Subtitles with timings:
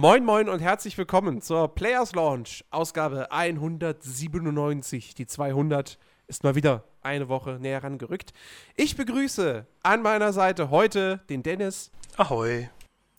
[0.00, 5.14] Moin, moin und herzlich willkommen zur Players Launch, Ausgabe 197.
[5.14, 8.32] Die 200 ist mal wieder eine Woche näher rangerückt.
[8.76, 11.90] Ich begrüße an meiner Seite heute den Dennis.
[12.16, 12.70] Ahoi.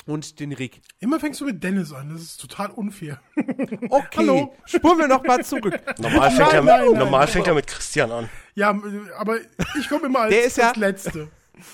[0.08, 0.82] Und den Rick.
[0.98, 3.22] Immer fängst du mit Dennis an, das ist total unfair.
[3.92, 4.56] Okay, Hallo.
[4.66, 5.80] spuren wir noch mal zurück.
[6.00, 8.30] Normal fängt, nein, er, nein, normal nein, fängt er mit Christian an.
[8.56, 8.76] Ja,
[9.20, 9.38] aber
[9.80, 11.30] ich komme immer als, der ist als ja, Letzte.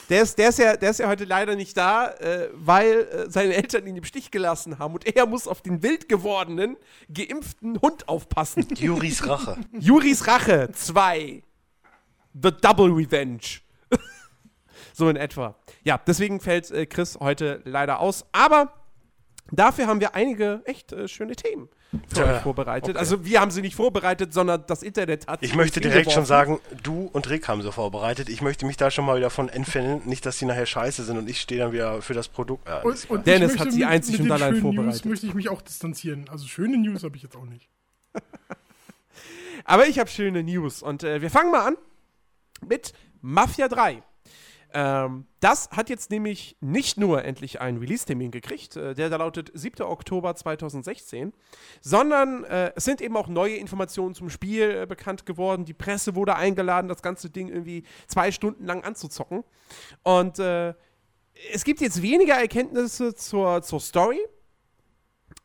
[0.09, 3.29] Der ist, der, ist ja, der ist ja heute leider nicht da, äh, weil äh,
[3.29, 6.77] seine Eltern ihn im Stich gelassen haben und er muss auf den wild gewordenen,
[7.13, 8.67] geimpften Hund aufpassen.
[8.75, 9.57] Juris Rache.
[9.71, 11.43] Juris Rache 2.
[12.41, 13.61] The Double Revenge.
[14.93, 15.55] so in etwa.
[15.83, 18.25] Ja, deswegen fällt äh, Chris heute leider aus.
[18.31, 18.73] Aber
[19.51, 21.69] dafür haben wir einige echt äh, schöne Themen
[22.07, 22.91] für ja, euch vorbereitet.
[22.91, 22.99] Okay.
[22.99, 26.59] Also wir haben sie nicht vorbereitet, sondern das Internet hat Ich möchte direkt schon sagen,
[26.83, 28.29] du und Rick haben sie vorbereitet.
[28.29, 30.01] Ich möchte mich da schon mal wieder von entfernen.
[30.05, 32.67] Nicht, dass sie nachher scheiße sind und ich stehe dann wieder für das Produkt.
[32.67, 34.93] Äh, und, und Dennis hat sie mit, einzig mit und allein vorbereitet.
[34.93, 36.25] News möchte ich mich auch distanzieren.
[36.29, 37.67] Also schöne News habe ich jetzt auch nicht.
[39.65, 41.77] Aber ich habe schöne News und äh, wir fangen mal an
[42.65, 44.01] mit Mafia 3.
[44.73, 49.51] Ähm, das hat jetzt nämlich nicht nur endlich einen Release-Termin gekriegt, äh, der da lautet
[49.53, 49.85] 7.
[49.85, 51.33] Oktober 2016,
[51.81, 55.65] sondern äh, es sind eben auch neue Informationen zum Spiel äh, bekannt geworden.
[55.65, 59.43] Die Presse wurde eingeladen, das ganze Ding irgendwie zwei Stunden lang anzuzocken.
[60.03, 60.73] Und äh,
[61.53, 64.19] es gibt jetzt weniger Erkenntnisse zur, zur Story.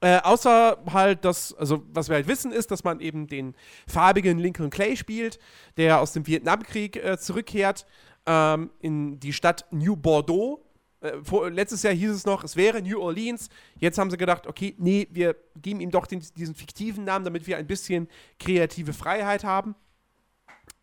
[0.01, 3.55] Äh, außer halt, dass, also was wir halt wissen, ist, dass man eben den
[3.87, 5.39] farbigen Lincoln Clay spielt,
[5.77, 7.87] der aus dem Vietnamkrieg äh, zurückkehrt
[8.27, 10.65] ähm, in die Stadt New Bordeaux.
[11.01, 13.49] Äh, vor, letztes Jahr hieß es noch, es wäre New Orleans.
[13.79, 17.47] Jetzt haben sie gedacht, okay, nee, wir geben ihm doch den, diesen fiktiven Namen, damit
[17.47, 18.09] wir ein bisschen
[18.39, 19.75] kreative Freiheit haben.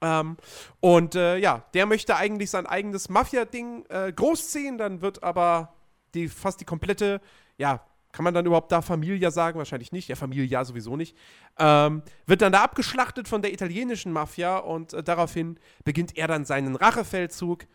[0.01, 0.37] Ähm,
[0.79, 5.73] und äh, ja, der möchte eigentlich sein eigenes Mafia-Ding äh, großziehen, dann wird aber
[6.13, 7.21] die, fast die komplette,
[7.57, 9.57] ja, kann man dann überhaupt da Familia sagen?
[9.57, 10.07] Wahrscheinlich nicht.
[10.07, 11.15] Ja, Familia sowieso nicht.
[11.57, 16.45] Ähm, wird dann da abgeschlachtet von der italienischen Mafia und äh, daraufhin beginnt er dann
[16.45, 17.65] seinen Rachefeldzug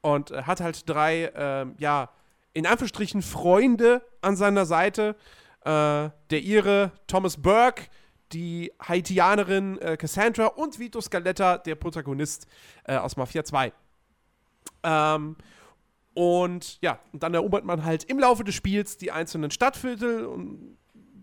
[0.00, 2.10] und äh, hat halt drei, äh, ja,
[2.52, 5.16] in Anführungsstrichen Freunde an seiner Seite.
[5.64, 7.84] Äh, der Ire Thomas Burke,
[8.32, 12.46] die Haitianerin äh, Cassandra und Vito Scaletta, der Protagonist
[12.84, 13.72] äh, aus Mafia 2.
[14.82, 15.36] Ähm,
[16.18, 20.77] und ja, und dann erobert man halt im Laufe des Spiels die einzelnen Stadtviertel und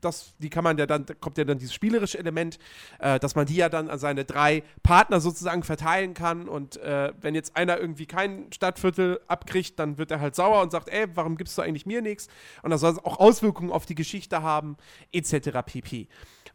[0.05, 2.59] das, die kann man ja dann, da kommt ja dann dieses spielerische Element,
[2.99, 6.47] äh, dass man die ja dann an seine drei Partner sozusagen verteilen kann.
[6.47, 10.71] Und äh, wenn jetzt einer irgendwie kein Stadtviertel abkriegt, dann wird er halt sauer und
[10.71, 12.27] sagt, ey, warum gibst du eigentlich mir nichts?
[12.61, 14.77] Und das soll auch Auswirkungen auf die Geschichte haben,
[15.11, 15.49] etc.
[15.65, 16.07] pp.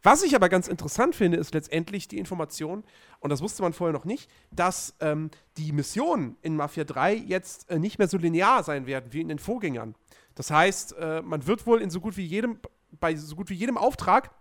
[0.03, 2.83] Was ich aber ganz interessant finde, ist letztendlich die Information,
[3.19, 7.69] und das wusste man vorher noch nicht, dass ähm, die Missionen in Mafia 3 jetzt
[7.69, 9.93] äh, nicht mehr so linear sein werden wie in den Vorgängern.
[10.33, 12.59] Das heißt, äh, man wird wohl in so gut wie jedem,
[12.99, 14.31] bei so gut wie jedem Auftrag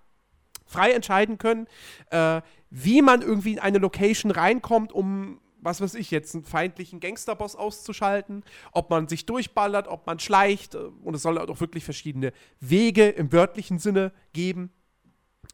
[0.66, 1.66] frei entscheiden können,
[2.10, 2.40] äh,
[2.70, 7.56] wie man irgendwie in eine Location reinkommt, um was weiß ich, jetzt einen feindlichen Gangsterboss
[7.56, 10.74] auszuschalten, ob man sich durchballert, ob man schleicht.
[10.74, 14.70] Äh, und es soll auch wirklich verschiedene Wege im wörtlichen Sinne geben.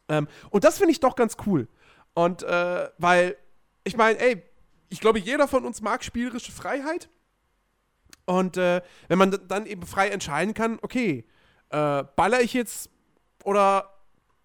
[0.09, 1.67] Ähm, und das finde ich doch ganz cool.
[2.13, 3.37] Und äh, weil,
[3.83, 4.41] ich meine, ey,
[4.89, 7.09] ich glaube, jeder von uns mag spielerische Freiheit.
[8.25, 11.25] Und äh, wenn man dann eben frei entscheiden kann, okay,
[11.69, 12.89] äh, baller ich jetzt
[13.43, 13.93] oder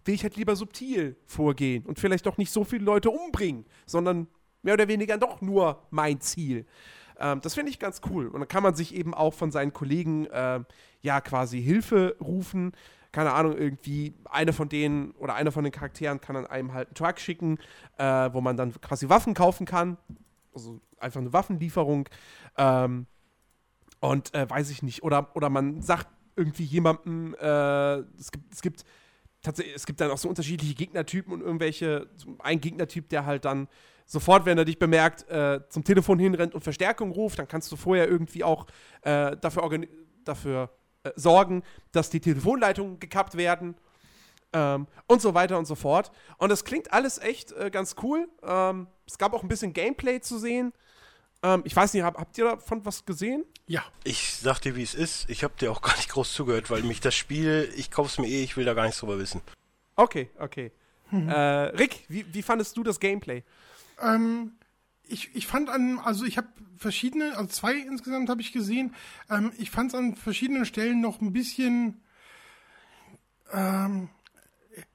[0.05, 4.27] will ich halt lieber subtil vorgehen und vielleicht doch nicht so viele Leute umbringen, sondern
[4.63, 6.67] mehr oder weniger doch nur mein Ziel.
[7.19, 8.27] Ähm, das finde ich ganz cool.
[8.29, 10.61] Und dann kann man sich eben auch von seinen Kollegen äh,
[11.03, 12.73] ja quasi Hilfe rufen
[13.13, 16.89] keine Ahnung, irgendwie eine von denen oder einer von den Charakteren kann dann einem halt
[16.89, 17.59] einen Truck schicken,
[17.99, 19.99] äh, wo man dann quasi Waffen kaufen kann.
[20.55, 22.09] Also einfach eine Waffenlieferung.
[22.57, 23.07] Ähm,
[24.01, 25.03] und äh, weiß ich nicht.
[25.03, 28.85] Oder, oder man sagt irgendwie jemandem, äh, es gibt, es gibt
[29.43, 32.09] tatsächlich, es gibt dann auch so unterschiedliche Gegnertypen und irgendwelche,
[32.39, 33.69] ein Gegnertyp, der halt dann
[34.07, 37.77] sofort, wenn er dich bemerkt, äh, zum Telefon hinrennt und Verstärkung ruft, dann kannst du
[37.77, 38.67] vorher irgendwie auch
[39.03, 39.87] äh, dafür,
[40.25, 40.71] dafür
[41.05, 41.63] äh, sorgen,
[41.93, 43.75] dass die Telefonleitungen gekappt werden
[44.53, 46.13] ähm, und so weiter und so fort.
[46.39, 48.29] Und das klingt alles echt äh, ganz cool.
[48.43, 50.73] Ähm, es gab auch ein bisschen Gameplay zu sehen.
[51.43, 53.45] Ähm, ich weiß nicht, hab, habt ihr davon was gesehen?
[53.67, 53.85] Ja.
[54.05, 55.29] Ich sag dir, wie es ist.
[55.29, 58.29] Ich hab dir auch gar nicht groß zugehört, weil mich das Spiel, ich kauf's mir
[58.29, 59.41] eh, ich will da gar nichts drüber wissen.
[59.97, 60.73] Okay, okay.
[61.11, 61.29] Mhm.
[61.29, 63.43] Äh, Rick, wie, wie fandest du das Gameplay?
[64.01, 64.53] Ähm,
[65.07, 68.95] ich, ich fand an, also ich habe verschiedene, also zwei insgesamt habe ich gesehen.
[69.29, 72.01] Ähm, ich fand es an verschiedenen Stellen noch ein bisschen.
[73.53, 74.09] Ähm,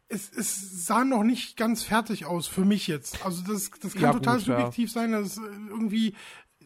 [0.10, 3.26] es, es sah noch nicht ganz fertig aus für mich jetzt.
[3.26, 5.02] Also das, das kann ja, total gut, subjektiv ja.
[5.02, 6.16] sein, dass irgendwie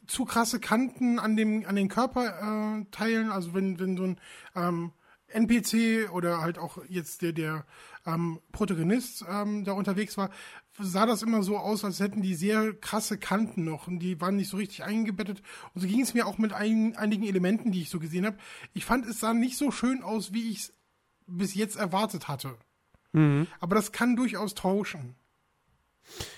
[0.07, 4.17] zu krasse Kanten an dem an den Körperteilen, äh, also wenn wenn so ein
[4.55, 4.91] ähm,
[5.27, 7.65] NPC oder halt auch jetzt der, der
[8.05, 10.29] ähm, Protagonist ähm, da unterwegs war,
[10.77, 14.35] sah das immer so aus, als hätten die sehr krasse Kanten noch und die waren
[14.35, 15.41] nicht so richtig eingebettet.
[15.73, 18.37] Und so ging es mir auch mit ein, einigen Elementen, die ich so gesehen habe.
[18.73, 20.73] Ich fand, es sah nicht so schön aus, wie ich es
[21.27, 22.57] bis jetzt erwartet hatte.
[23.13, 23.47] Mhm.
[23.59, 25.15] Aber das kann durchaus tauschen.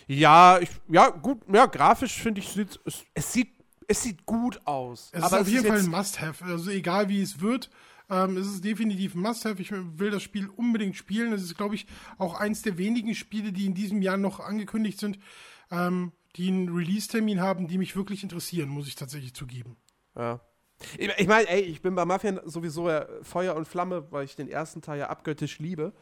[0.07, 3.53] Ja, ich, ja, gut, ja, grafisch finde ich, sieht, es, es, sieht,
[3.87, 5.09] es sieht gut aus.
[5.13, 6.45] Es aber ist auf jeden Fall jetzt- ein Must-Have.
[6.45, 7.69] Also egal wie es wird,
[8.09, 9.61] ähm, es ist definitiv ein Must-Have.
[9.61, 11.31] Ich will das Spiel unbedingt spielen.
[11.33, 11.87] Es ist, glaube ich,
[12.17, 15.17] auch eins der wenigen Spiele, die in diesem Jahr noch angekündigt sind,
[15.71, 19.77] ähm, die einen Release-Termin haben, die mich wirklich interessieren, muss ich tatsächlich zugeben.
[20.15, 20.41] Ja.
[20.97, 24.35] Ich, ich meine, ey, ich bin bei Mafia sowieso ja Feuer und Flamme, weil ich
[24.35, 25.93] den ersten Teil ja abgöttisch liebe.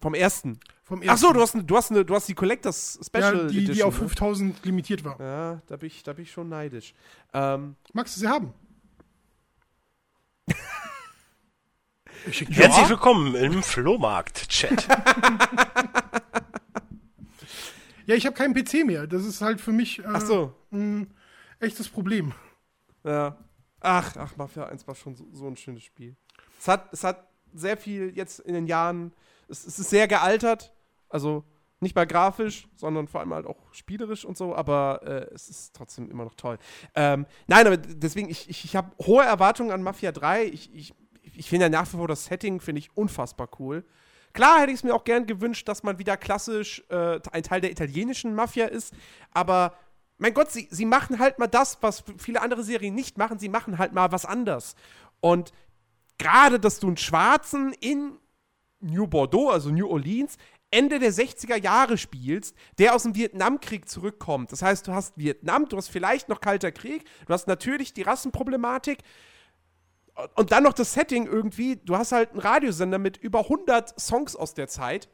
[0.00, 0.58] vom ersten.
[0.82, 1.34] Vom Ach so, ersten.
[1.38, 3.74] du hast, ne- du hast, ne, du hast die Collectors Special ja, die, Edition.
[3.76, 4.00] die auf ne?
[4.08, 5.20] 5000 limitiert war.
[5.20, 6.92] Ja, da bin ich, da bin ich schon neidisch.
[7.32, 8.52] Ähm, Magst du sie haben?
[12.24, 14.88] Herzlich willkommen im Flohmarkt-Chat.
[18.06, 19.06] Ja, ich habe keinen PC mehr.
[19.06, 21.12] Das ist halt für mich äh, ach so, ein
[21.60, 22.32] echtes Problem.
[23.04, 23.36] ja.
[23.84, 26.14] Ach, ach, Mafia 1 war schon so, so ein schönes Spiel.
[26.58, 29.12] Es hat, es hat sehr viel jetzt in den Jahren,
[29.48, 30.72] es, es ist sehr gealtert,
[31.08, 31.44] also
[31.80, 35.74] nicht mal grafisch, sondern vor allem halt auch spielerisch und so, aber äh, es ist
[35.74, 36.58] trotzdem immer noch toll.
[36.94, 40.44] Ähm, nein, aber deswegen, ich, ich, ich habe hohe Erwartungen an Mafia 3.
[40.44, 40.94] Ich, ich,
[41.34, 43.84] ich finde ja nach wie vor das Setting, finde ich unfassbar cool.
[44.32, 47.60] Klar hätte ich es mir auch gern gewünscht, dass man wieder klassisch äh, ein Teil
[47.60, 48.94] der italienischen Mafia ist,
[49.32, 49.76] aber
[50.18, 53.48] mein Gott, sie, sie machen halt mal das, was viele andere Serien nicht machen, sie
[53.48, 54.76] machen halt mal was anders.
[55.20, 55.52] Und
[56.16, 58.18] gerade, dass du einen Schwarzen in
[58.80, 60.36] New Bordeaux, also New Orleans,
[60.70, 64.52] Ende der 60er Jahre spielst, der aus dem Vietnamkrieg zurückkommt.
[64.52, 68.02] Das heißt, du hast Vietnam, du hast vielleicht noch Kalter Krieg, du hast natürlich die
[68.02, 68.98] Rassenproblematik
[70.34, 74.36] und dann noch das Setting irgendwie, du hast halt einen Radiosender mit über 100 Songs
[74.36, 75.08] aus der Zeit,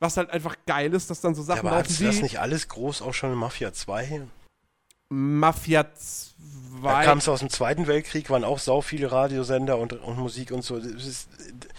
[0.00, 2.22] was halt einfach geil ist, dass dann so Ja, Sachen aber laufen du das wie
[2.22, 4.22] nicht alles groß auch schon in Mafia 2?
[5.10, 5.90] Mafia Da
[6.80, 7.04] 2.
[7.04, 10.62] kam es aus dem Zweiten Weltkrieg, waren auch sau viele Radiosender und, und Musik und
[10.62, 10.76] so.
[10.76, 11.28] Ist,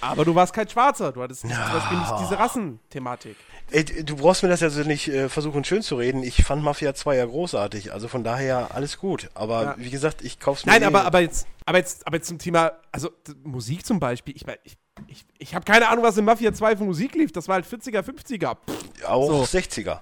[0.01, 1.63] Aber du warst kein Schwarzer, du hattest Ja.
[1.63, 3.37] zum Beispiel nicht diese Rassenthematik.
[3.71, 6.23] Ey, du brauchst mir das ja so nicht äh, versuchen schön zu reden.
[6.23, 9.29] Ich fand Mafia 2 ja großartig, also von daher alles gut.
[9.33, 9.75] Aber Ja.
[9.77, 12.39] wie gesagt, ich kauf's mir Nein, eh- aber, aber, jetzt, aber, jetzt, aber jetzt zum
[12.39, 13.11] Thema, also
[13.43, 14.77] Musik zum Beispiel, ich meine, ich,
[15.07, 17.65] ich, ich habe keine Ahnung, was in Mafia 2 für Musik lief, das war halt
[17.65, 18.55] 40er, 50er.
[18.67, 19.57] Pff, auch so.
[19.57, 19.99] 60er.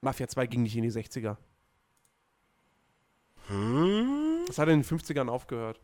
[0.00, 1.36] Mafia 2 ging nicht in die 60er.
[3.48, 4.44] Hm?
[4.46, 5.80] Das hat in den 50ern aufgehört.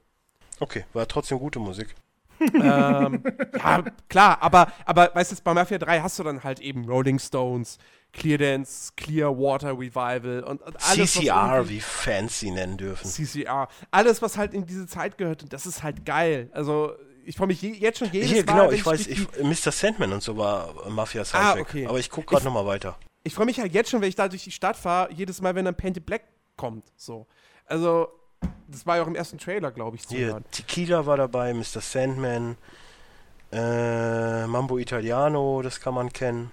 [0.60, 1.94] Okay, war trotzdem gute Musik.
[2.40, 3.22] Ähm,
[3.56, 7.18] ja, klar, aber, aber weißt du, bei Mafia 3 hast du dann halt eben Rolling
[7.18, 7.78] Stones,
[8.12, 10.98] Clear Dance, Clear Water Revival und, und alles.
[10.98, 13.06] was CCR, wie Fans sie nennen dürfen.
[13.08, 13.68] CCR.
[13.90, 16.50] Alles, was halt in diese Zeit gehört und das ist halt geil.
[16.52, 16.92] Also,
[17.24, 18.52] ich freue mich je, jetzt schon jedes Hier, Mal.
[18.52, 19.70] genau, wenn ich weiß, ich, Mr.
[19.70, 21.56] Sandman und so war Mafia Soundtrack.
[21.58, 21.86] Ah, okay.
[21.86, 22.98] Aber ich gucke gerade Ich- nochmal weiter.
[23.22, 25.54] ich freue mich halt jetzt schon, wenn ich da durch die Stadt fahre, jedes Mal,
[25.54, 26.22] wenn dann Painted Black
[26.56, 26.86] kommt.
[26.96, 27.26] So.
[27.66, 28.08] Also,
[28.68, 30.44] das war ja auch im ersten Trailer, glaube ich, zu Hier, hören.
[30.50, 31.80] Tequila war dabei, Mr.
[31.80, 32.56] Sandman,
[33.52, 36.52] äh, Mambo Italiano, das kann man kennen.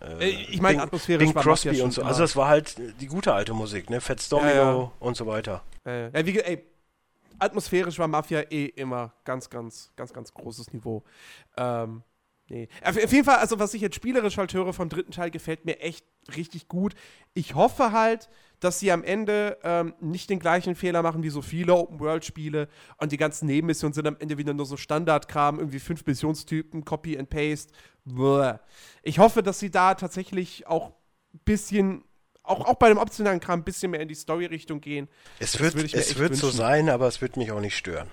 [0.00, 2.00] Äh, ich meine, atmosphärisch Bing war Crosby Mafia schon und so.
[2.00, 4.00] immer- Also das war halt die gute alte Musik, ne?
[4.00, 4.90] Fats Domino Ja, ja.
[4.98, 5.62] und so weiter.
[5.86, 6.64] Äh, ja, wie, ey,
[7.38, 11.04] atmosphärisch war Mafia eh immer ganz, ganz, ganz, ganz großes Niveau.
[11.56, 12.02] Ähm,
[12.52, 12.68] nee.
[12.84, 15.64] Auf, auf jeden Fall, also was ich jetzt spielerisch halt höre vom dritten Teil, gefällt
[15.64, 16.04] mir echt
[16.36, 16.94] richtig gut.
[17.34, 18.28] Ich hoffe halt,
[18.60, 22.68] dass sie am Ende ähm, nicht den gleichen Fehler machen wie so viele Open-World-Spiele
[22.98, 27.18] und die ganzen Nebenmissionen sind am Ende wieder nur so Standardkram, irgendwie fünf Missionstypen, Copy
[27.18, 27.72] and Paste.
[28.04, 28.54] Bäh.
[29.02, 30.92] Ich hoffe, dass sie da tatsächlich auch
[31.34, 32.04] ein bisschen,
[32.42, 35.08] auch, auch bei dem optionalen Kram ein bisschen mehr in die Story-Richtung gehen.
[35.38, 38.10] Es wird, es wird so sein, aber es wird mich auch nicht stören.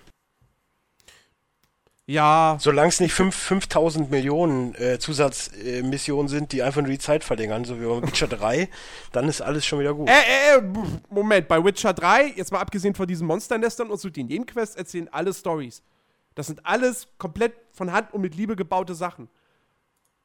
[2.09, 6.97] Ja, Solange es nicht fünf- 5000 Millionen äh, Zusatzmissionen äh, sind, die einfach nur die
[6.97, 8.67] Zeit verlängern, so wie bei Witcher 3,
[9.11, 10.09] dann ist alles schon wieder gut.
[10.09, 10.63] Äh, äh, äh,
[11.11, 15.07] Moment, bei Witcher 3, jetzt mal abgesehen von diesen Monsternestern und so, die Nebenquests erzählen
[15.11, 15.83] alle Stories.
[16.33, 19.29] Das sind alles komplett von Hand und mit Liebe gebaute Sachen.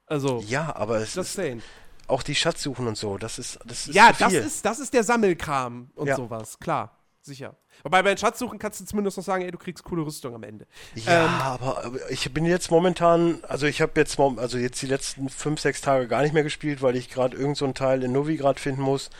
[0.06, 1.60] Also, Ja, aber es ist saying.
[2.06, 5.04] auch die Schatzsuchen und so, das ist, das ist Ja, das ist, das ist der
[5.04, 6.16] Sammelkram und Ja.
[6.16, 7.56] sowas, klar, sicher.
[7.82, 10.42] Wobei bei den Schatzsuchen kannst du zumindest noch sagen, ey, du kriegst coole Rüstung am
[10.42, 10.66] Ende.
[10.94, 14.86] Ja, Ähm, aber, aber ich bin jetzt momentan, also ich habe jetzt also jetzt die
[14.86, 18.12] letzten fünf, sechs Tage gar nicht mehr gespielt, weil ich gerade irgend so Teil in
[18.12, 19.10] Novigrad finden muss.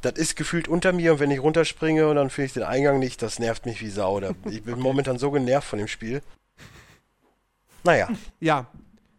[0.00, 2.98] Das ist gefühlt unter mir und wenn ich runterspringe und dann finde ich den Eingang
[2.98, 4.18] nicht, das nervt mich wie Sau.
[4.20, 6.22] Da, ich bin momentan so genervt von dem Spiel.
[7.84, 8.08] Naja,
[8.40, 8.66] Ja.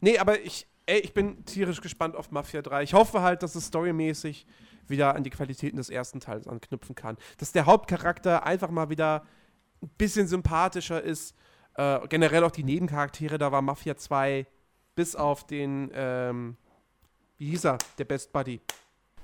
[0.02, 2.84] Nee, aber ich, ey, ich bin tierisch gespannt auf Mafia 3.
[2.84, 4.46] Ich hoffe halt, dass es storymäßig
[4.88, 7.18] wieder an die Qualitäten des ersten Teils anknüpfen kann.
[7.38, 9.26] Dass der Hauptcharakter einfach mal wieder
[9.82, 11.36] ein bisschen sympathischer ist.
[11.76, 14.46] Äh, generell auch die Nebencharaktere, da war Mafia 2
[14.96, 16.56] bis auf den, ähm,
[17.38, 18.62] wie hieß er, der Best Buddy.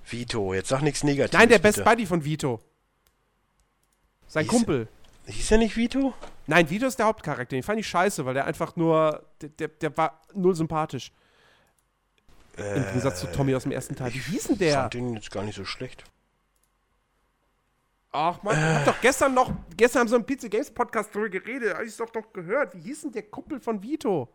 [0.04, 1.38] Vito, jetzt sag nichts Negatives.
[1.40, 1.74] Nein, der bitte.
[1.78, 2.60] Best Buddy von Vito.
[4.28, 4.88] Sein Hieß- Kumpel.
[5.28, 6.14] Hieß er nicht Vito?
[6.48, 7.56] Nein, Vito ist der Hauptcharakter.
[7.56, 11.12] Den fand ich scheiße, weil der einfach nur, der, der, der war null sympathisch.
[12.76, 14.14] Im Gegensatz zu Tommy aus dem ersten Teil.
[14.14, 14.74] Wie hieß denn Ich der?
[14.82, 16.04] fand den jetzt gar nicht so schlecht.
[18.12, 21.30] Ach man, ich hab doch gestern noch, gestern haben sie im PC Games Podcast drüber
[21.30, 22.74] geredet, hab ich's doch noch gehört.
[22.76, 24.30] Wie hieß denn der Kumpel von Vito?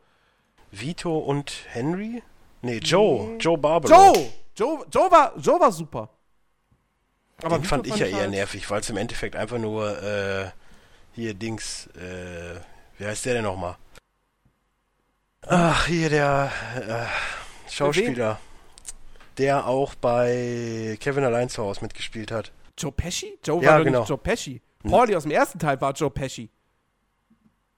[0.71, 2.23] Vito und Henry?
[2.63, 3.37] Nee, Joe.
[3.39, 3.93] Joe Barbaro.
[4.15, 4.33] Joe!
[4.57, 6.09] Joe, Joe, war, Joe war super.
[7.43, 10.51] Aber Den fand ich ja eher halt- nervig, weil es im Endeffekt einfach nur äh,
[11.13, 12.61] hier Dings, äh,
[12.99, 13.77] wie heißt der denn nochmal?
[15.43, 17.07] Ach, hier der äh,
[17.75, 18.39] Schauspieler,
[19.39, 22.53] der auch bei Kevin allein zu Hause mitgespielt hat.
[22.79, 23.39] Joe Pesci?
[23.45, 24.01] Joe Ja, war doch genau.
[24.01, 24.61] nicht Joe Pesci.
[24.83, 26.51] Pauli aus dem ersten Teil war Joe Pesci.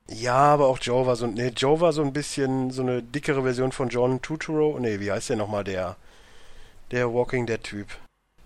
[0.08, 3.42] Ja, aber auch Joe war so, nee, Joe war so ein bisschen so eine dickere
[3.42, 4.78] Version von John Turturro.
[4.78, 5.96] Nee, wie heißt der nochmal, der,
[6.92, 7.88] der Walking Dead Typ?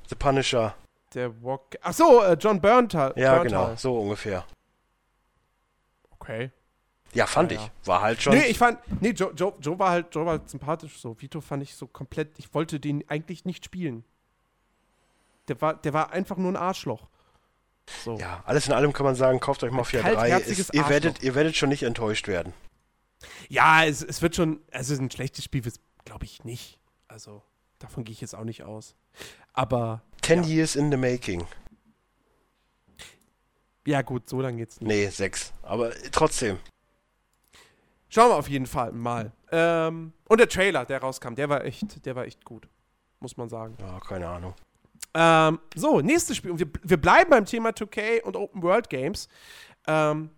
[0.09, 0.75] The Punisher.
[1.15, 1.77] Der Walk.
[1.83, 3.13] Ach so, äh, John Berntal.
[3.17, 3.65] Ja, Berntal.
[3.67, 4.45] genau, so ungefähr.
[6.19, 6.51] Okay.
[7.15, 7.87] Ja, fand Ja, ich.
[7.87, 8.35] War halt schon.
[8.37, 11.21] Nee, ich fand, nee, Joe, Joe, Joe war halt, Joe war halt sympathisch so.
[11.21, 14.05] Vito fand ich so komplett, ich wollte den eigentlich nicht spielen.
[15.49, 17.09] Der war, der war einfach nur ein Arschloch.
[18.05, 18.17] So.
[18.19, 20.15] Ja, alles in allem kann man sagen, kauft euch Mafia 3.
[20.15, 22.53] kaltherziges Es, ihr, werdet, ihr werdet schon nicht enttäuscht werden.
[23.49, 26.79] Ja, es, es wird schon, also ein schlechtes Spiel wird glaube ich nicht.
[27.09, 27.43] Also,
[27.79, 28.95] davon gehe ich jetzt auch nicht aus.
[29.53, 30.49] Aber, Ten Ja.
[30.49, 31.45] years in the making.
[33.87, 34.89] ja gut, so lange geht's nicht.
[34.89, 35.53] Nee, sechs.
[35.63, 36.59] Aber trotzdem.
[38.11, 39.33] Schauen wir auf jeden Fall mal.
[39.51, 42.69] Ähm, und der Trailer, der rauskam, der war echt, der war echt gut.
[43.21, 43.77] Muss man sagen.
[43.81, 44.55] Ja, keine Ahnung.
[45.15, 46.51] Ähm, so, nächstes Spiel.
[46.51, 49.29] Und wir, wir bleiben beim Thema 2K und Open World Games.
[49.87, 50.31] Ähm,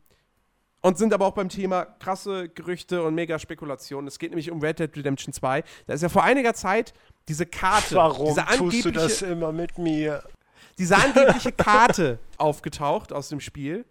[0.82, 4.08] und sind aber auch beim Thema krasse Gerüchte und mega Spekulationen.
[4.08, 5.62] Es geht nämlich um Red Dead Redemption 2.
[5.86, 6.92] Da ist ja vor einiger Zeit
[7.28, 10.22] diese Karte, Warum diese tust du angebliche, das immer mit mir?
[10.78, 13.84] diese angebliche Karte aufgetaucht aus dem Spiel,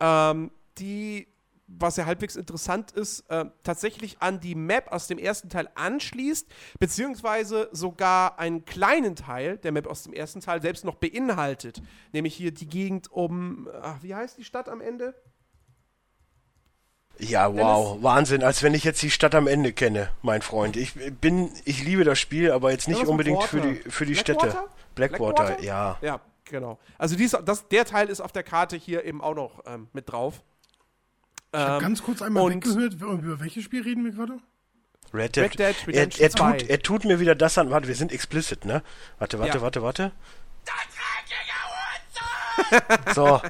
[0.00, 1.26] ähm, die,
[1.68, 6.46] was ja halbwegs interessant ist, äh, tatsächlich an die Map aus dem ersten Teil anschließt,
[6.78, 11.82] beziehungsweise sogar einen kleinen Teil der Map aus dem ersten Teil selbst noch beinhaltet.
[12.12, 15.14] Nämlich hier die Gegend um, ach, wie heißt die Stadt am Ende?
[17.18, 20.76] Ja, wow, Wahnsinn, als wenn ich jetzt die Stadt am Ende kenne, mein Freund.
[20.76, 24.50] Ich bin, ich liebe das Spiel, aber jetzt nicht unbedingt für die, für die Blackwater?
[24.50, 24.68] Städte.
[24.94, 25.62] Blackwater, Blackwater?
[25.62, 25.96] ja.
[26.02, 26.78] Ja, genau.
[26.98, 30.10] Also dies, das, der Teil ist auf der Karte hier eben auch noch ähm, mit
[30.10, 30.42] drauf.
[31.58, 34.38] Ich habe Ähm, ganz kurz einmal und- weggehört, über welches Spiel reden wir gerade?
[35.14, 36.58] Red Dead, Red Dead er, Redemption er, 2.
[36.58, 37.70] tut, er tut mir wieder das an.
[37.70, 38.82] Warte, wir sind explicit, ne?
[39.18, 39.62] Warte, warte, Ja.
[39.62, 40.12] warte, warte.
[43.14, 43.40] So,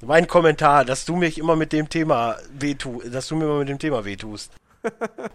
[0.00, 3.68] mein Kommentar, dass du mich immer mit dem Thema wehtu, dass du mir immer mit
[3.68, 4.52] dem Thema wehtust.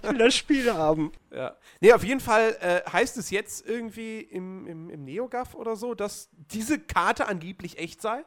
[0.04, 1.12] Ich will das Spiel haben.
[1.32, 1.56] Ja.
[1.82, 5.96] Nee, auf jeden Fall äh, heißt es jetzt irgendwie im, im, im NeoGAF oder so,
[5.96, 8.24] dass diese Karte angeblich echt sei.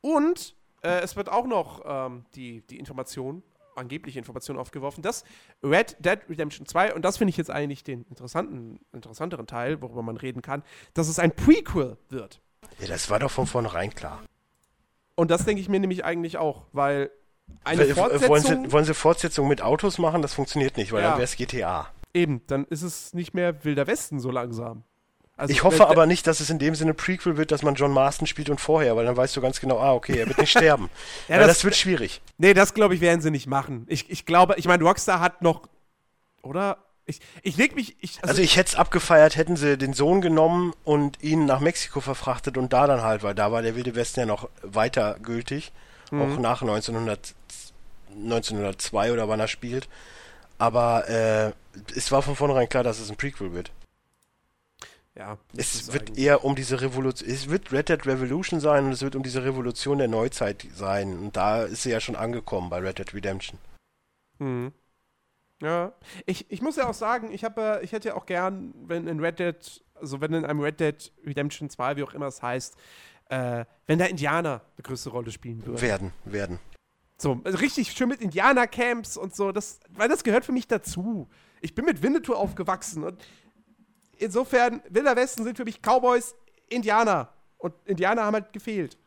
[0.00, 3.42] Und äh, es wird auch noch ähm, die, die Information,
[3.76, 5.24] angebliche Information aufgeworfen, dass
[5.62, 10.02] Red Dead Redemption 2, und das finde ich jetzt eigentlich den interessanten, interessanteren Teil, worüber
[10.02, 10.62] man reden kann,
[10.94, 12.40] dass es ein Prequel wird.
[12.78, 14.20] Ja, das war doch von vornherein klar.
[15.16, 17.10] Und das denke ich mir nämlich eigentlich auch, weil
[17.64, 18.28] eine Fortsetzung.
[18.28, 20.22] Wollen sie, wollen sie Fortsetzung mit Autos machen?
[20.22, 21.08] Das funktioniert nicht, weil Ja.
[21.10, 21.88] dann wäre es GTA.
[22.14, 24.84] eben, dann ist es nicht mehr Wilder Westen so langsam.
[25.36, 27.90] Also, Ich hoffe aber nicht, dass es in dem Sinne Prequel wird, dass man John
[27.92, 30.50] Marston spielt und vorher, weil dann weißt du ganz genau, ah, okay, er wird nicht
[30.56, 30.90] sterben.
[31.28, 32.20] Ja, das- das, wird schwierig.
[32.38, 33.84] Nee, das glaube ich, werden sie nicht machen.
[33.88, 35.62] Ich, ich glaube, ich meine, Rockstar hat noch.
[36.42, 36.78] Oder?
[37.06, 37.96] Ich, ich leg mich.
[38.00, 42.00] Ich, Also ich hätte es abgefeiert, hätten sie den Sohn genommen und ihn nach Mexiko
[42.00, 45.72] verfrachtet und da dann halt, weil da war der Wilde Westen ja noch weiter gültig,
[46.10, 46.22] Mhm.
[46.22, 47.34] auch nach 1900,
[48.14, 49.88] 1902 oder wann er spielt.
[50.58, 51.52] Aber äh,
[51.96, 53.70] es war von vornherein klar, dass es ein Prequel wird.
[55.16, 59.02] Ja, Es wird eher um diese Revolution, es wird Red Dead Revolution sein und es
[59.02, 61.16] wird um diese Revolution der Neuzeit sein.
[61.18, 63.58] Und da ist sie ja schon angekommen bei Red Dead Redemption.
[64.38, 64.72] Mhm.
[65.62, 65.92] Ja.
[66.26, 69.20] Ich, ich muss ja auch sagen, ich habe, ich hätte ja auch gern, wenn in
[69.20, 72.76] Red Dead, also wenn in einem Red Dead Redemption 2, wie auch immer es heißt,
[73.28, 75.80] äh, wenn da Indianer eine größere Rolle spielen würden.
[75.80, 76.58] Werden, werden.
[77.16, 81.28] So, also richtig schön mit Indianercamps und so, das, weil das gehört für mich dazu.
[81.60, 83.24] Ich bin mit Winnetou aufgewachsen und
[84.18, 86.34] insofern, Wilder Westen sind für mich Cowboys,
[86.68, 87.32] Indianer.
[87.58, 88.98] Und Indianer haben halt gefehlt.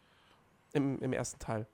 [0.74, 1.68] Im, im ersten Teil.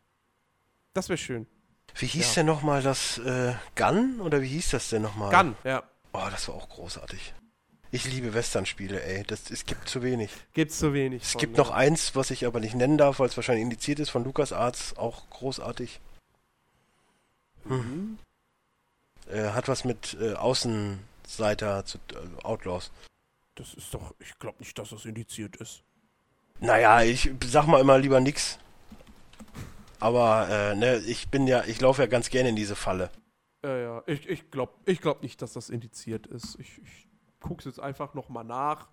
[0.93, 1.47] Das wäre schön.
[1.95, 2.33] Wie hieß Ja.
[2.41, 4.19] denn nochmal das äh, Gun?
[4.21, 5.31] Oder wie hieß das denn nochmal?
[5.31, 5.83] Gun, ja.
[6.13, 7.33] Oh, das war auch großartig.
[7.91, 9.23] Ich liebe Western-Spiele, ey.
[9.23, 10.31] Das, es gibt zu wenig.
[10.53, 11.23] Gibt's zu wenig.
[11.23, 11.63] Es von, gibt ja.
[11.63, 14.97] noch eins, was ich aber nicht nennen darf, weil es wahrscheinlich indiziert ist, von LucasArts,
[14.97, 15.99] auch großartig.
[17.65, 18.17] Mhm.
[19.29, 22.91] Äh, hat was mit äh, Außenseiter zu äh, Outlaws.
[23.55, 25.83] Das ist doch, ich glaube nicht, dass das indiziert ist.
[26.59, 28.57] Naja, ich sag mal immer lieber nix.
[29.99, 33.09] Aber äh, ne, ich bin ja, ich laufe ja ganz gerne in diese Falle.
[33.63, 36.57] Ja, ja, ich, ich glaube ich glaub nicht, dass das indiziert ist.
[36.59, 37.07] Ich, ich
[37.39, 38.87] guck's jetzt einfach nochmal nach.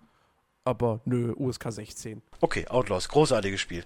[0.63, 2.21] Aber nö, USK 16.
[2.39, 3.83] Okay, Outlaws, großartiges Spiel.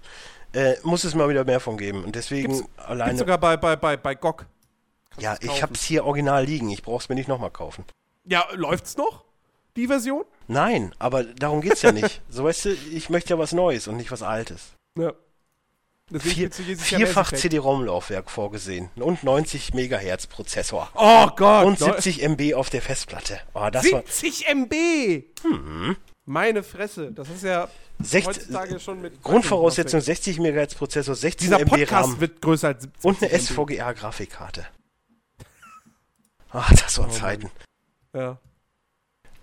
[0.52, 2.04] Äh, muss es mal wieder mehr von geben.
[2.04, 3.12] Und deswegen Gibt's- alleine.
[3.12, 4.46] Gibt sogar bei, bei, bei, bei GOG.
[5.10, 6.68] Kannst ja, ich hab's hier original liegen.
[6.68, 7.84] Ich brauch's mir nicht nochmal kaufen.
[8.24, 9.24] Ja, läuft's noch?
[9.76, 10.24] Die Version?
[10.48, 12.22] Nein, aber darum geht's ja nicht.
[12.28, 14.72] So weißt du, ich möchte ja was Neues und nicht was Altes.
[14.98, 15.12] Ja.
[16.20, 17.32] Vier, vierfach.
[17.32, 20.88] CD-ROM-Laufwerk vorgesehen und 90 Megahertz Prozessor.
[20.94, 21.64] Oh Gott!
[21.66, 23.40] Und Leu- 70 MB auf der Festplatte.
[23.54, 24.74] Oh, das war 70 MB!
[26.24, 27.68] Meine Fresse, das ist ja
[28.00, 29.20] 60, heutzutage schon mit.
[29.22, 33.32] Grundvoraussetzung 60 MHz Prozessor, 16 Dieser MB Podcast RAM wird größer als 70 und eine
[33.32, 33.40] MB.
[33.42, 34.66] SVGA-Grafikkarte.
[36.52, 37.12] Ach, das waren Oh.
[37.12, 37.50] Zeiten.
[38.14, 38.38] Ja.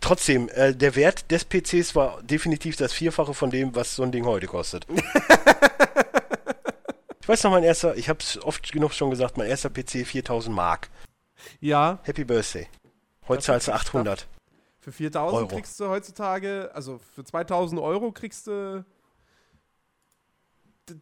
[0.03, 4.11] Trotzdem, äh, der Wert des PCs war definitiv das Vierfache von dem, was so ein
[4.11, 4.85] Ding heute kostet.
[7.21, 10.05] ich weiß noch, mein erster, ich habe es oft genug schon gesagt, mein erster PC
[10.05, 10.89] 4000 Mark.
[11.61, 12.67] ja, Happy Birthday.
[13.29, 14.27] Heute zahlst du ist 800.
[14.81, 15.47] für 4000 Euro.
[15.47, 18.83] kriegst du heutzutage, also für 2000 Euro kriegst du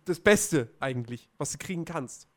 [0.06, 2.28] das Beste eigentlich, was du kriegen kannst.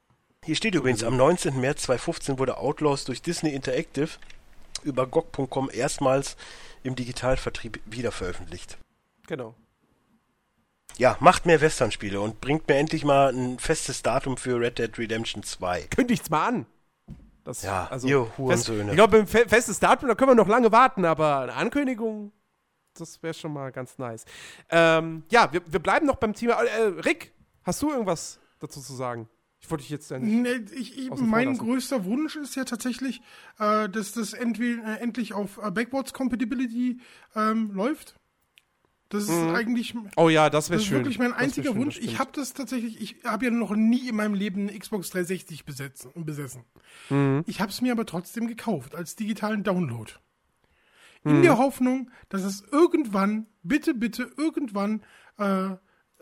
[0.43, 1.61] Hier steht übrigens, am 19.
[1.61, 4.09] März 2015 wurde Outlaws durch Disney Interactive
[4.85, 6.37] über GOG.com erstmals
[6.83, 8.79] im Digitalvertrieb wiederveröffentlicht.
[9.27, 9.55] Genau.
[10.97, 14.97] Ja, macht mehr Western-Spiele und bringt mir endlich mal ein festes Datum für Red Dead
[14.97, 15.83] Redemption 2.
[15.89, 16.67] Kündigt's mal an.
[17.43, 18.91] Das, Ja, also, ihr fest, Hurensöhne.
[18.91, 22.33] ich glaube, ein fe festes Datum, da können wir noch lange warten, aber eine Ankündigung,
[22.97, 24.25] das wäre schon mal ganz nice.
[24.71, 26.63] Ähm, ja, wir, wir bleiben noch beim Thema.
[26.63, 27.33] Äh, Rick,
[27.65, 29.29] hast du irgendwas dazu zu sagen?
[29.65, 30.23] Ich wollte dich jetzt nicht.
[30.23, 33.23] Nee, ich, ich, mein größter Wunsch ist ja tatsächlich,
[33.59, 37.01] äh, dass das entweder, äh, endlich auf äh, Backwards Compatibility
[37.35, 38.15] ähm, läuft.
[39.09, 40.99] Das ist eigentlich, Oh ja, das wäre das ist schön.
[40.99, 41.99] wirklich mein einziger schön, Wunsch.
[41.99, 45.65] Ich habe das tatsächlich, ich habe ja noch nie in meinem Leben eine Xbox 360
[45.65, 46.65] besetzen, besessen.
[47.09, 47.43] Mhm.
[47.47, 50.13] Ich habe es mir aber trotzdem gekauft als digitalen Download.
[51.23, 51.37] Mhm.
[51.37, 55.03] In der Hoffnung, dass es irgendwann, bitte, bitte, irgendwann
[55.39, 55.71] äh,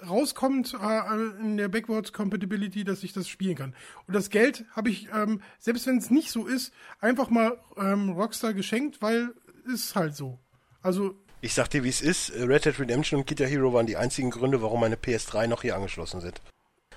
[0.08, 3.74] rauskommt äh, in der Backwards Compatibility, dass ich das spielen kann.
[4.06, 8.10] Und das Geld habe ich, ähm, selbst wenn es nicht so ist, einfach mal ähm,
[8.10, 9.30] Rockstar geschenkt, weil
[9.72, 10.38] ist halt so.
[10.82, 12.30] Also Ich sag dir, wie es ist.
[12.30, 15.62] äh, Red Dead Redemption und Guitar Hero waren die einzigen Gründe, warum meine PS3 noch
[15.62, 16.40] hier angeschlossen sind.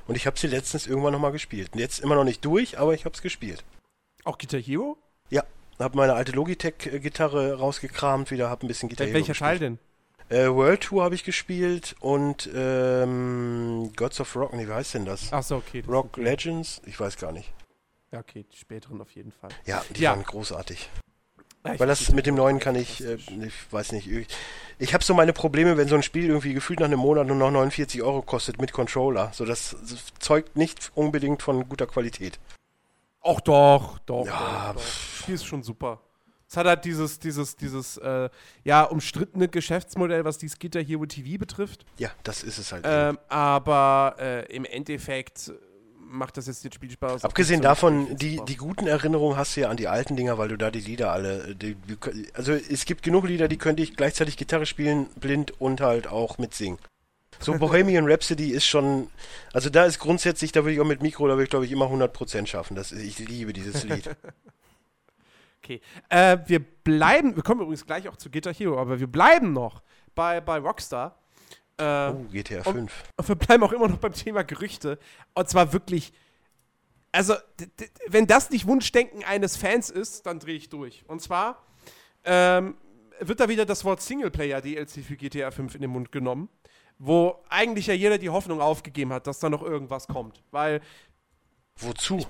[0.08, 1.72] Und ich habe sie letztens irgendwann nochmal gespielt.
[1.74, 3.64] Und jetzt immer noch nicht durch, aber ich habe es gespielt.
[4.24, 4.98] Auch Guitar Hero?
[5.30, 5.44] Ja,
[5.80, 9.80] habe meine alte Logitech-Gitarre rausgekramt, wieder habe ein bisschen Guitar Hero Welcher Teil denn?
[10.30, 15.06] Äh, World Tour habe ich gespielt und ähm, Gods of Rock, nee, wie heißt denn
[15.06, 15.32] das?
[15.32, 15.82] Ach so, okay.
[15.82, 16.82] das Rock sind- Legends?
[16.86, 17.54] Ich weiß gar nicht.
[18.12, 19.50] Ja, okay, die späteren auf jeden Fall.
[19.66, 20.12] Ja, die Ja.
[20.12, 20.90] waren großartig.
[21.64, 24.28] Ja, Weil das mit dem neuen kann ich, äh, ich weiß nicht, ich,
[24.80, 27.36] ich habe so meine Probleme, wenn so ein Spiel irgendwie gefühlt nach einem Monat nur
[27.36, 29.32] noch 49 Euro kostet mit Controller.
[29.34, 32.40] So, das, das zeugt nicht unbedingt von guter Qualität.
[33.24, 34.82] Ach doch, doch, Ja, doch, doch.
[34.84, 36.00] Das Spiel ist schon super.
[36.56, 38.30] Es hat halt dieses, dieses, dieses, äh,
[38.64, 41.86] ja, umstrittene Geschäftsmodell, was dieses Guitar Hero TV betrifft.
[41.98, 42.86] Ja, das ist es halt.
[42.88, 45.52] Ähm, aber äh, im Endeffekt äh,
[46.00, 47.26] macht das jetzt den Spiel Spaß.
[47.26, 50.58] Abgesehen davon, die, die guten Erinnerungen hast du ja an die alten Dinger, weil du
[50.58, 51.56] da die Lieder alle.
[51.56, 51.98] Die, die,
[52.34, 56.38] also es gibt genug Lieder, die könnte ich gleichzeitig Gitarre spielen, blind und halt auch
[56.38, 56.80] mitsingen.
[57.42, 59.10] So Bohemian Rhapsody ist schon.
[59.52, 61.74] Also da ist grundsätzlich, da würde ich auch mit Mikro, da würde ich glaube ich
[61.74, 62.78] immer 100% schaffen.
[62.78, 64.10] Das, ich liebe dieses Lied.
[65.66, 65.82] Okay.
[66.10, 69.82] Äh, wir bleiben, wir kommen übrigens gleich auch zu Guitar Hero, aber wir bleiben noch
[70.14, 71.18] bei, bei Rockstar.
[71.78, 73.04] Äh, Oh, GTA Und- 5.
[73.18, 75.00] Und wir bleiben auch immer noch beim Thema Gerüchte.
[75.34, 76.14] Und zwar wirklich.
[77.12, 77.34] Also,
[78.08, 81.04] wenn das nicht Wunschdenken eines Fans ist, dann drehe ich durch.
[81.08, 81.64] Und zwar
[82.26, 82.76] ähm,
[83.20, 86.50] wird da wieder das Wort Singleplayer-DLC für GTA 5 in den Mund genommen,
[87.00, 90.44] wo eigentlich ja jeder die Hoffnung aufgegeben hat, dass da noch irgendwas kommt.
[90.52, 90.82] Weil,
[91.78, 92.26] Wozu?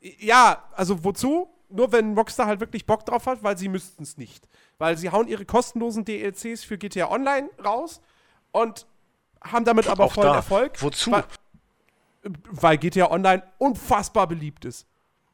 [0.00, 1.48] ja, also wozu?
[1.68, 4.48] Nur wenn Rockstar halt wirklich Bock drauf hat, weil sie müssten es nicht.
[4.78, 8.00] Weil sie hauen ihre kostenlosen DLCs für GTA Online raus
[8.52, 8.86] und
[9.42, 10.36] haben damit aber Auch vollen da.
[10.36, 10.80] Erfolg.
[10.82, 11.12] Wozu?
[11.12, 11.24] Weil,
[12.22, 14.86] weil GTA Online unfassbar beliebt ist.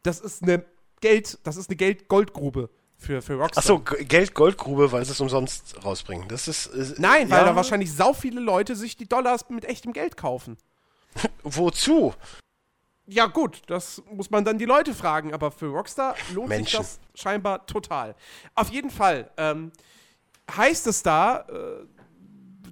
[0.03, 0.65] Das ist eine
[1.01, 3.63] Geld, das ist eine Geld-Goldgrube für, für Rockstar.
[3.63, 6.29] Achso, Geld-Goldgrube, weil sie es umsonst rausbringen.
[6.29, 6.67] Das ist.
[6.67, 10.17] ist Nein, weil ja, da wahrscheinlich sau viele Leute sich die Dollars mit echtem Geld
[10.17, 10.57] kaufen.
[11.43, 12.15] Wozu?
[13.13, 16.67] Ja, gut, das muss man dann die Leute fragen, aber für Rockstar lohnt Menschen.
[16.67, 18.15] sich das scheinbar total.
[18.55, 19.73] Auf jeden Fall ähm,
[20.51, 21.87] heißt es da, äh,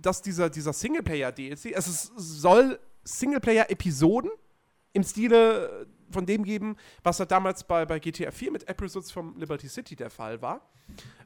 [0.01, 4.31] dass dieser, dieser Singleplayer-DLC, also es soll Singleplayer-Episoden
[4.93, 9.39] im Stile von dem geben, was halt damals bei, bei GTA 4 mit Episodes vom
[9.39, 10.61] Liberty City der Fall war.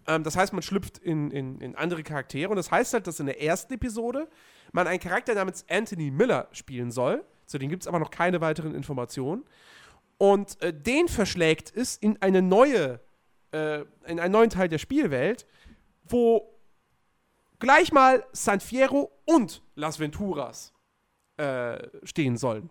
[0.07, 3.21] Ähm, das heißt, man schlüpft in, in, in andere Charaktere und das heißt halt, dass
[3.21, 4.29] in der ersten Episode
[4.73, 7.25] man einen Charakter namens Anthony Miller spielen soll.
[7.47, 9.45] Zu dem gibt es aber noch keine weiteren Informationen.
[10.19, 13.01] Und äh, den verschlägt es in eine neue,
[13.53, 15.47] äh, in einen neuen Teil der Spielwelt,
[16.05, 16.55] wo
[17.59, 20.73] gleich mal San Fierro und Las Venturas
[21.37, 22.71] äh, stehen sollen.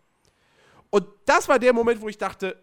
[0.90, 2.62] Und das war der Moment, wo ich dachte,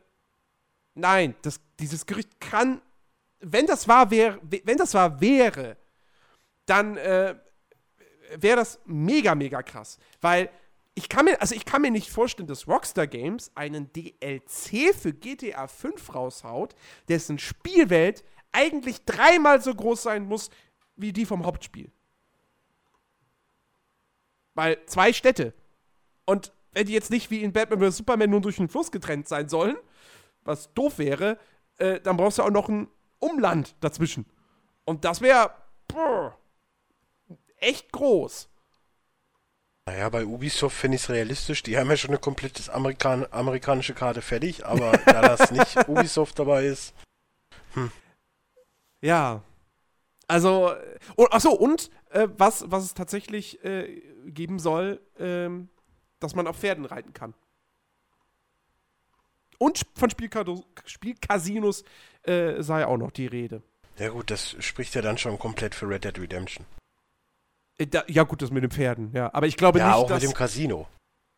[0.95, 2.81] nein, das, dieses Gerücht kann,
[3.41, 5.77] wenn das wahr wäre, wenn das wahr wäre,
[6.67, 7.35] dann äh,
[8.37, 9.99] wäre das mega, mega krass.
[10.21, 10.51] Weil
[10.95, 15.13] ich kann mir, also ich kann mir nicht vorstellen, dass Rockstar Games einen DLC für
[15.13, 16.75] GTA 5 raushaut,
[17.09, 20.51] dessen Spielwelt eigentlich dreimal so groß sein muss
[20.97, 21.91] wie die vom Hauptspiel.
[24.55, 25.55] Weil zwei Städte.
[26.27, 27.99] Und wenn die jetzt nicht wie in Batman vs.
[27.99, 29.77] Superman nur durch einen Fluss getrennt sein sollen,
[30.43, 31.39] was doof wäre,
[31.79, 34.27] äh, dann brauchst du auch noch ein Umland dazwischen.
[34.85, 35.53] Und das wäre
[37.59, 38.49] echt groß.
[39.91, 41.65] Naja, bei Ubisoft finde ich es realistisch.
[41.65, 46.39] Die haben ja schon eine komplette Amerikan amerikanische Karte fertig, aber da das nicht Ubisoft
[46.39, 46.95] dabei ist.
[49.01, 49.43] Ja.
[50.29, 50.73] Also,
[51.17, 55.69] oh, achso, und äh, was, was es tatsächlich äh, geben soll, ähm,
[56.21, 57.35] dass man auf Pferden reiten kann.
[59.59, 60.11] Und von
[60.87, 61.85] Spielcasinos
[62.23, 63.61] äh, sei auch noch die Rede.
[63.99, 66.65] Ja gut, das spricht ja dann schon komplett für Red Dead Redemption.
[67.81, 69.31] Äh, da, ja, gut, das mit den Pferden, ja.
[69.33, 70.23] Aber ich glaube Ja, nicht, auch dass.
[70.23, 70.87] mit dem Casino.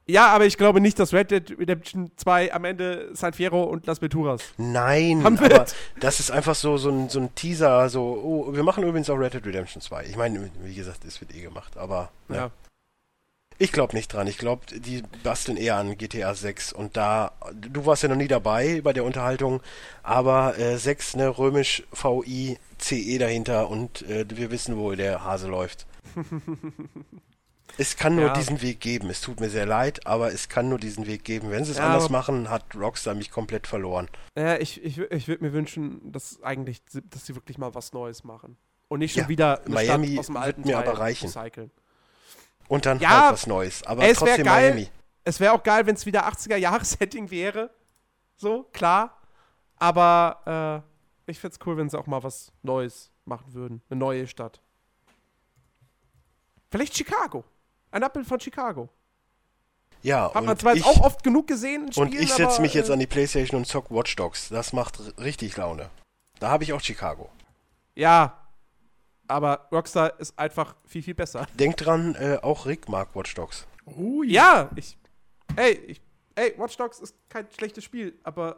[0.06, 3.86] ja, aber ich glaube nicht, dass Red Dead Redemption 2 am Ende San Fierro und
[3.86, 4.42] Las Venturas.
[4.58, 5.66] Nein, Haben aber
[6.00, 9.16] das ist einfach so, so, ein, so ein Teaser, so, oh, wir machen übrigens auch
[9.16, 10.06] Red Dead Redemption 2.
[10.06, 12.34] Ich meine, wie gesagt, es wird eh gemacht, aber Ja.
[12.34, 12.50] ja.
[13.58, 14.26] ich glaube nicht dran.
[14.26, 18.26] Ich glaube, die basteln eher an GTA 6 und da, du warst ja noch nie
[18.26, 19.62] dabei bei der Unterhaltung,
[20.02, 25.46] aber äh, 6, ne, römisch VI, CE dahinter und äh, wir wissen, wo der Hase
[25.46, 25.86] läuft.
[27.78, 28.32] Es kann nur Ja.
[28.34, 29.08] diesen Weg geben.
[29.08, 31.50] Es tut mir sehr leid, aber es kann nur diesen Weg geben.
[31.50, 34.08] Wenn sie es Ja, anders machen, hat Rockstar mich komplett verloren.
[34.36, 37.92] Ja, ich, ich, ich würde mir wünschen, dass eigentlich, sie- dass sie wirklich mal was
[37.94, 38.58] Neues machen.
[38.88, 41.26] Und nicht schon Ja, wieder eine Miami Stadt aus dem alten mir Teil aber reichen.
[41.28, 41.70] recyceln.
[42.68, 43.82] Und dann Ja, halt was Neues.
[43.84, 44.70] Aber es trotzdem geil.
[44.74, 44.88] Miami.
[45.24, 47.70] Es wäre auch geil, wenn es wieder 80er-Jahres-Setting wäre.
[48.36, 49.18] So, klar.
[49.76, 50.84] Aber
[51.26, 53.80] äh, ich fände es cool, wenn sie auch mal was Neues machen würden.
[53.88, 54.60] Eine neue Stadt.
[56.72, 57.44] Vielleicht Chicago.
[57.90, 58.88] Ein Abbild von Chicago.
[60.02, 62.32] Ja, Hat man und zwar ich, jetzt auch oft genug gesehen in und Spielen, ich
[62.32, 64.48] setze mich jetzt äh, an die Playstation und zock Watch Dogs.
[64.48, 65.90] Das macht richtig Laune.
[66.40, 67.30] Da habe ich auch Chicago.
[67.94, 68.38] Ja.
[69.28, 71.46] Aber Rockstar ist einfach viel, viel besser.
[71.54, 73.66] Denk dran, äh, auch Rick mag Watch Dogs.
[73.84, 74.62] Oh ja.
[74.62, 74.96] Ja, ich.
[75.54, 76.00] Ey, ich.
[76.34, 78.56] Ey, Watch Dogs ist kein schlechtes Spiel, aber.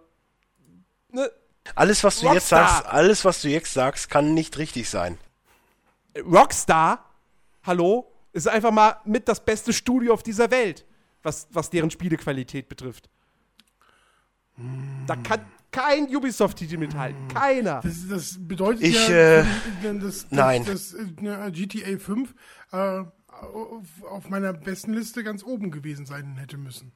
[1.10, 1.30] Ne,
[1.74, 2.68] Alles, was du jetzt Rockstar!
[2.68, 5.18] sagst, alles, was du jetzt sagst, kann nicht richtig sein.
[6.24, 7.04] Rockstar,
[7.64, 10.86] hallo, ist einfach mal mit das beste Studio auf dieser Welt,
[11.22, 13.08] was, was deren Spielequalität betrifft.
[15.06, 15.40] Da kann
[15.72, 17.28] kein Ubisoft-Titel mithalten.
[17.28, 17.80] Keiner.
[17.82, 19.44] Das, das bedeutet Ich, ja, äh,
[19.82, 20.64] dass, dass, nein.
[20.64, 22.34] äh, ne, GTA 5
[22.70, 26.92] äh, auf, auf meiner besten Liste ganz oben gewesen sein hätte müssen.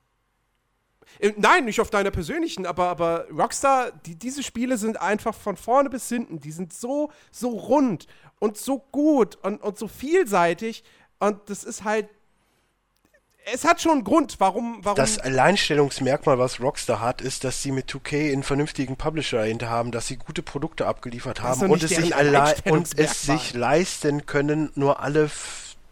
[1.19, 5.57] Äh, Nein, nicht auf deiner persönlichen, aber, aber Rockstar, die, diese Spiele sind einfach von
[5.57, 8.07] vorne bis hinten, die sind so, so rund
[8.39, 10.85] und so gut und, und so vielseitig
[11.19, 12.09] und das ist halt,
[13.53, 17.73] es hat schon einen Grund, warum, warum, Das Alleinstellungsmerkmal, was Rockstar hat, ist, dass sie
[17.73, 21.91] mit 2K einen vernünftigen Publisher dahinter haben, dass sie gute Produkte abgeliefert haben und es,
[21.91, 22.15] sich
[22.67, 25.31] und es sich leisten können, nur alle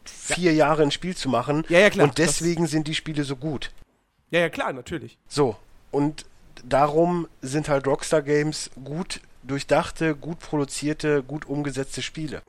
[0.04, 1.64] vier Jahre ein Spiel zu machen.
[1.68, 3.72] Ja, ja, klar, Und deswegen sind die Spiele so gut.
[4.30, 5.18] ja, ja, klar, natürlich.
[5.28, 5.56] So,
[5.90, 6.26] und
[6.64, 12.42] darum sind halt Rockstar Games gut durchdachte, gut produzierte, gut umgesetzte Spiele.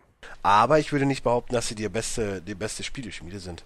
[0.44, 3.64] Aber ich würde nicht behaupten, dass sie die beste, die beste Spieleschmiede sind.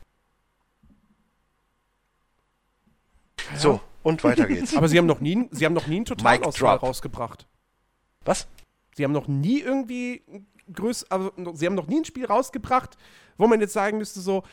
[3.57, 4.75] So, und weiter geht's.
[4.77, 7.47] Aber sie haben noch nie, sie haben noch nie einen Totalausfall rausgebracht.
[8.23, 8.47] Was?
[8.95, 10.23] Sie haben noch nie irgendwie
[10.71, 12.97] größ, also sie haben noch nie ein Spiel rausgebracht,
[13.37, 14.43] wo man jetzt sagen müsste so,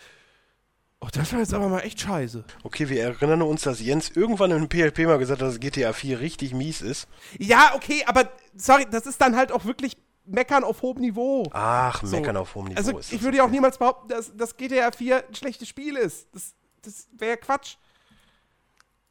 [1.00, 2.44] oh, das war jetzt aber mal echt scheiße.
[2.64, 6.20] Okay, wir erinnern uns, dass Jens irgendwann im PLP mal gesagt hat, dass GTA 4
[6.20, 7.08] richtig mies ist.
[7.38, 11.44] Ja, okay, aber sorry, das ist dann halt auch wirklich Meckern auf hohem Niveau.
[11.52, 12.16] Ach, So.
[12.16, 13.54] meckern auf hohem Niveau Also ist ich würde ja auch okay.
[13.54, 16.28] niemals behaupten, dass, dass GTA 4 ein schlechtes Spiel ist.
[16.34, 17.76] Das, das wäre Quatsch.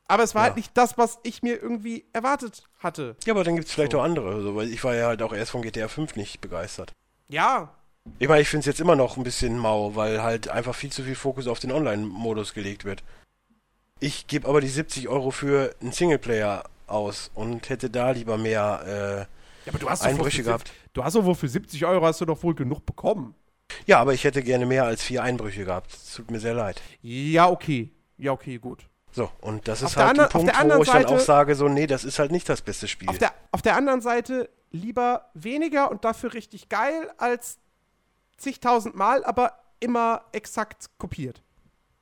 [0.10, 0.48] Aber es war Ja.
[0.50, 3.16] halt nicht das, was ich mir irgendwie erwartet hatte.
[3.26, 4.00] Ja, aber dann gibt es vielleicht So.
[4.00, 4.34] auch andere.
[4.36, 6.94] Also, weil ich war ja halt auch erst von GTA 5 nicht begeistert.
[7.30, 7.74] Ja,
[8.20, 10.92] Ich meine, ich finde es jetzt immer noch ein bisschen mau, weil halt einfach viel
[10.92, 13.04] zu viel Fokus auf den Online-Modus gelegt wird.
[14.00, 19.26] Ich gebe aber die 70 Euro für einen Singleplayer aus und hätte da lieber mehr
[19.68, 20.72] ja aber du hast äh, Einbrüche für, gehabt.
[20.94, 23.36] Du hast doch wohl für 70 Euro hast du doch wohl genug bekommen.
[23.86, 25.92] Ja, aber ich hätte gerne mehr als vier Einbrüche gehabt.
[25.94, 26.82] Es tut mir sehr leid.
[27.02, 27.92] Ja, okay.
[28.18, 28.88] Ja, okay, gut.
[29.12, 31.24] So, und das ist halt ein auf der Punkt, anderen wo ich dann auch Seite-
[31.24, 33.10] sage, so, nee, das ist halt nicht das beste Spiel.
[33.10, 37.58] Auf der, auf der anderen Seite lieber weniger und dafür richtig geil als
[38.38, 41.42] zigtausend Mal, aber immer exakt kopiert.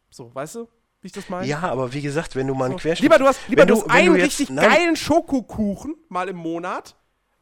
[0.10, 0.68] So, weißt du,
[1.02, 1.46] wie ich das meine?
[1.48, 2.80] ja, aber wie gesagt, wenn du mal einen So.
[2.80, 3.04] Querschnitt...
[3.04, 4.70] Lieber du hast, lieber du du- hast einen du jetzt- richtig nein.
[4.70, 6.96] geilen Schokokuchen mal im Monat,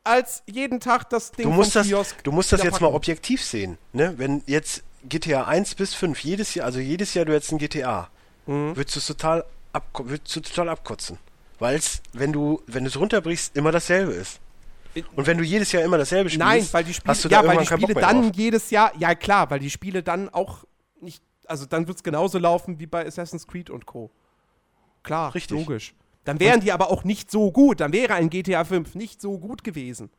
[0.04, 1.88] als jeden Tag das Ding Du musst das,
[2.24, 2.96] du musst das jetzt mal Packung.
[2.96, 3.78] objektiv sehen.
[3.94, 4.14] Ne?
[4.18, 8.10] Wenn jetzt GTA 1 bis 5 jedes Jahr, also jedes Jahr du jetzt ein GTA,
[8.46, 8.76] Mhm.
[8.76, 11.18] würdest du es total, abko würdest du total abkotzen.
[11.60, 14.40] Weil es, wenn du, wenn du es runterbrichst, immer dasselbe ist.
[15.16, 17.42] Und wenn du jedes Jahr immer dasselbe spielst, Nein, weil die Spiele, hast du da
[17.42, 18.32] ja, weil die Spiele dann drauf.
[18.36, 20.66] jedes Jahr, ja klar, weil die Spiele dann auch
[21.02, 24.12] nicht, also dann wird es genauso laufen wie bei Assassin's Creed und Co.
[25.02, 25.58] Klar, Richtig.
[25.58, 25.96] logisch.
[26.24, 29.38] Dann wären die aber auch nicht so gut, dann wäre ein GTA 5 nicht so
[29.38, 30.10] gut gewesen.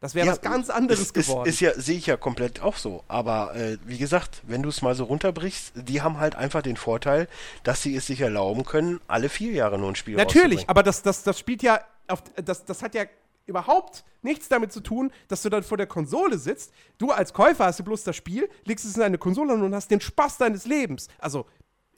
[0.00, 1.46] Das wäre Ja, was ganz anderes ist, geworden.
[1.46, 3.04] Ist, ist ja, sehe ich ja komplett auch so.
[3.06, 6.76] Aber äh, wie gesagt, wenn du es mal so runterbrichst, die haben halt einfach den
[6.76, 7.28] Vorteil,
[7.64, 11.02] dass sie es sich erlauben können, alle vier Jahre nur ein Spiel Natürlich, aber das,
[11.02, 13.04] das, das spielt ja, auf, das, das hat ja
[13.50, 16.72] überhaupt nichts damit zu tun, dass du dann vor der Konsole sitzt.
[16.98, 19.90] Du als Käufer hast du bloß das Spiel, legst es in deine Konsole und hast
[19.90, 21.08] den Spaß deines Lebens.
[21.18, 21.46] Also,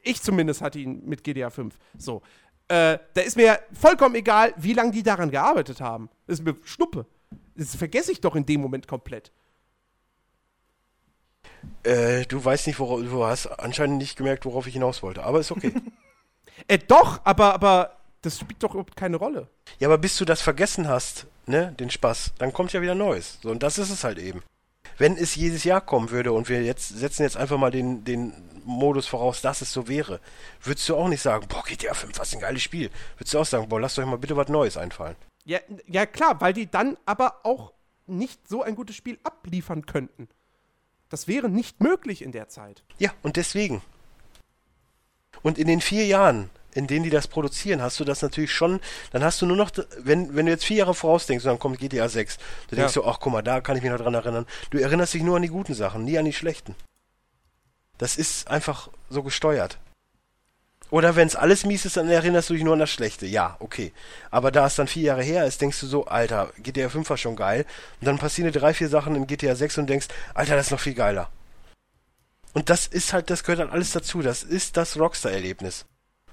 [0.03, 1.79] ich zumindest hatte ihn mit GTA 5.
[1.97, 2.23] So.
[2.69, 6.09] Äh, da ist mir vollkommen egal, wie lange die daran gearbeitet haben.
[6.27, 7.07] Das ist mir Schnuppe.
[7.55, 9.31] Das vergesse ich doch in dem Moment komplett.
[11.83, 15.23] Äh, du weißt nicht, worauf du hast anscheinend nicht gemerkt, worauf ich hinaus wollte.
[15.23, 15.73] Aber ist okay.
[16.69, 19.49] Äh, doch, aber, aber das spielt doch überhaupt keine Rolle.
[19.79, 23.39] ja, aber bis du das vergessen hast, ne, den Spaß, dann kommt ja wieder Neues.
[23.43, 24.43] So, und das ist es halt eben.
[24.99, 28.33] Wenn es jedes Jahr kommen würde und wir jetzt setzen jetzt einfach mal den, den
[28.65, 30.21] Modus voraus, dass es so wäre,
[30.63, 32.91] würdest du auch nicht sagen, boah, GTA 5, was ein geiles Spiel.
[33.17, 35.17] Würdest du auch sagen, boah, lasst euch mal bitte was Neues einfallen.
[35.45, 35.59] Ja,
[35.89, 37.73] ja, klar, weil die dann aber auch
[38.07, 40.29] nicht so ein gutes Spiel abliefern könnten.
[41.09, 42.83] Das wäre nicht möglich in der Zeit.
[42.99, 43.83] Ja, und deswegen.
[45.43, 48.81] Und in den vier Jahren, in denen die das produzieren, hast du das natürlich schon,
[49.11, 51.79] dann hast du nur noch, wenn, wenn du jetzt vier Jahre vorausdenkst und dann kommt
[51.79, 52.39] GTA 6,
[52.71, 53.03] du denkst Ja.
[53.03, 54.47] so, ach guck mal, da kann ich mich noch dran erinnern.
[54.71, 56.75] Du erinnerst dich nur an die guten Sachen, nie an die schlechten.
[57.99, 59.79] Das ist einfach so gesteuert.
[60.91, 63.25] Oder wenn es alles mies ist, dann erinnerst du dich nur an das Schlechte.
[63.25, 63.93] Ja, okay.
[64.31, 67.17] Aber da es dann vier Jahre her ist, denkst du so, Alter, GTA 5 war
[67.17, 67.65] schon geil.
[68.01, 70.73] Und dann passieren dir drei, vier Sachen in GTA 6 und denkst, Alter, das ist
[70.73, 71.31] noch viel geiler.
[72.53, 74.21] Und das ist halt, das gehört halt alles dazu.
[74.21, 75.87] Das ist das Rockstar-Erlebnis.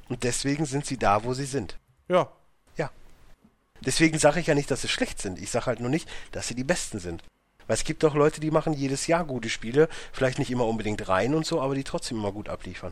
[0.10, 1.78] Und deswegen sind sie da, wo sie sind.
[2.08, 2.30] Ja.
[2.76, 2.89] Ja.
[3.82, 5.39] Deswegen sage ich ja nicht, dass sie schlecht sind.
[5.39, 7.24] Ich sage halt nur nicht, dass sie die Besten sind.
[7.67, 11.08] Weil es gibt auch Leute, die machen jedes Jahr gute Spiele, vielleicht nicht immer unbedingt
[11.08, 12.91] rein und so, aber die trotzdem immer gut abliefern.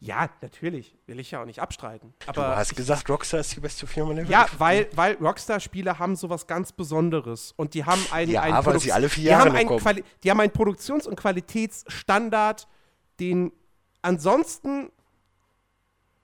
[0.00, 0.96] Ja, natürlich.
[1.06, 2.14] Will ich ja auch nicht abstreiten.
[2.20, 4.30] Du Aber hast ich, gesagt, Rockstar ist die beste Firma der Welt.
[4.30, 7.52] ja, weil, weil Rockstar-Spiele haben sowas ganz Besonderes.
[7.56, 10.30] Und die haben einen, Ja, einen weil Produk- sie alle vier die haben einen Die
[10.30, 12.66] haben einen Produktions- und Qualitätsstandard,
[13.20, 13.52] den
[14.02, 14.90] ansonsten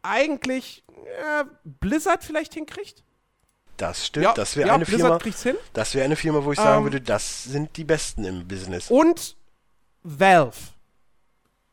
[0.04, 3.02] eigentlich äh, Blizzard vielleicht hinkriegt.
[3.76, 4.24] Das stimmt.
[4.24, 5.58] Ja, das wäre ja, eine Blizzard Firma.
[5.72, 8.90] Das wäre eine Firma, wo ich sagen Ähm, würde, das sind die Besten im Business.
[8.90, 9.36] Und
[10.04, 10.56] Valve.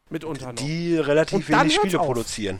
[0.09, 0.55] Mitunter noch.
[0.55, 2.05] Die relativ wenig Spiele auf.
[2.07, 2.59] produzieren.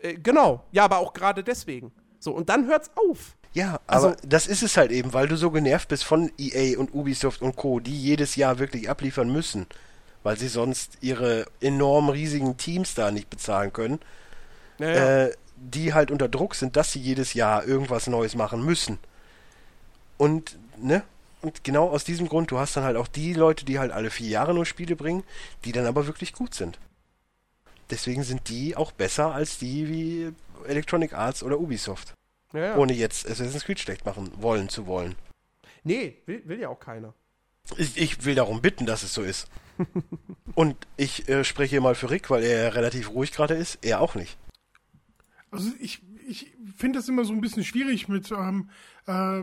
[0.00, 0.64] Äh, genau.
[0.72, 1.92] Ja, aber auch gerade deswegen.
[2.18, 3.36] So, und dann hört's auf.
[3.52, 6.76] Ja, Also- aber das ist es halt eben, weil du so genervt bist von EA
[6.78, 9.66] und Ubisoft und Co., die jedes Jahr wirklich abliefern müssen,
[10.24, 14.00] weil sie sonst ihre enorm riesigen Teams da nicht bezahlen können,
[14.78, 15.24] Ja, ja.
[15.24, 18.98] äh, die halt unter Druck sind, dass sie jedes Jahr irgendwas Neues machen müssen.
[20.16, 21.02] Und, ne?
[21.42, 24.10] Und genau aus diesem Grund, du hast dann halt auch die Leute, die halt alle
[24.10, 25.24] vier Jahre nur Spiele bringen,
[25.64, 26.78] die dann aber wirklich gut sind.
[27.90, 30.32] Deswegen sind die auch besser als die wie
[30.66, 32.14] Electronic Arts oder Ubisoft.
[32.54, 32.76] ja.
[32.76, 35.16] Ohne jetzt Assassin's Creed schlecht machen wollen zu wollen.
[35.82, 37.12] Nee, will, will ja auch keiner.
[37.76, 39.48] Ich, will darum bitten, dass es so ist.
[40.54, 43.78] Und ich äh, spreche hier mal für Rick, weil er relativ ruhig gerade ist.
[43.82, 44.36] Er auch nicht.
[45.54, 48.68] Also ich, ich finde das immer so ein bisschen schwierig mit, ähm,
[49.06, 49.42] äh,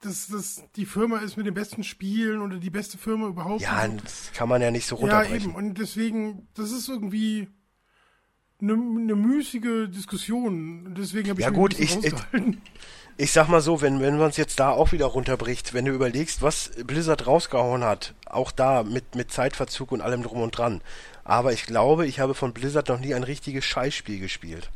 [0.00, 3.62] dass das die Firma ist mit den besten Spielen oder die beste Firma überhaupt.
[3.62, 5.50] Ja, das kann man ja nicht so ja runterbrechen.
[5.50, 5.54] eben.
[5.54, 7.48] Und deswegen, das ist irgendwie
[8.60, 10.94] eine, eine müßige Diskussion.
[10.96, 12.60] Deswegen habe ich Ja, gut, ich- rausgehalten.
[13.18, 15.92] Ich sag mal so, wenn, wenn man es jetzt da auch wieder runterbricht, wenn du
[15.92, 20.80] überlegst, was Blizzard rausgehauen hat, auch da mit, mit Zeitverzug und allem drum und dran.
[21.22, 24.70] Aber ich glaube, ich habe von Blizzard noch nie ein richtiges Scheißspiel gespielt.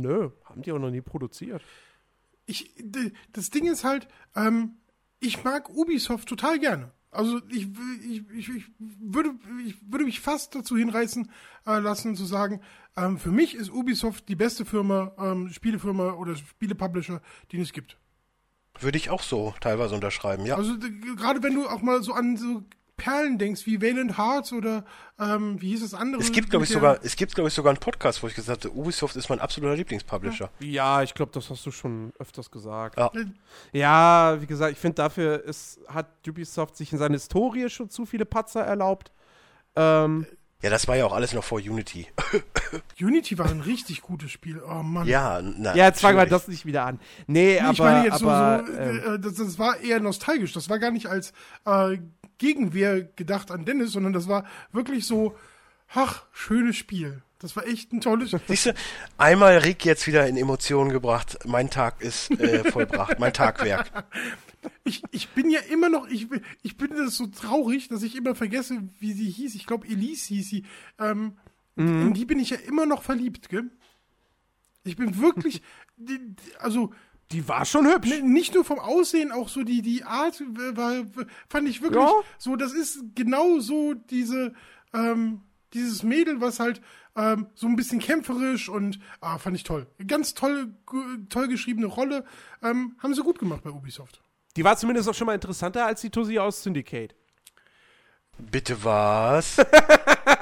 [0.00, 1.62] Nö, haben die auch noch nie produziert.
[2.46, 2.74] Ich,
[3.32, 4.76] das Ding ist halt, ähm,
[5.20, 6.92] ich mag Ubisoft total gerne.
[7.10, 7.68] Also ich,
[8.08, 9.30] ich, ich, ich, würde,
[9.66, 11.30] ich würde mich fast dazu hinreißen
[11.66, 12.60] äh, lassen zu sagen,
[12.96, 17.96] ähm, für mich ist Ubisoft die beste Firma, ähm, Spielefirma oder Spielepublisher, den es gibt.
[18.78, 20.56] Würde ich auch so teilweise unterschreiben, ja.
[20.56, 20.74] Also
[21.16, 22.62] gerade wenn du auch mal so an so
[22.96, 24.84] Perlen denkst, wie Valiant Hearts oder
[25.18, 26.22] ähm, wie hieß das andere?
[26.22, 28.64] es gibt, glaube ich, sogar, es gibt, glaube ich, sogar einen Podcast, wo ich gesagt
[28.64, 30.50] habe, Ubisoft ist mein absoluter Lieblingspublisher.
[30.60, 32.98] Ja, ich glaube, das hast du schon öfters gesagt.
[32.98, 33.10] Ja.
[33.72, 38.06] Ja, wie gesagt, ich finde, dafür ist, hat Ubisoft sich in seiner Historie schon zu
[38.06, 39.12] viele Patzer erlaubt.
[39.74, 40.26] Ähm,
[40.62, 42.06] Ja, das war ja auch alles noch vor Unity.
[43.00, 44.62] Unity war ein richtig gutes Spiel.
[44.62, 45.06] Oh Mann.
[45.06, 46.98] ja, na, ja, jetzt fangen wir das nicht wieder an.
[47.26, 47.72] Nee, aber.
[47.72, 50.52] ich meine jetzt aber, so, so ähm, äh, das, das war eher nostalgisch.
[50.54, 51.32] Das war gar nicht als
[51.66, 51.98] äh,
[52.38, 55.36] Gegenwehr gedacht an Dennis, sondern das war wirklich so,
[55.94, 57.22] ach, schönes Spiel.
[57.38, 58.40] Das war echt ein tolles Spiel.
[58.48, 58.74] Siehst du,
[59.18, 61.38] einmal Rick jetzt wieder in Emotionen gebracht.
[61.44, 64.04] Mein Tag ist äh, vollbracht, mein Tagwerk.
[64.84, 68.16] Ich, ich bin ja immer noch, ich, bin- ich bin das so traurig, dass ich
[68.16, 69.54] immer vergesse, wie sie hieß.
[69.54, 70.64] Ich glaube, Elise hieß sie.
[70.98, 71.36] Ähm,
[71.76, 73.70] In die bin ich ja immer noch verliebt, gell?
[74.84, 75.60] Ich bin wirklich,
[75.96, 76.92] die, die- also
[77.32, 78.12] die war schon hübsch.
[78.12, 80.42] n- nicht nur vom Aussehen, auch so die, die Art
[80.74, 81.04] war,
[81.48, 82.12] fand ich wirklich Ja.
[82.38, 84.54] so, das ist genau so diese,
[84.94, 85.42] ähm,
[85.74, 86.80] dieses Mädel, was halt
[87.16, 89.86] ähm, so ein bisschen kämpferisch und ah, fand ich toll.
[90.06, 92.24] Ganz toll, gu- toll geschriebene Rolle.
[92.62, 94.20] Ähm, haben sie gut gemacht bei Ubisoft.
[94.56, 97.14] Die war zumindest auch schon mal interessanter als die Tussi aus Syndicate.
[98.38, 99.56] Bitte was?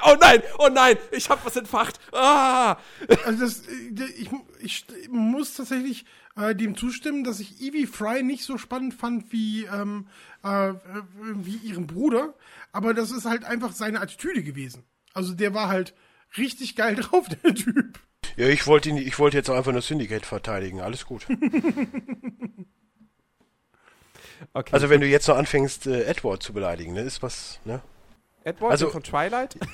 [0.06, 1.98] Oh nein, oh nein, ich hab was entfacht.
[2.12, 2.76] Ah!
[3.24, 4.28] Also das, äh, ich,
[4.60, 6.04] ich muss tatsächlich
[6.36, 10.06] äh, dem zustimmen, dass ich Evie Fry nicht so spannend fand wie, ähm,
[10.42, 10.74] äh,
[11.36, 12.34] wie ihren Bruder,
[12.70, 14.84] aber das ist halt einfach seine Attitüde gewesen.
[15.14, 15.94] Also der war halt
[16.36, 17.98] richtig geil drauf, der Typ.
[18.36, 20.80] Ja, ich wollte ihn, ich wollte jetzt auch einfach nur Syndicate verteidigen.
[20.80, 21.26] Alles gut.
[24.52, 24.70] Okay.
[24.72, 27.80] Also wenn du jetzt noch anfängst, äh, Edward zu beleidigen, ne, ist was, ne?
[28.44, 29.56] Edward also- von Twilight?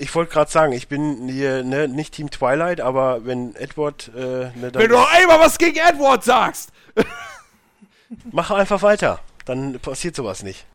[0.00, 4.20] Ich wollte gerade sagen, ich bin hier, ne, nicht Team Twilight, aber wenn Edward, äh,
[4.20, 6.70] ne, dann Wenn du noch einmal was gegen Edward sagst!
[8.30, 9.18] mach einfach weiter.
[9.44, 10.66] Dann passiert sowas nicht.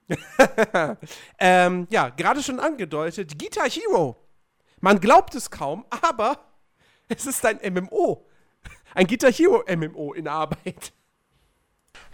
[1.40, 4.18] Ähm, ja, gerade schon angedeutet, Guitar Hero.
[4.84, 6.40] Man glaubt es kaum, aber
[7.08, 8.26] es ist ein MMO.
[8.94, 10.92] Ein Guitar Hero MMO in Arbeit.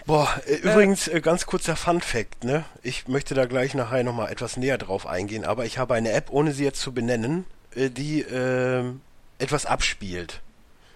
[0.06, 2.66] Boah, äh, übrigens, äh, ganz kurzer Fun Fact, ne?
[2.84, 6.30] Ich möchte da gleich nachher nochmal etwas näher drauf eingehen, aber ich habe eine App,
[6.30, 9.02] ohne sie jetzt zu benennen, äh, die ähm,
[9.40, 10.42] etwas abspielt.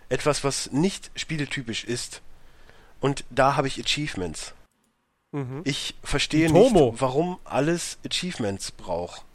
[0.09, 2.21] Etwas, was nicht spieletypisch ist.
[2.99, 4.53] Und da habe ich Achievements.
[5.63, 9.25] Ich verstehe nicht, warum alles Achievements braucht.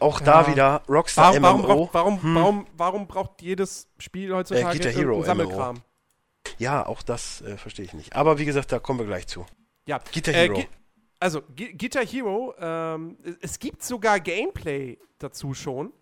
[0.00, 0.46] Auch da Ja.
[0.52, 1.66] wieder Rockstar Warum, warum, MMO.
[1.86, 5.50] braucht, warum, warum, warum braucht jedes Spiel heutzutage Guitar Hero irgendeinen MMO.
[5.50, 5.82] Sammelkram?
[6.58, 8.14] Ja, auch das äh, verstehe ich nicht.
[8.14, 9.44] Aber wie gesagt, da kommen wir gleich zu.
[9.86, 9.98] Ja.
[10.12, 10.54] Guitar Äh, Hero.
[10.54, 10.68] Gi-
[11.20, 15.92] also, Gi Guitar Hero, ähm, es- gibt sogar Gameplay dazu schon.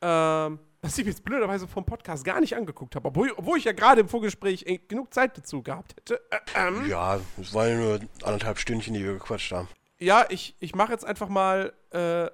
[0.00, 3.72] Ähm, was ich jetzt blöderweise vom Podcast gar nicht angeguckt habe, obwohl, obwohl ich ja
[3.72, 6.20] gerade im Vorgespräch äh, genug Zeit dazu gehabt hätte.
[6.30, 9.68] Äh, ähm, Ja, es waren nur anderthalb Stündchen, die wir gequatscht haben.
[9.98, 11.72] Ja, ich, ich mache jetzt einfach mal.
[11.90, 12.30] Äh,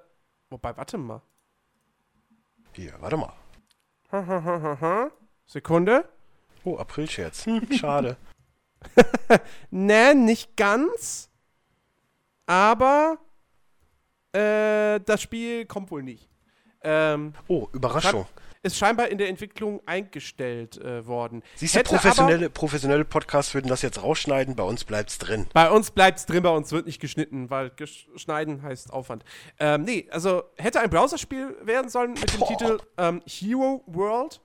[0.49, 1.21] wobei, warte mal.
[2.73, 3.33] Hier, warte mal.
[5.45, 6.07] Sekunde.
[6.63, 7.45] Oh, Aprilscherz.
[7.45, 8.17] Hm, schade.
[9.71, 11.29] Ne, nicht ganz.
[12.45, 13.17] Aber
[14.33, 16.29] äh, das Spiel kommt wohl nicht.
[16.81, 18.25] Ähm, Oh, Überraschung.
[18.63, 21.43] Ist scheinbar in der Entwicklung eingestellt äh, worden.
[21.55, 25.47] Siehst du, professionelle, professionelle Podcasts würden das jetzt rausschneiden, bei uns bleibt's drin.
[25.53, 27.71] Aber bei uns bleibt's drin, bei uns wird nicht geschnitten, weil
[28.15, 29.25] schneiden heißt Aufwand.
[29.59, 32.47] Ähm, nee, also hätte ein Browserspiel werden sollen mit dem Boah.
[32.47, 34.39] Titel ähm, Hero World.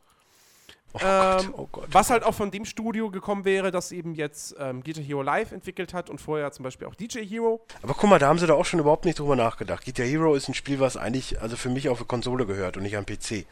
[0.95, 1.89] Oh Ähm, Gott, oh Gott.
[1.93, 5.53] Was halt auch von dem Studio gekommen wäre, das eben jetzt ähm, Guitar Hero Live
[5.53, 7.61] entwickelt hat und vorher zum Beispiel auch DJ Hero.
[7.83, 9.85] Aber guck mal, da haben sie da auch schon überhaupt nicht drüber nachgedacht.
[9.85, 12.83] Guitar Hero ist ein Spiel, was eigentlich, also für mich auf eine Konsole gehört und
[12.85, 13.45] nicht am PC.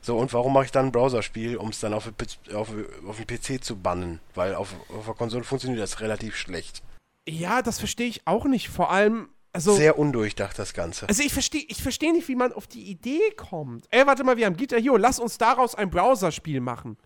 [0.00, 2.10] So, und warum mache ich dann ein Browserspiel, um es dann auf,
[2.54, 2.68] auf,
[3.06, 4.20] auf den PC zu bannen?
[4.34, 6.82] Weil auf, auf der Konsole funktioniert das relativ schlecht.
[7.28, 8.68] Ja, das verstehe ich auch nicht.
[8.68, 9.74] Vor allem, also.
[9.74, 11.08] Sehr undurchdacht, das Ganze.
[11.08, 13.86] Also ich verstehe ich versteh nicht, wie man auf die Idee kommt.
[13.90, 16.96] Ey, warte mal, wir haben Guitar Hero, lass uns daraus ein Browserspiel machen.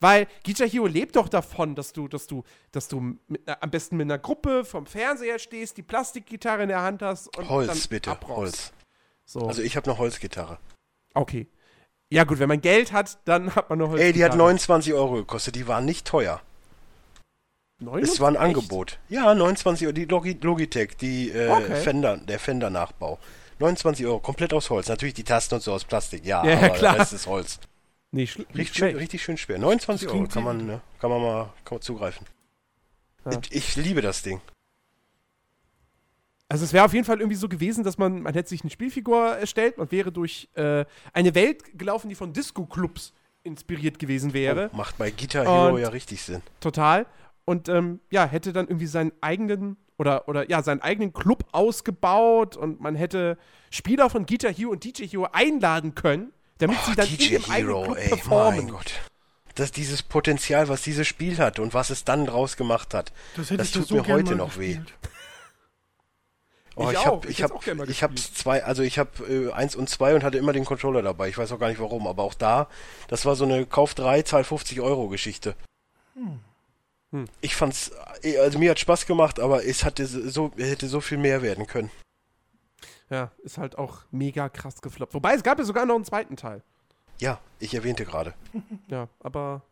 [0.00, 3.96] Weil Guitar Hero lebt doch davon, dass du, dass du, dass du mit, am besten
[3.96, 7.80] mit einer Gruppe vom Fernseher stehst, die Plastikgitarre in der Hand hast und Holz, dann
[7.90, 8.38] bitte, abrockst.
[8.38, 8.72] Holz.
[9.24, 9.40] So.
[9.40, 10.58] Also ich habe eine Holzgitarre.
[11.14, 11.48] okay.
[12.10, 14.00] Ja gut, wenn man Geld hat, dann hat man Holz.
[14.00, 16.40] Ey, die hat 29 Euro gekostet, die war nicht teuer.
[18.00, 18.98] Es war ein Angebot.
[19.08, 21.76] Ja, 29 Euro, die Logi Logitech, die äh, Okay.
[21.76, 23.18] Fender, der Fender-Nachbau.
[23.60, 24.88] 29 Euro, komplett aus Holz.
[24.88, 26.92] Natürlich die Tasten und so aus Plastik, ja, Ja, aber klar.
[26.94, 27.60] der Rest ist Holz.
[28.10, 28.96] Nicht Richtig, schlecht.
[28.96, 29.58] richtig schön schwer.
[29.58, 32.26] 29 Das Euro kann man, ne, kann man mal kann man zugreifen.
[33.26, 33.38] Ja.
[33.50, 34.40] Ich, ich liebe das Ding.
[36.50, 38.70] Also es wäre auf jeden Fall irgendwie so gewesen, dass man, man hätte sich eine
[38.70, 44.70] Spielfigur erstellt, man wäre durch äh, eine Welt gelaufen, die von Disco-Clubs inspiriert gewesen wäre.
[44.72, 46.40] Oh, macht bei Guitar Hero Und- ja richtig Sinn.
[46.60, 47.06] Total.
[47.44, 52.56] Und ähm, ja, hätte dann irgendwie seinen eigenen oder, oder ja, seinen eigenen Club ausgebaut
[52.56, 53.36] und man hätte
[53.70, 57.42] Spieler von Guitar Hero und DJ Hero einladen können, damit sie Oh, dann DJ in
[57.42, 58.58] dem eigenen Hero, Club ey, performen.
[58.64, 58.92] mein Gott.
[59.54, 63.12] Das, dieses Potenzial, was dieses Spiel hat und was es dann draus gemacht hat.
[63.36, 64.78] Das Das tut so mir heute noch weh.
[66.78, 67.06] Oh, Ich ich auch.
[67.06, 68.04] hab, Ich ich hätt's hab, auch gern mal ich
[68.34, 71.28] zwei, also ich hab äh, eins und zwei und hatte immer den Controller dabei.
[71.28, 72.68] Ich weiß auch gar nicht warum, aber auch da,
[73.08, 75.54] das war so eine Kauf 3, Zahl 50 Euro Geschichte.
[76.14, 77.24] Hm.
[77.40, 77.90] Ich fand's,
[78.22, 81.66] äh, also mir hat Spaß gemacht, aber es hatte so, hätte so viel mehr werden
[81.66, 81.90] können.
[83.10, 85.14] Ja, ist halt auch mega krass gefloppt.
[85.14, 86.62] Wobei, es gab ja sogar noch einen zweiten Teil.
[87.18, 88.34] Ja, ich erwähnte gerade.
[88.88, 89.62] Ja, aber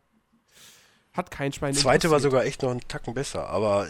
[1.17, 3.87] hat kein Schwein Zweite war sogar echt noch einen Tacken besser, aber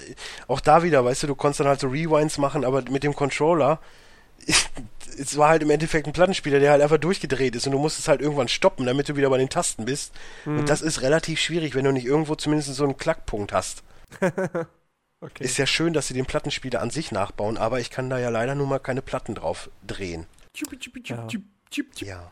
[0.48, 3.16] auch da wieder, weißt du, du konntest dann halt so Rewinds machen, aber mit dem
[3.16, 3.80] Controller,
[5.18, 8.08] es war halt im Endeffekt ein Plattenspieler, der halt einfach durchgedreht ist und du musstest
[8.08, 10.14] halt irgendwann stoppen, damit du wieder bei den Tasten bist.
[10.46, 10.60] Mhm.
[10.60, 13.84] Und das ist relativ schwierig, wenn du nicht irgendwo zumindest so einen Klackpunkt hast.
[15.20, 15.44] Okay.
[15.44, 18.30] Ist ja schön, dass sie den Plattenspieler an sich nachbauen, aber ich kann da ja
[18.30, 20.28] leider nur mal keine Platten drauf drehen.
[22.02, 22.08] Ja.
[22.08, 22.32] Ja.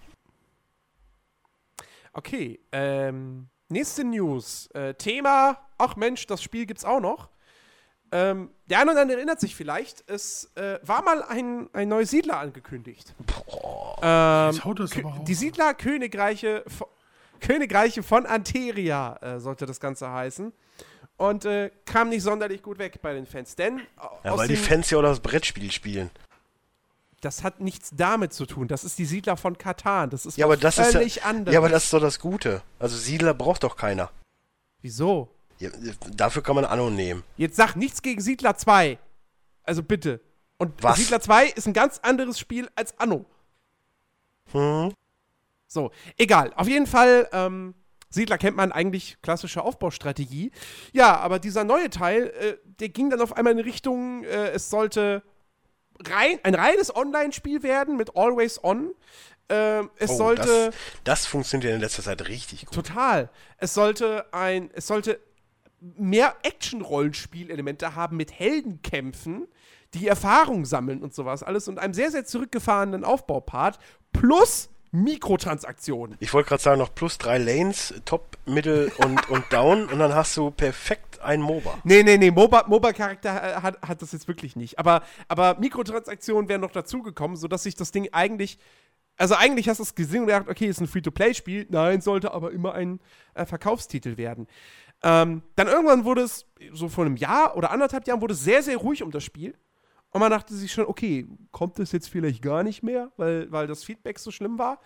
[2.14, 4.68] Okay, ähm, nächste News.
[4.74, 7.30] Äh, Thema, ach Mensch, das Spiel gibt's auch noch.
[8.12, 12.12] Ähm, der eine oder andere erinnert sich vielleicht, es äh, war mal ein, ein neues
[12.12, 13.14] Siedler angekündigt.
[14.02, 15.20] Ähm, Jetzt haut das aber raus.
[15.28, 16.88] die Siedler Königreiche, vo-
[17.42, 20.54] Königreiche von Anteria äh, sollte das Ganze heißen.
[21.18, 23.56] Und äh, kam nicht sonderlich gut weg bei den Fans.
[23.56, 23.80] Denn
[24.24, 26.12] Ja, aus weil die Fans ja auch das Brettspiel spielen.
[27.26, 28.68] Das hat nichts damit zu tun.
[28.68, 30.12] Das ist die Siedler von Katan.
[30.12, 31.54] Das ist Ja, aber das ist ja, völlig anderes.
[31.54, 32.62] ja, aber das ist doch das Gute.
[32.78, 34.12] Also Siedler braucht doch keiner.
[34.82, 35.30] Wieso?
[35.58, 35.70] Ja,
[36.16, 37.24] dafür kann man Anno nehmen.
[37.38, 39.00] Jetzt sag nichts gegen Siedler 2.
[39.64, 40.22] Also bitte.
[40.58, 40.98] Und Was?
[40.98, 43.26] Siedler 2 ist ein ganz anderes Spiel als Anno.
[44.52, 44.94] Hm?
[45.68, 46.54] So, egal.
[46.56, 47.74] Auf jeden Fall, ähm,
[48.10, 50.52] Siedler kennt man eigentlich klassische Aufbaustrategie.
[50.94, 54.70] Ja, aber dieser neue Teil, äh, der ging dann auf einmal in Richtung, äh, es
[54.70, 55.24] sollte
[56.08, 58.94] rein, ein reines Online-Spiel werden mit Always On.
[59.48, 60.42] Ähm, es Oh, sollte.
[60.44, 62.74] das, das funktioniert in letzter Zeit richtig gut.
[62.74, 63.30] Total.
[63.58, 65.20] Es sollte ein, es sollte
[65.80, 69.48] mehr Action-Rollenspiel-Elemente haben mit Heldenkämpfen,
[69.94, 73.78] die Erfahrung sammeln und sowas alles und einem sehr, sehr zurückgefahrenen Aufbaupart
[74.12, 74.70] plus
[75.04, 76.18] Mikrotransaktionen.
[76.20, 80.14] Ich wollte gerade sagen, noch plus drei Lanes, Top, Middle und, und Down und dann
[80.14, 81.80] hast du perfekt ein MOBA.
[81.84, 84.80] Nee, nee, nee, MOBA- MOBA-Charakter äh, hat, hat das jetzt wirklich nicht.
[84.80, 88.58] Aber, aber Mikrotransaktionen wären noch dazugekommen, sodass sich das Ding eigentlich.
[89.18, 91.68] Also eigentlich hast du es gesehen und gedacht, okay, ist ein Free-to-Play-Spiel.
[91.70, 93.00] Nein, sollte aber immer ein
[93.34, 94.48] äh, Verkaufstitel werden.
[95.04, 98.62] Ähm, dann irgendwann wurde es, so vor einem Jahr oder anderthalb Jahren, wurde es sehr,
[98.62, 99.56] sehr ruhig um das Spiel.
[100.16, 103.68] Und man dachte sich schon, okay, kommt es jetzt vielleicht gar nicht mehr, weil, weil
[103.68, 104.80] das Feedback so schlimm war.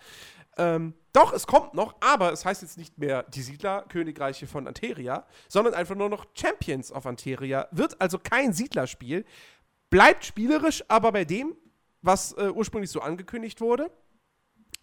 [0.56, 5.24] Ähm, doch, es kommt noch, aber es heißt jetzt nicht mehr die Siedler-Königreiche von Anteria,
[5.46, 7.68] sondern einfach nur noch Champions of Anteria.
[7.70, 9.24] Wird also kein Siedlerspiel.
[9.88, 11.54] Bleibt spielerisch, aber bei dem,
[12.02, 13.88] was äh, ursprünglich so angekündigt wurde.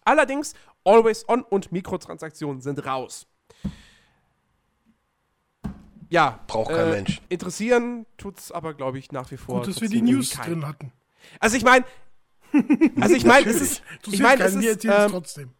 [0.06, 3.26] Allerdings, Always On und Mikrotransaktionen sind raus.
[6.08, 6.40] Ja.
[6.46, 7.20] Braucht kein äh, Mensch.
[7.28, 9.60] Interessieren tut's aber, glaube ich, nach wie vor.
[9.60, 10.60] Gut, dass wir die News keinen.
[10.60, 10.92] drin hatten.
[11.40, 11.84] Also ich meine,
[13.00, 15.50] also ich meine, es ist, ich meine, es ist, ähm, trotzdem.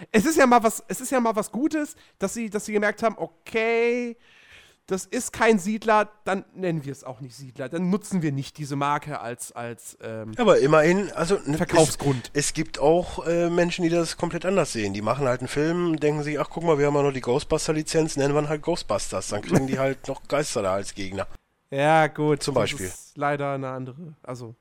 [0.12, 2.72] es ist ja mal was, es ist ja mal was Gutes, dass sie, dass sie
[2.72, 4.16] gemerkt haben, okay,
[4.88, 8.56] das ist kein Siedler, dann nennen wir es auch nicht Siedler, dann nutzen wir nicht
[8.56, 12.30] diese Marke als, als ähm, Aber immerhin, also ne, Verkaufsgrund.
[12.32, 14.94] Es, es gibt auch äh, Menschen, die das komplett anders sehen.
[14.94, 17.20] Die machen halt einen Film, denken sich, ach guck mal, wir haben ja noch die
[17.20, 19.28] Ghostbuster-Lizenz, nennen wir halt Ghostbusters.
[19.28, 21.26] Dann kriegen die halt noch Geister da als Gegner.
[21.70, 22.42] Ja, gut.
[22.42, 22.86] Zum das Beispiel.
[22.86, 24.14] ist leider eine andere.
[24.22, 24.54] Also,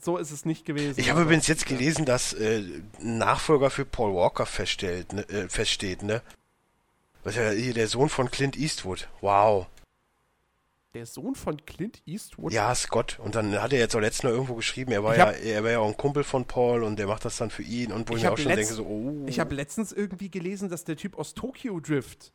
[0.00, 0.98] so ist es nicht gewesen.
[0.98, 2.64] Ich habe übrigens jetzt gelesen, dass äh,
[2.98, 6.22] ein Nachfolger für Paul Walker feststellt, ne, äh, feststeht, ne?
[7.24, 9.08] Was ist ja der Sohn von Clint Eastwood.
[9.20, 9.66] Wow.
[10.94, 12.52] Der Sohn von Clint Eastwood.
[12.52, 13.20] Ja, Scott.
[13.22, 15.70] Und dann hat er jetzt auch letztens noch irgendwo geschrieben, er war ja, er war
[15.70, 18.14] ja auch ein Kumpel von Paul und der macht das dann für ihn und wo
[18.14, 19.24] ich, Ich mir auch schon denke, so, oh.
[19.26, 22.32] Ich habe letztens irgendwie gelesen, dass der Typ aus Tokyo Drift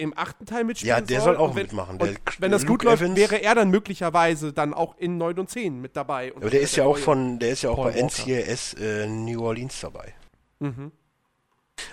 [0.00, 1.98] im achten Teil mitspielen Ja, der soll auch und wenn, mitmachen.
[1.98, 5.36] Der wenn das Luke gut läuft, Evans- wäre er dann möglicherweise dann auch in 9
[5.40, 6.32] und 10 mit dabei.
[6.32, 8.04] Und Aber der ist ja auch von, der ist ja auch Paul bei Walker.
[8.06, 10.14] NCIS äh, New Orleans dabei.
[10.60, 10.92] Mhm.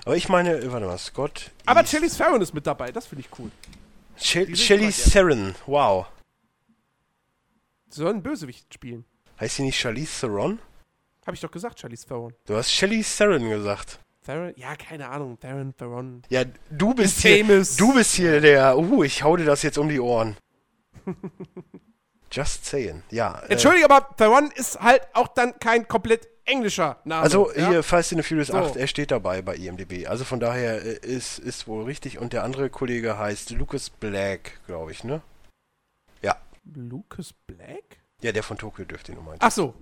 [0.05, 1.51] Aber ich meine, äh, warte mal, Scott.
[1.65, 3.51] Aber East- Charlize Theron ist mit dabei, das finde ich cool.
[4.17, 5.11] Shell- die sind Shelley immer gerne.
[5.11, 6.05] Theron, wow.
[7.89, 9.05] Sie sollen einen Bösewicht spielen.
[9.39, 10.59] Heißt sie nicht Charlize Theron?
[11.25, 12.33] Habe ich doch gesagt, Charlize Theron.
[12.45, 13.99] Du hast Shelley Theron gesagt.
[14.25, 14.53] Theron?
[14.55, 15.39] Ja, keine Ahnung.
[15.39, 16.23] Theron, Theron.
[16.29, 17.75] Ja, du bist Ist hier, famous.
[17.75, 20.35] du bist hier der, uh, ich hau dir das jetzt um die Ohren.
[22.31, 23.39] Just saying, ja.
[23.41, 27.21] äh, Entschuldige, aber Theron ist halt auch dann kein komplett englischer Name.
[27.21, 27.69] Also ja?
[27.69, 28.57] hier Fast and the Furious So.
[28.57, 30.07] 8, er steht dabei bei IMDb.
[30.07, 32.19] Also von daher äh, ist, ist wohl richtig.
[32.19, 35.21] Und der andere Kollege heißt Lucas Black, glaube ich, ne?
[36.21, 36.37] Ja.
[36.73, 37.99] Lucas Black?
[38.21, 39.39] Ja, der von Tokyo dürfte ihn meinen.
[39.39, 39.73] Ach so.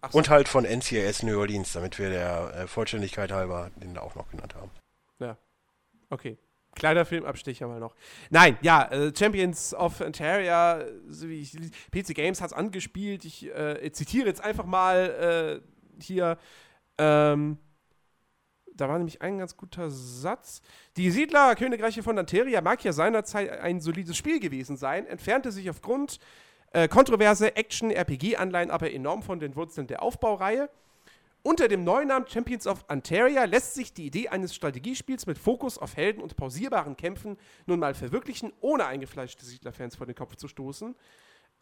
[0.00, 0.18] Ach so.
[0.18, 4.14] Und halt von NCIS New Orleans, damit wir der äh, Vollständigkeit halber den da auch
[4.14, 4.70] noch genannt haben.
[5.18, 5.36] Ja.
[6.10, 6.38] Okay.
[6.74, 7.96] Kleiner Filmabstecher mal noch.
[8.30, 11.52] Nein, ja, äh, Champions of wie ich,
[11.90, 13.24] PC Games hat es angespielt.
[13.24, 16.38] Ich äh, zitiere jetzt einfach mal äh, hier.
[16.98, 17.58] Ähm,
[18.74, 20.62] da war nämlich ein ganz guter Satz.
[20.96, 25.68] Die Siedler Königreiche von Anteria mag ja seinerzeit ein solides Spiel gewesen sein, entfernte sich
[25.68, 26.20] aufgrund
[26.72, 30.70] äh, kontroverse Action-RPG-Anleihen aber enorm von den Wurzeln der Aufbaureihe.
[31.42, 35.78] Unter dem neuen Namen Champions of Antaria lässt sich die Idee eines Strategiespiels mit Fokus
[35.78, 40.46] auf Helden und pausierbaren Kämpfen nun mal verwirklichen, ohne eingefleischte Siedlerfans vor den Kopf zu
[40.46, 40.94] stoßen.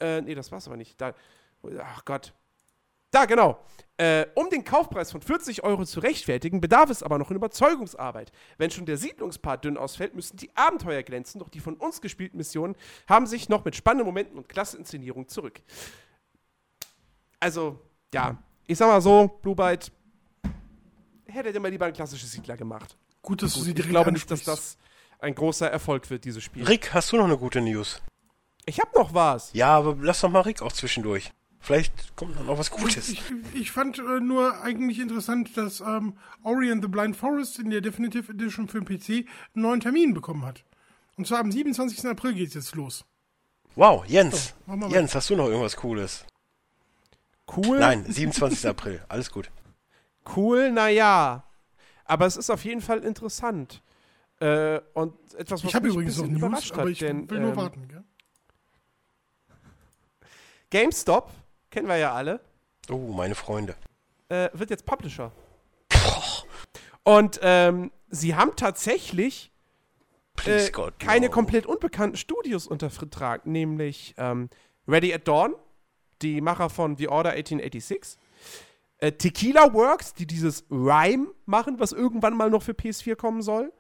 [0.01, 1.01] Äh, nee, das war's aber nicht.
[1.01, 1.15] Da,
[1.79, 2.33] ach Gott.
[3.17, 3.59] Da, genau.
[3.97, 8.31] Äh, um den Kaufpreis von 40 Euro zu rechtfertigen, bedarf es aber noch in Überzeugungsarbeit.
[8.59, 12.37] Wenn schon der Siedlungspart dünn ausfällt, müssen die Abenteuer glänzen, doch die von uns gespielten
[12.37, 12.77] Missionen
[13.09, 15.63] haben sich noch mit spannenden Momenten und klasse Inszenierung zurück.
[17.41, 17.81] Also,
[18.13, 18.37] ja,
[18.67, 19.91] ich sag mal so, Blue Byte
[21.27, 22.99] hätte immer lieber ein klassisches Siedler gemacht.
[23.23, 24.77] Gut, dass du sie Ich glaube nicht, dass das
[25.21, 26.65] ein großer Erfolg wird, dieses Spiel.
[26.65, 28.03] Rick, hast du noch eine gute News?
[28.67, 29.55] Ich hab noch was.
[29.55, 31.33] Ja, aber lass doch mal Rick auch zwischendurch.
[31.67, 33.09] Vielleicht kommt noch was Gutes.
[33.09, 37.71] Ich, ich fand äh, nur eigentlich interessant, dass ähm, Ori and the Blind Forest in
[37.71, 40.63] der Definitive Edition für den PC einen neuen Termin bekommen hat.
[41.17, 42.07] Und zwar am 27.
[42.07, 43.05] April geht's jetzt los.
[43.75, 44.55] Wow, Jens.
[44.65, 46.25] So, Jens, hast du noch irgendwas Cooles?
[47.57, 47.81] Cool.
[47.81, 48.65] Nein, 27.
[48.69, 49.05] April.
[49.09, 49.51] Alles gut.
[50.37, 51.43] Cool, naja.
[52.05, 53.83] Aber es ist auf jeden Fall interessant.
[54.39, 56.99] Äh, und etwas, was Ich habe mich übrigens ein noch bisschen News, überrascht aber ich
[57.01, 57.89] denn, will nur ähm, warten.
[57.89, 58.05] Gell?
[60.71, 61.33] GameStop,
[61.77, 62.41] kennen wir ja alle,
[62.89, 63.77] Oh, meine Freunde.
[64.31, 65.31] äh, wird jetzt Publisher.
[67.03, 69.53] Und ähm, sie haben tatsächlich
[70.47, 71.33] äh, God, keine no.
[71.33, 74.49] komplett unbekannten Studios unter Vertrag, nämlich ähm,
[74.89, 75.55] Ready at Dawn,
[76.23, 78.19] die Macher von The Order 1886,
[78.97, 83.71] äh, Tequila Works, die dieses Rhyme machen, was irgendwann mal noch für PS4 kommen soll,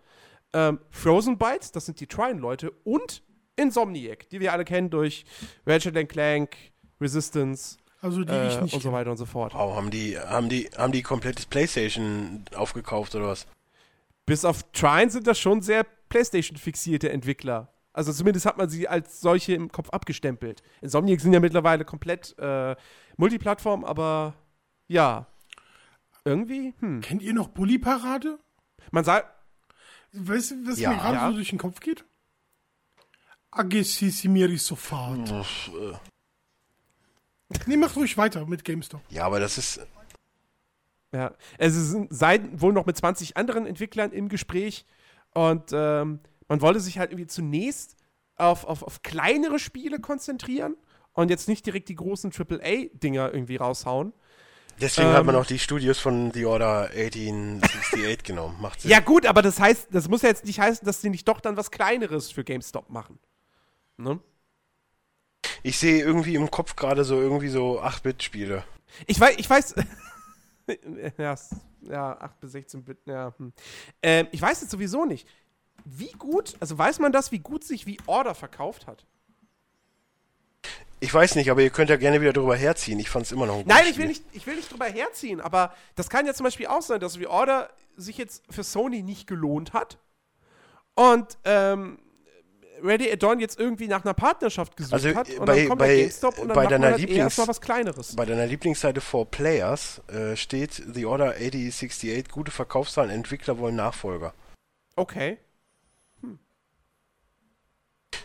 [0.53, 3.22] ähm, Frozen Bytes, das sind die Trine-Leute, und
[3.57, 5.24] Insomniac, die wir alle kennen durch
[5.66, 6.57] Ratchet Clank,
[7.01, 8.74] Resistance Also die äh, ich nicht.
[8.74, 9.52] und so weiter und so fort.
[9.54, 13.46] Wow, haben die, haben die, haben die komplettes Playstation aufgekauft oder was?
[14.26, 17.72] Bis auf Trine sind das schon sehr PlayStation-fixierte Entwickler.
[17.92, 20.62] Also zumindest hat man sie als solche im Kopf abgestempelt.
[20.82, 22.76] Insomniac sind ja mittlerweile komplett äh,
[23.16, 24.34] Multiplattform, aber
[24.86, 25.26] ja.
[26.24, 27.00] Irgendwie, hm.
[27.00, 28.38] Kennt ihr noch Bully Parade?
[28.90, 29.32] Man sagt,
[30.12, 30.90] Weißt du, was Ja.
[30.90, 31.28] mir gerade Ja.
[31.30, 32.04] so durch den Kopf geht?
[33.50, 35.28] Agessimiri sofort.
[37.66, 39.01] Nee, macht ruhig weiter mit GameStop.
[39.09, 39.80] Ja, aber das ist,
[41.12, 44.84] ja, es sind seien wohl noch mit 20 anderen Entwicklern im Gespräch
[45.32, 47.97] und ähm, man wollte sich halt irgendwie zunächst
[48.36, 50.76] auf, auf, auf kleinere Spiele konzentrieren
[51.12, 54.12] und jetzt nicht direkt die großen AAA-Dinger irgendwie raushauen.
[54.80, 55.40] deswegen hat man Ähm.
[55.40, 58.61] auch die Studios von The Order 1868 genommen.
[58.61, 58.90] Macht Sinn.
[58.90, 61.40] Ja, gut, aber das heißt, das muss ja jetzt nicht heißen, dass sie nicht doch
[61.40, 63.18] dann was Kleineres für GameStop machen.
[63.97, 64.20] Ne?
[65.66, 68.62] Ich sehe irgendwie im Kopf gerade so irgendwie so 8-Bit-Spiele.
[69.08, 69.74] Ich weiß, ich weiß.
[71.18, 71.34] ja,
[71.80, 73.34] ja, 8 bis 16 Bit, ja.
[73.36, 73.52] Hm.
[74.00, 75.26] Ähm, ich weiß jetzt sowieso nicht,
[75.84, 79.06] wie gut, also weiß man das, wie gut sich wie Order verkauft hat?
[81.00, 83.00] Ich weiß nicht, aber ihr könnt ja gerne wieder drüber herziehen.
[83.00, 85.40] Ich fand es immer noch ein Nein, ich will, nicht, ich will nicht drüber herziehen,
[85.40, 89.02] aber das kann ja zum Beispiel auch sein, dass wie Order sich jetzt für Sony
[89.02, 89.98] nicht gelohnt hat
[90.94, 91.98] und ähm,
[92.83, 95.79] Ready at Dawn jetzt irgendwie nach einer Partnerschaft gesucht Also, hat und bei- dann kommt
[95.79, 98.14] bei- der GameStop und dann bei deiner eher Lieblings- erstmal was Kleineres.
[98.16, 104.35] Bei deiner Lieblingsseite for Players äh, steht The Order 8068, gute Verkaufszahlen, Entwickler wollen Nachfolger.
[104.97, 105.39] Okay.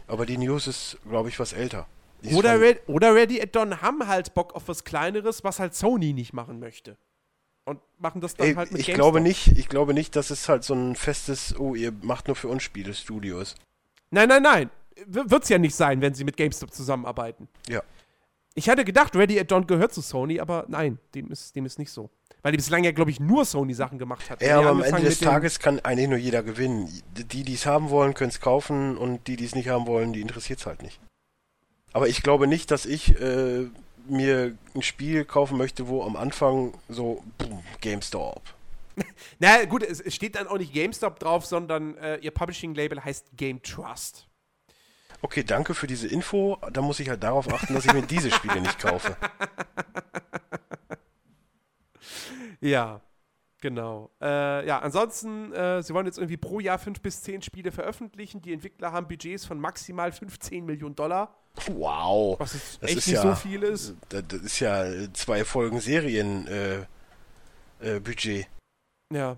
[0.08, 1.88] Aber die News ist, glaube ich, was älter.
[2.24, 5.74] Die Oder, Red, oder Ready at Dawn haben halt Bock auf was Kleineres, was halt
[5.74, 6.97] Sony nicht machen möchte.
[7.64, 9.06] Und machen das dann Ey, halt mit ich GameStop.
[9.06, 12.36] glaube nicht, ich glaube nicht, dass es halt so ein festes, oh, ihr macht nur
[12.36, 13.56] für uns Spiele, Studio ist.
[14.12, 14.70] Nein, nein, nein.
[15.07, 17.47] W wird's ja nicht sein, wenn sie mit GameStop zusammenarbeiten.
[17.68, 17.82] Ja.
[18.53, 21.80] Ich hatte gedacht, Ready at Dawn gehört zu Sony, aber nein, dem ist, dem ist
[21.80, 22.09] nicht so.
[22.43, 24.41] Weil die bislang ja, glaube ich, nur Sony-Sachen gemacht hat.
[24.41, 26.89] Ja, aber am Ende des Tages kann eigentlich nur jeder gewinnen.
[27.16, 30.12] Die, die es haben wollen, können es kaufen und die, die es nicht haben wollen,
[30.12, 30.99] die interessiert es halt nicht.
[31.93, 33.68] Aber ich glaube nicht, dass ich äh,
[34.07, 38.41] mir ein Spiel kaufen möchte, wo am Anfang so boom, GameStop.
[39.39, 43.32] Na gut, es, es steht dann auch nicht GameStop drauf, sondern äh, ihr Publishing-Label heißt
[43.38, 44.28] Game Trust.
[45.24, 46.58] Okay, danke für diese Info.
[46.74, 49.16] Da muss ich halt darauf achten, dass ich mir diese Spiele nicht kaufe.
[52.64, 53.02] Ja,
[53.60, 54.12] genau.
[54.22, 58.41] Äh, ja, ansonsten, äh, sie wollen jetzt irgendwie pro Jahr fünf bis zehn Spiele veröffentlichen.
[58.41, 61.36] Die Entwickler haben Budgets von maximal 15 Millionen Dollar,
[61.68, 62.39] Wow.
[62.39, 63.95] was jetzt Das echt ist nicht ja- so viel ist.
[64.10, 66.82] Das, das ist ja zwei Folgen Serien äh,
[67.82, 68.47] äh, Budget.
[69.12, 69.38] Ja.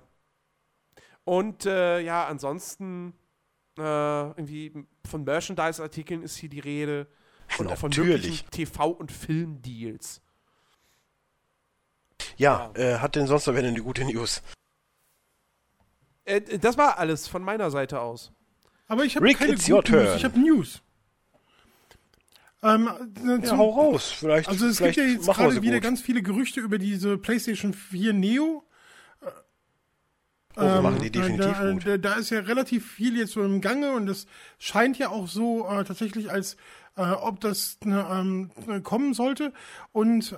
[1.26, 3.14] Und äh, ja, ansonsten
[3.78, 4.72] äh, irgendwie
[5.10, 7.08] von Merchandise-Artikeln ist hier die Rede.
[7.58, 8.24] Und auch von Natürlich.
[8.24, 10.22] wirklichen TV- und Filmdeals.
[12.38, 14.42] Ja, äh, hat denn sonst noch wer eine gute News?
[16.26, 18.32] Äh, das war alles von meiner Seite aus.
[18.88, 20.82] Aber ich habe keine it's your guten News, ich habe News.
[22.64, 24.12] Ähm, äh, Ja, zum- hau raus.
[24.12, 25.84] Vielleicht, also es vielleicht gibt ja jetzt gerade wieder gut.
[25.84, 28.64] ganz viele Gerüchte über diese PlayStation 4 Neo.
[30.56, 31.86] Oh, wir machen die äh, definitiv da, gut.
[31.86, 34.28] Da, da ist ja relativ viel jetzt so im Gange und es
[34.60, 36.58] scheint ja auch so äh, tatsächlich, als
[36.96, 39.54] äh, ob das ne, ähm, ne, kommen sollte.
[39.92, 40.36] Und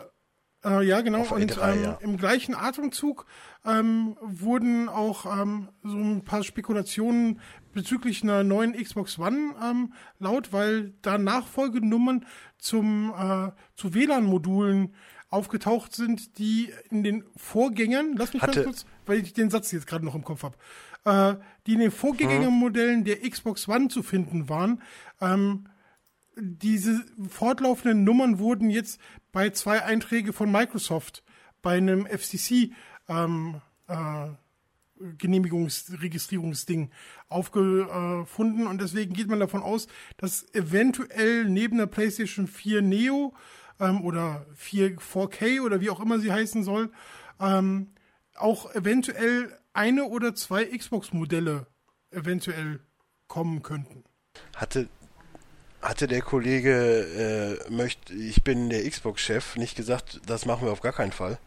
[0.63, 1.19] äh, ja, genau.
[1.19, 1.97] Auf Und E3, ähm, ja.
[2.01, 3.25] im gleichen Atemzug
[3.65, 7.39] ähm, wurden auch ähm, so ein paar Spekulationen
[7.73, 12.25] bezüglich einer neuen Xbox One ähm, laut, weil da Nachfolgenummern
[12.57, 14.95] zum äh, zu WLAN-Modulen
[15.29, 19.71] aufgetaucht sind, die in den Vorgängern, lass mich Hatte- ganz kurz, weil ich den Satz
[19.71, 20.57] jetzt gerade noch im Kopf habe,
[21.05, 24.81] äh, die in den Vorgängermodellen der Xbox One zu finden waren.
[25.21, 25.65] Ähm,
[26.37, 28.99] diese fortlaufenden Nummern wurden jetzt
[29.31, 31.23] bei zwei Einträgen von Microsoft
[31.61, 32.71] bei einem FCC
[33.07, 34.27] ähm, äh,
[35.17, 36.89] Genehmigungsregistrierungsding
[37.27, 39.87] aufgefunden und deswegen geht man davon aus,
[40.17, 43.33] dass eventuell neben der PlayStation 4 Neo
[43.79, 46.91] ähm, oder 4 4K oder wie auch immer sie heißen soll,
[47.39, 47.87] ähm,
[48.35, 51.67] auch eventuell eine oder zwei Xbox-Modelle
[52.11, 52.79] eventuell
[53.27, 54.03] kommen könnten.
[54.55, 54.87] Hatte,
[55.81, 60.81] hatte der Kollege, äh, möchte, ich bin der Xbox-Chef, nicht gesagt, das machen wir auf
[60.81, 61.37] gar keinen Fall?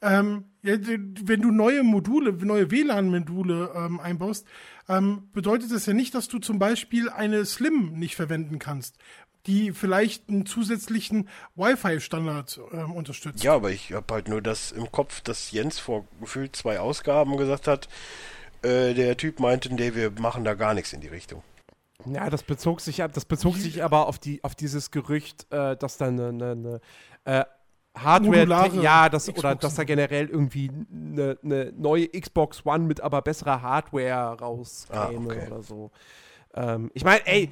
[0.00, 4.46] Ähm, ja, wenn du neue Module, neue WLAN-Module ähm, einbaust,
[4.88, 8.96] ähm, bedeutet das ja nicht, dass du zum Beispiel eine Slim nicht verwenden kannst,
[9.48, 13.42] die vielleicht einen zusätzlichen Wi-Fi-Standard ähm, unterstützt.
[13.42, 17.36] Ja, aber ich habe halt nur das im Kopf, dass Jens vor gefühlt zwei Ausgaben
[17.36, 17.88] gesagt hat,
[18.62, 21.42] äh, der Typ meinte, nee, wir machen da gar nichts in die Richtung.
[22.04, 25.96] Ja, das bezog sich, das bezog sich aber auf, die, auf dieses Gerücht, äh, dass
[25.96, 26.80] da eine, eine, eine
[27.24, 27.44] äh,
[27.96, 33.00] Hardware, Modulare ja, das, oder dass da generell irgendwie eine, eine neue Xbox One mit
[33.00, 35.46] aber besserer Hardware rauskäme Ah, okay.
[35.46, 35.90] oder so.
[36.54, 37.50] Ähm, ich meine, ey,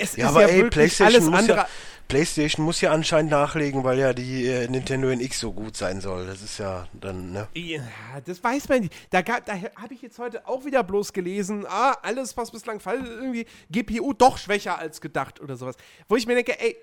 [0.00, 1.56] es Ja, ist aber ja ey, wirklich PlayStation alles muss andere.
[1.58, 1.68] ja,
[2.08, 6.26] PlayStation muss ja anscheinend nachlegen, weil ja die äh, Nintendo NX so gut sein soll.
[6.26, 7.48] Das ist ja dann, ne?
[7.54, 7.80] Ja,
[8.24, 8.92] das weiß man nicht.
[9.10, 12.80] Da, gab- da habe ich jetzt heute auch wieder bloß gelesen, ah, alles, was bislang
[12.80, 15.76] Fall irgendwie GPU doch schwächer als gedacht oder sowas.
[16.08, 16.76] Wo ich mir denke, ey,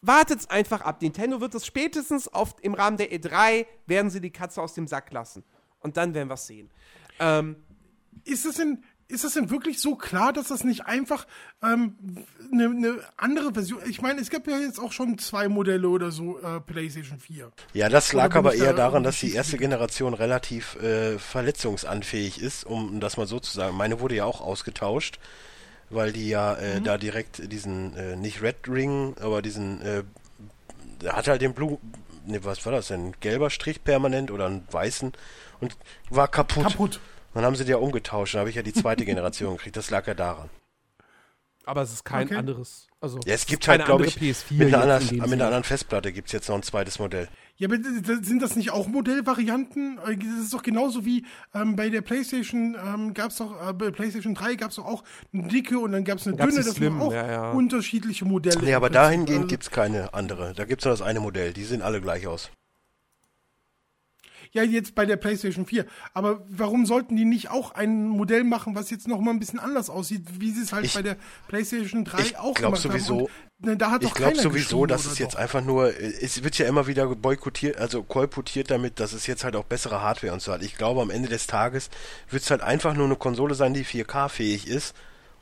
[0.00, 1.02] wartet's einfach ab.
[1.02, 4.86] Nintendo wird es spätestens auf, im Rahmen der E3, werden sie die Katze aus dem
[4.86, 5.44] Sack lassen.
[5.80, 6.70] Und dann werden wir es sehen.
[7.20, 7.56] Ähm,
[8.24, 11.26] Ist das denn, ist das denn wirklich so klar, dass das nicht einfach
[11.62, 11.96] ähm,
[12.52, 16.10] eine ne andere Version, ich meine, es gab ja jetzt auch schon zwei Modelle oder
[16.10, 17.52] so, äh, PlayStation 4.
[17.72, 22.64] Ja, das lag aber da eher daran, dass die erste Generation relativ äh, verletzungsanfähig ist,
[22.64, 23.76] um das mal so zu sagen.
[23.76, 25.20] Meine wurde ja auch ausgetauscht,
[25.88, 30.02] weil die ja äh, da direkt diesen, äh, nicht Red Ring, aber diesen, äh,
[31.06, 31.78] hat halt den Blue,
[32.26, 33.12] ne, was war das denn?
[33.20, 35.12] Gelber Strich permanent oder einen weißen
[35.60, 35.76] und
[36.10, 36.64] war kaputt.
[36.64, 37.00] Kaputt.
[37.36, 39.76] Dann haben sie die ja umgetauscht, dann habe ich ja die zweite Generation gekriegt.
[39.76, 40.48] Das lag ja daran.
[41.66, 42.36] aber es ist kein Okay.
[42.36, 42.86] anderes.
[43.00, 45.44] Also, Ja, es ist gibt halt, glaube andere ich, PS4 mit einer, anderen, mit einer
[45.46, 47.28] anderen Festplatte gibt es jetzt noch ein zweites Modell.
[47.58, 47.76] Ja, aber
[48.22, 49.96] sind das nicht auch Modellvarianten?
[49.96, 53.90] Das ist doch genauso wie ähm, bei der PlayStation ähm, gab es doch, äh, bei
[53.90, 55.02] PlayStation 3 gab es doch auch
[55.34, 57.50] eine dicke und dann gab es eine Gab's dünne, das waren auch ja, ja.
[57.50, 58.62] unterschiedliche Modelle.
[58.62, 60.54] Nee, aber dahingehend Also, gibt es keine andere.
[60.54, 61.52] Da gibt es nur das eine Modell.
[61.52, 62.50] Die sehen alle gleich aus.
[64.56, 65.84] Ja, jetzt bei der PlayStation 4.
[66.14, 69.58] Aber warum sollten die nicht auch ein Modell machen, was jetzt noch mal ein bisschen
[69.58, 72.80] anders aussieht, wie sie es halt Ich- bei der PlayStation 3 ich auch glaub gemacht
[72.80, 73.22] sowieso- haben?
[73.60, 75.40] Und, ne, da hat Ich glaube sowieso, dass es jetzt doch?
[75.40, 79.44] einfach nur, äh, es wird ja immer wieder boykottiert, also kolportiert damit, dass es jetzt
[79.44, 80.62] halt auch bessere Hardware und so hat.
[80.62, 81.90] Ich glaube, am Ende des Tages
[82.30, 84.94] wird es halt einfach nur eine Konsole sein, die 4K-fähig ist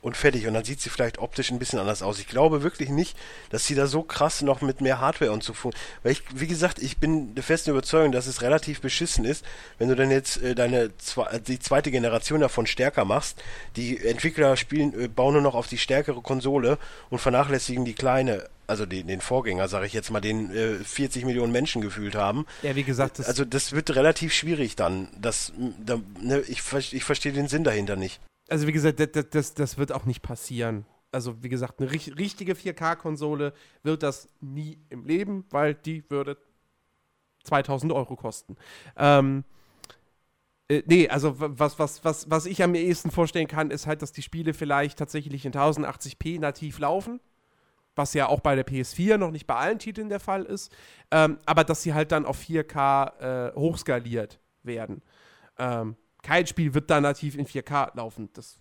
[0.05, 0.45] und fertig.
[0.45, 2.19] Und dann sieht sie vielleicht optisch ein bisschen anders aus.
[2.19, 3.17] Ich glaube wirklich nicht,
[3.49, 5.99] dass sie da so krass noch mit mehr Hardware und so funktioniert.
[6.03, 9.43] Weil ich, wie gesagt, ich bin der festen Überzeugung, dass es relativ beschissen ist,
[9.79, 10.91] wenn du dann jetzt äh, deine
[11.47, 13.41] die zweite Generation davon stärker machst.
[13.77, 16.77] Die Entwickler spielen, äh, bauen nur noch auf die stärkere Konsole
[17.09, 21.25] und vernachlässigen die kleine also den, den Vorgänger, sage ich jetzt mal, den äh, 40
[21.25, 22.47] Millionen Menschen gefühlt haben.
[22.63, 25.07] Ja, wie gesagt, das also das wird relativ schwierig dann.
[25.19, 25.51] Das,
[25.83, 28.19] da, ne, ich, ich verstehe den Sinn dahinter nicht.
[28.47, 30.85] Also wie gesagt, das, das, das wird auch nicht passieren.
[31.11, 36.37] Also wie gesagt, eine richtige 4K-Konsole wird das nie im Leben, weil die würde
[37.45, 38.57] 2000 Euro kosten.
[38.97, 39.43] Ähm,
[40.67, 44.11] äh, nee, also was, was, was, was ich am ehesten vorstellen kann, ist halt, dass
[44.11, 47.19] die Spiele vielleicht tatsächlich in 1080p nativ laufen
[47.95, 50.71] was ja auch bei der PS4 noch nicht bei allen Titeln der Fall ist,
[51.11, 55.01] ähm, aber dass sie halt dann auf 4K äh, hochskaliert werden.
[55.57, 55.95] Ähm,
[56.25, 58.29] kein Spiel wird da nativ in 4K laufen.
[58.33, 58.57] Das,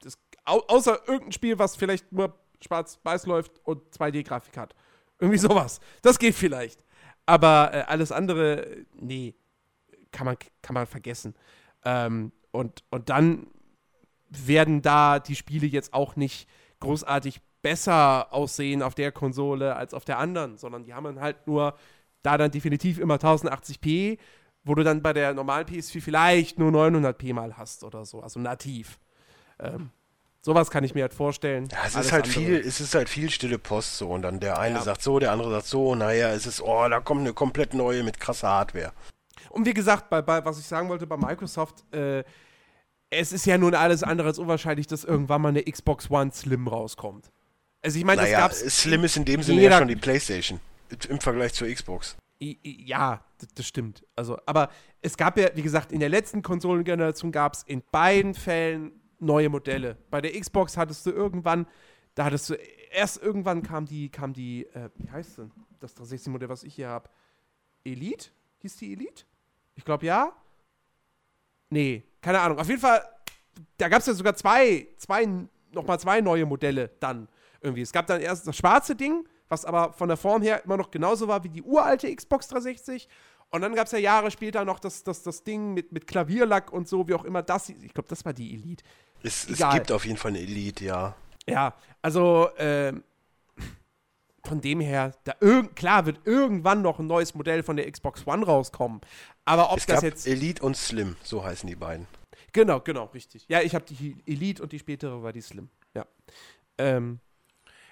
[0.00, 4.74] das, au außer irgendein Spiel, was vielleicht nur schwarz-weiß läuft und 2D-Grafik hat.
[5.20, 5.80] Irgendwie sowas.
[6.02, 6.84] Das geht vielleicht.
[7.24, 9.34] Aber äh, alles andere, nee,
[10.10, 11.34] kann man, kann man vergessen.
[11.84, 13.46] Ähm, und, und dann
[14.28, 16.48] werden da die Spiele jetzt auch nicht
[16.80, 21.46] großartig besser aussehen auf der Konsole als auf der anderen, sondern die haben dann halt
[21.46, 21.76] nur
[22.22, 24.18] da dann definitiv immer 1080p,
[24.66, 28.40] wo du dann bei der normalen PS4 vielleicht nur 900p mal hast oder so, also
[28.40, 28.98] nativ.
[29.60, 29.90] Ähm,
[30.42, 31.68] sowas kann ich mir halt vorstellen.
[31.70, 32.40] Ja, es ist halt andere.
[32.40, 34.82] viel, es ist halt viel stille Post so und dann der eine ja.
[34.82, 38.02] sagt so, der andere sagt so, naja, es ist, oh, da kommt eine komplett neue
[38.02, 38.92] mit krasser Hardware.
[39.50, 42.24] Und wie gesagt, bei, bei was ich sagen wollte bei Microsoft, äh,
[43.08, 46.66] es ist ja nun alles andere als unwahrscheinlich, dass irgendwann mal eine Xbox One Slim
[46.66, 47.30] rauskommt.
[47.82, 48.78] Also ich meine, naja, das gab's.
[48.78, 50.58] Slim ist in dem Sinne ja schon die PlayStation
[51.08, 52.16] im Vergleich zur Xbox.
[52.38, 53.24] Ja,
[53.54, 54.04] das stimmt.
[54.14, 54.70] Also, aber
[55.00, 59.48] es gab ja, wie gesagt, in der letzten Konsolengeneration gab es in beiden Fällen neue
[59.48, 59.96] Modelle.
[60.10, 61.66] Bei der Xbox hattest du irgendwann,
[62.14, 62.54] da hattest du
[62.92, 66.88] erst irgendwann kam die, kam die, äh, wie heißt denn das 360-Modell, was ich hier
[66.88, 67.08] habe?
[67.84, 68.30] Elite?
[68.58, 69.24] Hieß die Elite?
[69.74, 70.32] Ich glaube ja.
[71.70, 72.58] Nee, keine Ahnung.
[72.58, 73.02] Auf jeden Fall,
[73.76, 75.26] da gab es ja sogar zwei, zwei,
[75.72, 77.28] nochmal zwei neue Modelle dann.
[77.60, 77.82] Irgendwie.
[77.82, 80.90] Es gab dann erst das schwarze Ding, was aber von der Form her immer noch
[80.90, 83.08] genauso war wie die uralte Xbox 360.
[83.50, 86.72] Und dann gab es ja Jahre später noch das, das, das Ding mit, mit Klavierlack
[86.72, 87.68] und so, wie auch immer das.
[87.68, 88.84] Ich glaube, das war die Elite.
[89.22, 91.14] Es, es, gibt auf jeden Fall eine Elite, ja.
[91.48, 92.92] Ja, also äh,
[94.46, 98.26] von dem her, da irgend, klar wird irgendwann noch ein neues Modell von der Xbox
[98.26, 99.00] One rauskommen.
[99.44, 100.26] Aber ob es das jetzt.
[100.26, 102.06] Elite und Slim, so heißen die beiden.
[102.52, 103.44] Genau, genau, richtig.
[103.48, 105.68] Ja, ich habe die Elite und die spätere war die Slim.
[105.94, 106.06] Ja.
[106.78, 107.20] Ähm,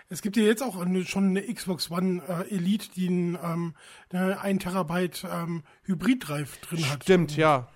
[0.09, 3.75] es gibt ja jetzt auch eine, schon eine Xbox One äh, Elite, die ein, ähm,
[4.11, 7.03] eine 1 Terabyte ähm, Hybrid-Drive drin hat.
[7.05, 7.69] Stimmt, ja.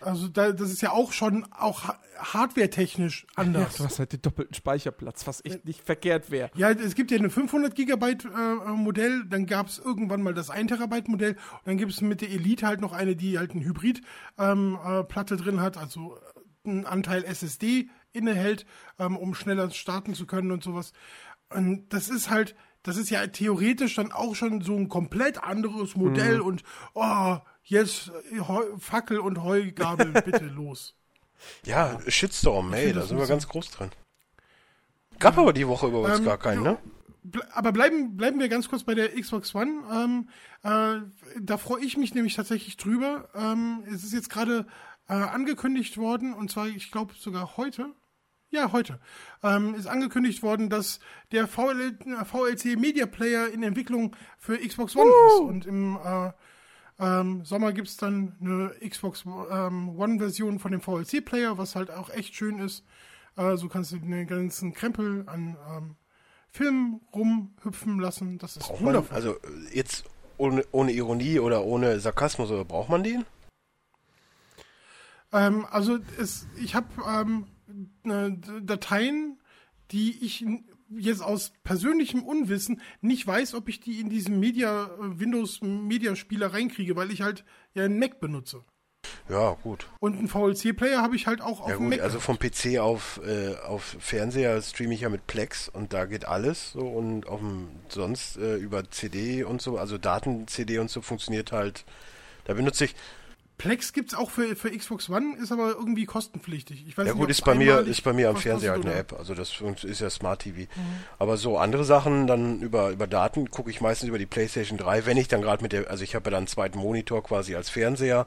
[0.00, 3.72] Also da, das ist ja auch schon auch hardware-technisch anders.
[3.72, 6.50] Ja, du hast halt den doppelten Speicherplatz, was echt nicht verkehrt wäre.
[6.56, 10.50] Ja, es gibt ja eine 500 Gigabyte äh, Modell, dann gab es irgendwann mal das
[10.50, 13.52] 1 Terabyte Modell und dann gibt es mit der Elite halt noch eine, die halt
[13.52, 16.18] eine Hybrid-Platte ähm, äh, drin hat, also
[16.64, 18.64] einen Anteil SSD innehält,
[18.98, 20.92] ähm, um schneller starten zu können und sowas.
[21.50, 25.96] Und das ist halt, das ist ja theoretisch dann auch schon so ein komplett anderes
[25.96, 26.46] Modell mhm.
[26.46, 28.12] und oh, jetzt
[28.46, 30.94] Heu, Fackel und Heugabel, bitte los.
[31.64, 33.90] Ja, Shitstorm, ey, da sind wir ganz groß dran.
[35.18, 35.42] Gab ja.
[35.42, 36.78] aber die Woche übrigens ähm, gar keinen, ne?
[37.52, 39.82] aber bleiben, bleiben wir ganz kurz bei der Xbox One.
[39.92, 40.28] Ähm,
[40.62, 41.00] äh,
[41.40, 43.28] da freue ich mich nämlich tatsächlich drüber.
[43.34, 44.66] Ähm, es ist jetzt gerade
[45.08, 47.94] äh, angekündigt worden, und zwar, ich glaube, sogar heute,
[48.54, 48.98] ja, heute,
[49.42, 51.00] ähm, ist angekündigt worden, dass
[51.32, 55.26] der VL VLC Media Player in Entwicklung für Xbox One uh.
[55.26, 55.40] ist.
[55.40, 56.32] Und im äh,
[56.98, 62.10] ähm, Sommer gibt es dann eine Xbox ähm, One-Version von dem VLC-Player, was halt auch
[62.10, 62.84] echt schön ist.
[63.36, 65.96] Äh, so kannst du den ganzen Krempel an ähm,
[66.48, 68.38] Filmen rumhüpfen lassen.
[68.38, 69.08] Das ist braucht wundervoll.
[69.08, 69.36] Man, also
[69.72, 70.04] jetzt
[70.36, 73.24] ohne, ohne Ironie oder ohne Sarkasmus, oder braucht man den?
[75.32, 77.53] Ähm, also es, ich habe ähm, äh,
[78.04, 79.38] Dateien,
[79.90, 80.44] die ich
[80.90, 86.16] jetzt aus persönlichem Unwissen nicht weiß, ob ich die in diesen Media, äh, Windows Media
[86.16, 87.44] Spieler reinkriege, weil ich halt
[87.74, 88.64] ja einen Mac benutze.
[89.28, 89.86] Ja, gut.
[90.00, 92.00] Und einen VLC-Player habe ich halt auch auf ja, dem Mac.
[92.00, 96.26] Also vom PC auf, äh, auf Fernseher streame ich ja mit Plex und da geht
[96.26, 101.00] alles so und auf dem, sonst äh, über CD und so, also Daten-CD und so
[101.00, 101.84] funktioniert halt.
[102.44, 102.94] Da benutze ich,
[103.56, 106.86] Plex gibt es auch für, für Xbox One, ist aber irgendwie kostenpflichtig.
[106.88, 108.94] Ich weiß ja nicht, gut, ist bei mir ist bei mir am Fernseher halt eine
[108.94, 110.60] App, also das ist ja Smart TV.
[110.60, 110.68] Mhm.
[111.18, 115.06] Aber so andere Sachen dann über über Daten gucke ich meistens über die PlayStation 3,
[115.06, 117.54] wenn ich dann gerade mit der, also ich habe ja dann einen zweiten Monitor quasi
[117.54, 118.26] als Fernseher.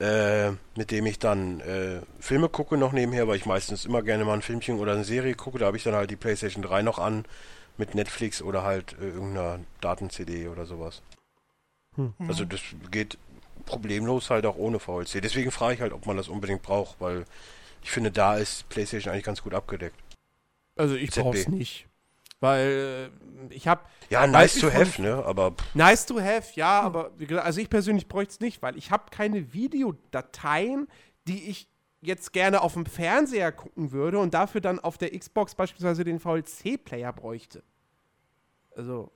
[0.00, 4.24] äh, mit dem ich dann äh, Filme gucke noch nebenher, weil ich meistens immer gerne
[4.24, 5.58] mal ein Filmchen oder eine Serie gucke.
[5.58, 7.26] Da habe ich dann halt die PlayStation 3 noch an
[7.76, 11.02] mit Netflix oder halt äh, irgendeiner Daten-CD oder sowas.
[11.96, 12.14] Hm.
[12.28, 12.60] Also das
[12.90, 13.18] geht
[13.60, 15.20] problemlos halt auch ohne VLC.
[15.22, 17.24] Deswegen frage ich halt, ob man das unbedingt braucht, weil
[17.82, 19.96] ich finde, da ist PlayStation eigentlich ganz gut abgedeckt.
[20.76, 21.86] Also ich brauche es nicht.
[22.40, 23.10] Weil
[23.50, 23.82] äh, ich habe.
[24.08, 25.22] Ja, nice to have, ne?
[25.24, 25.54] Aber.
[25.74, 29.52] Nice to have, ja, aber also ich persönlich bräuchte es nicht, weil ich habe keine
[29.52, 30.88] Videodateien,
[31.28, 31.68] die ich
[32.00, 36.18] jetzt gerne auf dem Fernseher gucken würde und dafür dann auf der Xbox beispielsweise den
[36.18, 37.62] VLC-Player bräuchte.
[38.74, 39.12] Also.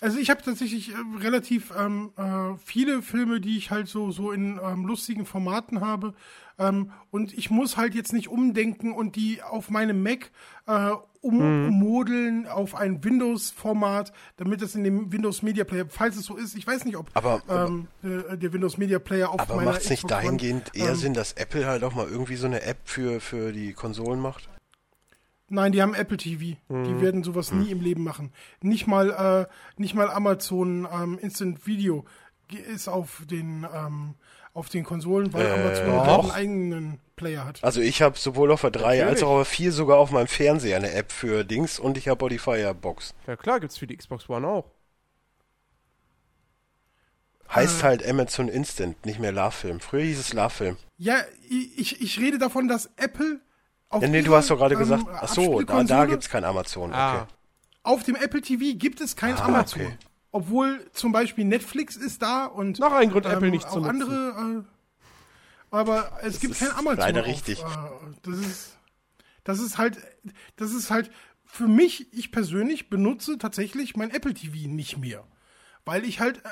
[0.00, 4.32] Also ich habe tatsächlich äh, relativ ähm, äh, viele Filme, die ich halt so so
[4.32, 6.14] in ähm, lustigen Formaten habe.
[6.58, 10.30] Ähm, und ich muss halt jetzt nicht umdenken und die auf meinem Mac
[10.66, 10.90] äh,
[11.20, 12.46] ummodeln mhm.
[12.46, 16.66] auf ein Windows-Format, damit es in dem Windows Media Player, falls es so ist, ich
[16.66, 19.90] weiß nicht, ob aber, ähm, äh, der Windows Media Player auf aber meiner macht es
[19.90, 23.20] nicht dahingehend eher ähm, Sinn, dass Apple halt auch mal irgendwie so eine App für,
[23.20, 24.48] für die Konsolen macht?
[25.48, 26.56] Nein, die haben Apple TV.
[26.68, 26.84] Mhm.
[26.84, 27.62] Die werden sowas mhm.
[27.62, 28.32] nie im Leben machen.
[28.62, 32.04] Nicht mal, äh, nicht mal Amazon ähm, Instant Video
[32.72, 34.14] ist auf den ähm,
[34.52, 37.62] auf den Konsolen, weil äh, Amazon halt einen eigenen Player hat.
[37.62, 39.04] Also ich habe sowohl auf der 3 Natürlich.
[39.04, 42.08] als auch auf der 4 sogar auf meinem Fernseher eine App für Dings und ich
[42.08, 43.14] habe auch die Firebox.
[43.26, 44.70] Ja klar, gibt's für die Xbox One auch.
[47.52, 49.80] Heißt äh, halt Amazon Instant, nicht mehr Love-Film.
[49.80, 50.76] Früher hieß es Love-Film.
[50.96, 51.16] Ja,
[51.48, 53.40] ich, ich rede davon, dass Apple
[53.94, 56.28] auf ja, nee, du hast doch gerade ähm, gesagt, ach so, da, da gibt es
[56.28, 56.92] kein Amazon.
[56.92, 57.14] Ah.
[57.14, 57.24] Okay.
[57.84, 59.82] Auf dem Apple TV gibt es kein ah, Amazon.
[59.82, 59.96] Okay.
[60.32, 63.90] Obwohl zum Beispiel Netflix ist da und noch ein Grund, ähm, Apple nicht zu nutzen.
[63.90, 64.64] andere.
[65.72, 66.98] Äh, aber es das gibt kein Amazon.
[66.98, 67.60] Leider auf, richtig.
[67.60, 67.64] Äh,
[68.22, 68.78] das ist,
[69.44, 69.98] das ist halt,
[70.56, 71.12] das ist halt
[71.44, 72.12] für mich.
[72.12, 75.24] Ich persönlich benutze tatsächlich mein Apple TV nicht mehr,
[75.84, 76.48] weil ich halt äh,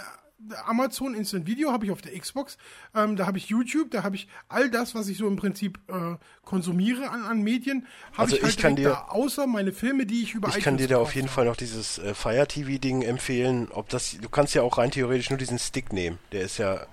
[0.66, 2.58] Amazon Instant Video habe ich auf der Xbox,
[2.94, 5.78] ähm, da habe ich YouTube, da habe ich all das, was ich so im Prinzip
[5.88, 9.72] äh, konsumiere an, an Medien, habe also ich, halt ich kann dir, da, außer meine
[9.72, 11.34] Filme, die ich über Ich kann dir da auf jeden habe.
[11.34, 14.90] Fall noch dieses äh, Fire TV Ding empfehlen, ob das du kannst ja auch rein
[14.90, 16.86] theoretisch nur diesen Stick nehmen, der ist ja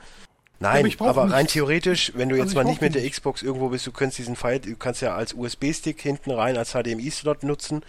[0.61, 3.69] Nein, aber, aber rein theoretisch, wenn du jetzt also mal nicht mit der Xbox irgendwo
[3.69, 7.81] bist, du kannst diesen Fire, du kannst ja als USB-Stick hinten rein als HDMI-Slot nutzen.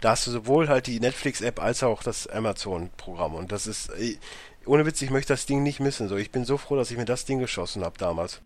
[0.00, 3.34] Da hast du sowohl halt die Netflix-App als auch das Amazon-Programm.
[3.34, 4.16] Und das ist, äh,
[4.68, 6.08] ohne Witz, ich möchte das Ding nicht missen.
[6.08, 8.40] So, ich bin so froh, dass ich mir das Ding geschossen habe damals.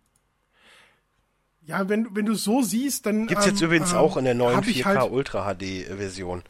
[1.65, 3.27] Ja, wenn, wenn du so siehst, dann.
[3.27, 6.43] Gibt's jetzt ähm, übrigens ähm, auch in der neuen 4K halt Ultra HD Version.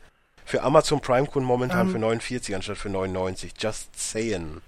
[0.44, 3.52] Für Amazon Prime Kunden momentan ähm, für 49 anstatt für 99.
[3.58, 4.60] Just saying.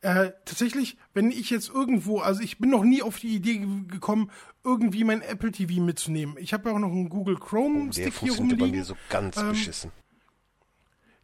[0.00, 4.32] Äh, tatsächlich, wenn ich jetzt irgendwo, also ich bin noch nie auf die Idee gekommen,
[4.64, 6.36] irgendwie mein Apple TV mitzunehmen.
[6.38, 8.58] Ich habe ja auch noch einen Google Chrome oh, Stick hier rumliegen.
[8.58, 9.92] bei mir so ganz ähm, beschissen.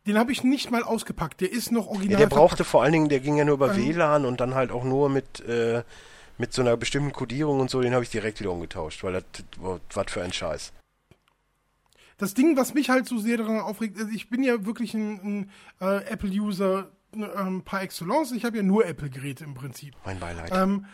[0.08, 1.42] Den habe ich nicht mal ausgepackt.
[1.42, 2.12] Der ist noch original.
[2.12, 2.70] Ja, der brauchte verpackt.
[2.70, 5.10] vor allen Dingen, der ging ja nur über ähm, WLAN und dann halt auch nur
[5.10, 5.82] mit, äh,
[6.38, 7.82] mit so einer bestimmten Codierung und so.
[7.82, 9.24] Den habe ich direkt wieder umgetauscht, weil das
[9.92, 10.72] was für ein Scheiß.
[12.16, 15.20] Das Ding, was mich halt so sehr daran aufregt, also ich bin ja wirklich ein,
[15.22, 15.50] ein
[15.80, 18.32] äh, Apple-User ähm, par excellence.
[18.32, 19.94] Ich habe ja nur Apple-Geräte im Prinzip.
[20.06, 20.50] Mein Beileid.
[20.52, 20.86] Ähm,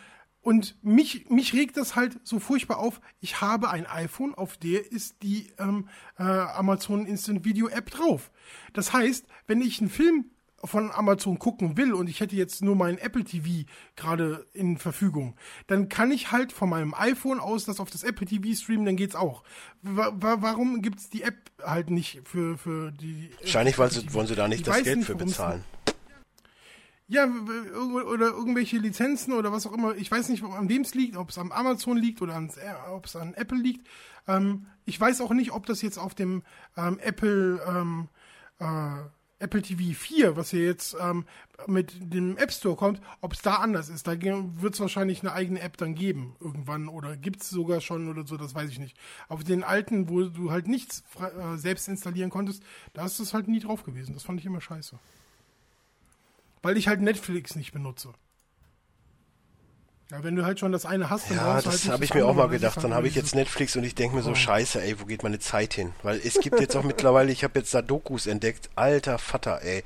[0.45, 3.01] und mich, mich regt das halt so furchtbar auf.
[3.19, 5.89] Ich habe ein iPhone, auf der ist die ähm,
[6.19, 8.29] äh, Amazon Instant Video App drauf.
[8.71, 10.25] Das heißt, wenn ich einen Film
[10.63, 15.35] von Amazon gucken will und ich hätte jetzt nur meinen Apple TV gerade in Verfügung,
[15.65, 18.97] dann kann ich halt von meinem iPhone aus das auf das Apple TV streamen, dann
[18.97, 19.41] geht's auch.
[19.81, 23.31] Wa warum gibt's die App halt nicht für, für die.
[23.41, 25.63] Wahrscheinlich weil sie, wollen sie da nicht ich das Geld nicht, für bezahlen.
[27.07, 29.95] Ja, oder irgendwelche Lizenzen oder was auch immer.
[29.95, 32.41] Ich weiß nicht, an wem es liegt, ob es am Amazon liegt oder
[32.91, 33.87] ob es an Apple liegt.
[34.27, 36.41] Ähm, ich weiß auch nicht, ob das jetzt auf dem
[36.75, 38.09] ähm, Apple ähm,
[38.59, 39.03] äh,
[39.37, 41.25] Apple TV 4, was hier jetzt ähm,
[41.67, 44.07] mit dem App Store kommt, ob es da anders ist.
[44.07, 48.09] Da wird es wahrscheinlich eine eigene App dann geben irgendwann oder gibt es sogar schon
[48.09, 48.97] oder so, das weiß ich nicht.
[49.27, 53.47] Auf den alten, wo du halt nichts äh, selbst installieren konntest, da ist es halt
[53.47, 54.13] nie drauf gewesen.
[54.13, 54.97] Das fand ich immer scheiße
[56.65, 58.09] weil ich halt Netflix nicht benutze.
[60.09, 62.03] Ja, wenn du halt schon das eine hast, dann ja, brauchst du halt das habe
[62.03, 62.83] ich mir auch mal gedacht.
[62.83, 64.35] Dann habe ich jetzt Netflix und ich denke mir so, oh.
[64.35, 65.93] scheiße, ey, wo geht meine Zeit hin?
[66.01, 69.83] Weil es gibt jetzt auch mittlerweile, ich habe jetzt da Dokus entdeckt, alter Vater, ey.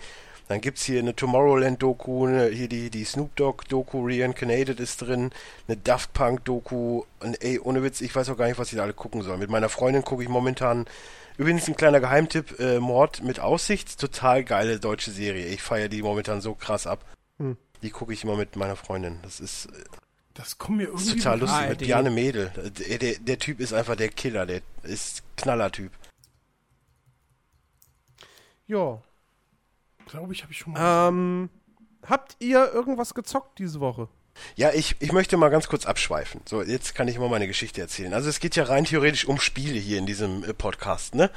[0.47, 5.31] Dann gibt es hier eine Tomorrowland-Doku, ne, hier die, die Snoop Dogg-Doku, Reincarnated ist drin,
[5.67, 8.83] eine Daft Punk-Doku, und ey, ohne Witz, ich weiß auch gar nicht, was ich da
[8.83, 9.37] alle gucken soll.
[9.37, 10.85] Mit meiner Freundin gucke ich momentan
[11.39, 15.45] Übrigens ein kleiner Geheimtipp, äh, Mord mit Aussicht, total geile deutsche Serie.
[15.45, 17.05] Ich feiere die momentan so krass ab.
[17.37, 17.55] Hm.
[17.81, 19.19] Die gucke ich immer mit meiner Freundin.
[19.21, 19.69] Das ist äh,
[20.33, 22.51] das kommt mir irgendwie total lustig mit Diane Mädel.
[22.89, 25.93] Der, der, der, Typ ist einfach der Killer, der ist Knallertyp.
[28.67, 29.01] Ja.
[30.07, 31.07] Glaube ich, habe ich schon mal.
[31.07, 31.49] Ähm,
[32.05, 34.09] habt ihr irgendwas gezockt diese Woche?
[34.55, 36.41] Ja, ich, ich möchte mal ganz kurz abschweifen.
[36.45, 38.13] So, jetzt kann ich mal meine Geschichte erzählen.
[38.13, 41.29] Also es geht ja rein theoretisch um Spiele hier in diesem äh, Podcast, ne?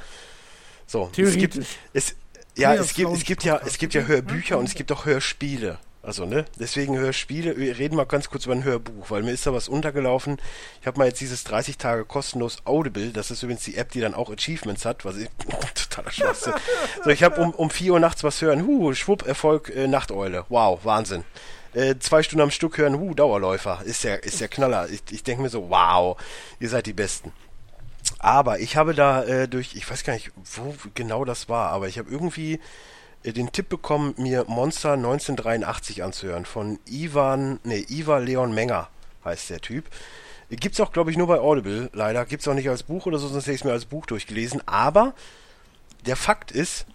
[0.85, 1.59] So, es gibt,
[1.93, 2.15] es,
[2.55, 5.79] ja, es gibt, es gibt ja, es gibt ja Hörbücher und es gibt auch Hörspiele.
[6.03, 6.43] Also, ne?
[6.59, 7.55] Deswegen Hörspiele.
[7.55, 10.37] Wir reden mal ganz kurz über ein Hörbuch, weil mir ist da was untergelaufen.
[10.81, 13.11] Ich habe mal jetzt dieses 30 Tage kostenlos Audible.
[13.11, 15.29] Das ist übrigens die App, die dann auch Achievements hat, was ich
[15.75, 16.53] totaler Schwachsinn.
[17.05, 18.67] so, ich habe um, um 4 Uhr nachts was hören.
[18.67, 20.43] Huh, Schwupp, Erfolg, äh, Nachteule.
[20.49, 21.23] Wow, Wahnsinn.
[21.73, 23.81] Äh, zwei Stunden am Stück hören, huh, Dauerläufer.
[23.85, 24.89] Ist ja, ist ja Knaller.
[24.89, 26.17] Ich, ich denke mir so, wow,
[26.59, 27.31] ihr seid die Besten.
[28.19, 31.87] Aber ich habe da äh, durch, ich weiß gar nicht, wo genau das war, aber
[31.87, 32.59] ich habe irgendwie
[33.23, 38.89] äh, den Tipp bekommen, mir Monster 1983 anzuhören von Ivan, nee, Iva Leon Menger
[39.25, 39.85] heißt der Typ.
[40.49, 42.25] Gibt's auch, glaube ich, nur bei Audible, leider.
[42.25, 44.61] Gibt's auch nicht als Buch oder so, sonst hätte ich es mir als Buch durchgelesen.
[44.67, 45.13] Aber
[46.05, 46.85] der Fakt ist,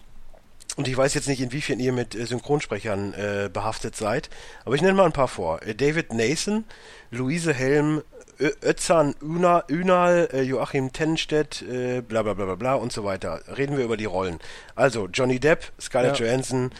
[0.79, 4.29] und ich weiß jetzt nicht, inwiefern ihr mit äh, Synchronsprechern äh, behaftet seid,
[4.63, 5.61] aber ich nenne mal ein paar vor.
[5.61, 6.63] Äh, David Nason,
[7.11, 8.01] Luise Helm,
[8.39, 13.03] Ö Özcan Ünal, Ünal äh, Joachim Tenstedt, äh, bla bla bla bla bla und so
[13.03, 13.41] weiter.
[13.57, 14.39] Reden wir über die Rollen.
[14.73, 16.27] Also Johnny Depp, Scarlett ja.
[16.27, 16.71] Johansson,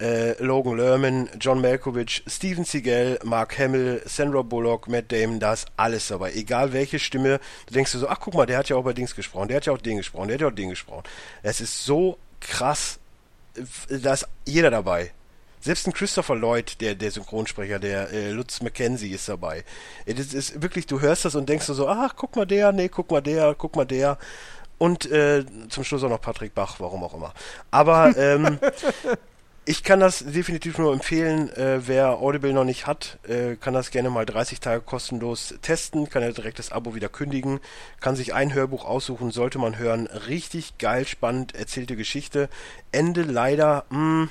[0.00, 5.66] äh, Logan Lerman, John Malkovich, Steven Seagal, Mark Hamill, Sandra Bullock, Matt Damon, da ist
[5.76, 6.32] alles dabei.
[6.32, 8.94] Egal welche Stimme, du denkst du so, ach guck mal, der hat ja auch bei
[8.94, 11.02] Dings gesprochen, der hat ja auch den gesprochen, der hat ja auch den gesprochen.
[11.42, 12.98] Es ist so krass,
[13.88, 15.12] da ist jeder dabei.
[15.60, 19.64] Selbst ein Christopher Lloyd, der, der Synchronsprecher, der äh, Lutz McKenzie ist dabei.
[20.04, 23.10] Das ist wirklich, du hörst das und denkst so, ach, guck mal der, nee, guck
[23.10, 24.18] mal der, guck mal der.
[24.76, 27.32] Und äh, zum Schluss auch noch Patrick Bach, warum auch immer.
[27.70, 28.58] Aber ähm,
[29.66, 31.48] ich kann das definitiv nur empfehlen.
[31.50, 36.10] Äh, wer Audible noch nicht hat, äh, kann das gerne mal 30 Tage kostenlos testen,
[36.10, 37.60] kann ja direkt das Abo wieder kündigen,
[38.00, 40.06] kann sich ein Hörbuch aussuchen, sollte man hören.
[40.06, 42.48] Richtig geil, spannend erzählte Geschichte.
[42.92, 44.30] Ende leider, mh, hm,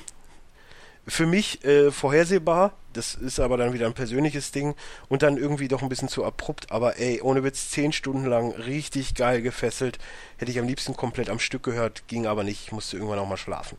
[1.06, 2.72] für mich äh, vorhersehbar.
[2.92, 4.74] Das ist aber dann wieder ein persönliches Ding
[5.08, 6.70] und dann irgendwie doch ein bisschen zu abrupt.
[6.70, 9.98] Aber ey, ohne Witz, zehn Stunden lang richtig geil gefesselt.
[10.38, 12.66] Hätte ich am liebsten komplett am Stück gehört, ging aber nicht.
[12.66, 13.76] Ich musste irgendwann auch mal schlafen.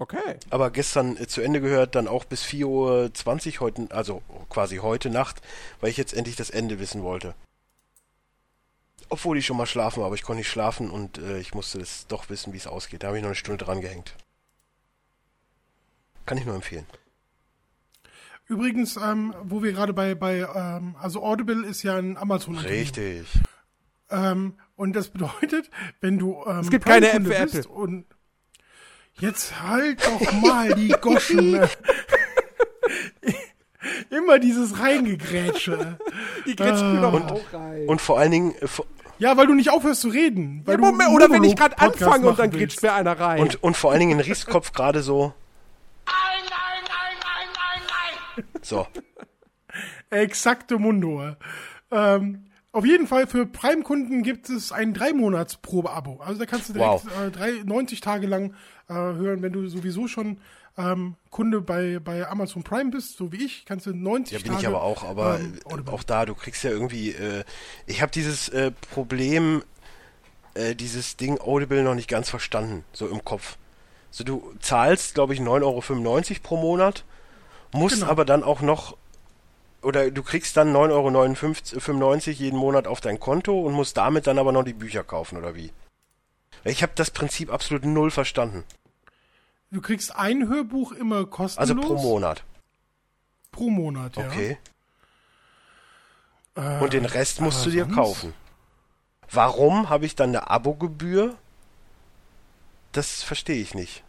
[0.00, 0.38] Okay.
[0.48, 5.10] Aber gestern äh, zu Ende gehört, dann auch bis 4.20 Uhr heute, also quasi heute
[5.10, 5.42] Nacht,
[5.80, 7.34] weil ich jetzt endlich das Ende wissen wollte.
[9.10, 11.78] Obwohl ich schon mal schlafen war, aber ich konnte nicht schlafen und äh, ich musste
[11.80, 13.02] es doch wissen, wie es ausgeht.
[13.02, 14.14] Da habe ich noch eine Stunde dran gehängt.
[16.24, 16.86] Kann ich nur empfehlen.
[18.46, 22.56] Übrigens, ähm, wo wir gerade bei, bei ähm, also Audible ist ja ein amazon.
[22.56, 23.28] Richtig.
[24.08, 25.70] Ähm, und das bedeutet,
[26.00, 27.68] wenn du ähm, es gibt keine App für Apple.
[27.68, 28.06] Und
[29.20, 31.60] jetzt halt doch mal die Goschen.
[34.10, 35.98] Immer dieses Reingegrätsche.
[36.46, 37.10] Die grätschen ah.
[37.10, 37.86] doch auch rein.
[37.86, 38.66] Und vor allen Dingen, äh,
[39.18, 40.64] ja, weil du nicht aufhörst zu reden.
[40.66, 43.40] Ja, Moment, oder wenn ich gerade anfange und dann grätscht mir einer rein.
[43.42, 45.34] Und, und vor allen Dingen in Rieskopf gerade so.
[46.06, 46.14] Nein,
[46.48, 48.62] nein, nein, nein, nein, nein.
[48.62, 48.86] So.
[50.08, 51.36] Exakte Mundo.
[51.90, 56.20] Ähm, auf jeden Fall für Prime-Kunden gibt es ein drei Monats Probe-Abo.
[56.24, 57.26] Also da kannst du direkt wow.
[57.26, 58.54] äh, drei, 90 Tage lang
[58.90, 60.38] äh, hören, wenn du sowieso schon
[60.76, 64.36] ähm, Kunde bei, bei Amazon Prime bist, so wie ich, kannst du 90 Tage.
[64.36, 67.44] Ja, bin Tage, ich aber auch, aber ähm, auch da, du kriegst ja irgendwie, äh,
[67.86, 69.62] ich habe dieses äh, Problem,
[70.54, 73.56] äh, dieses Ding Audible noch nicht ganz verstanden, so im Kopf.
[74.10, 75.82] So, du zahlst, glaube ich, 9,95 Euro
[76.42, 77.04] pro Monat,
[77.72, 78.10] musst genau.
[78.10, 78.96] aber dann auch noch
[79.82, 84.38] oder du kriegst dann 9,95 Euro jeden Monat auf dein Konto und musst damit dann
[84.38, 85.72] aber noch die Bücher kaufen, oder wie?
[86.64, 88.64] Ich habe das Prinzip absolut null verstanden.
[89.70, 91.70] Du kriegst ein Hörbuch immer kostenlos?
[91.70, 92.44] Also pro Monat.
[93.52, 94.26] Pro Monat, ja.
[94.26, 94.58] Okay.
[96.56, 97.94] Äh, und den Rest musst du dir sonst?
[97.94, 98.34] kaufen.
[99.30, 101.36] Warum habe ich dann eine Abogebühr?
[102.92, 104.02] Das verstehe ich nicht.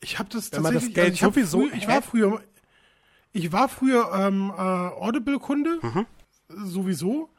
[0.00, 0.84] Ich habe das tatsächlich.
[0.84, 2.42] Das Geld also ich, sowieso, früher, ich war früher,
[3.32, 6.06] ich war früher ähm, äh, Audible-Kunde, mhm.
[6.48, 7.30] sowieso.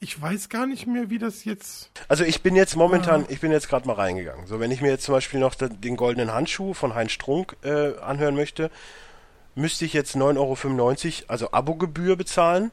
[0.00, 1.90] Ich weiß gar nicht mehr, wie das jetzt.
[2.08, 4.46] Also ich bin jetzt momentan, äh, ich bin jetzt gerade mal reingegangen.
[4.46, 7.56] So, wenn ich mir jetzt zum Beispiel noch den, den goldenen Handschuh von Heinz Strunk
[7.62, 8.70] äh, anhören möchte,
[9.54, 12.70] müsste ich jetzt 9,95 Euro, also Abogebühr bezahlen.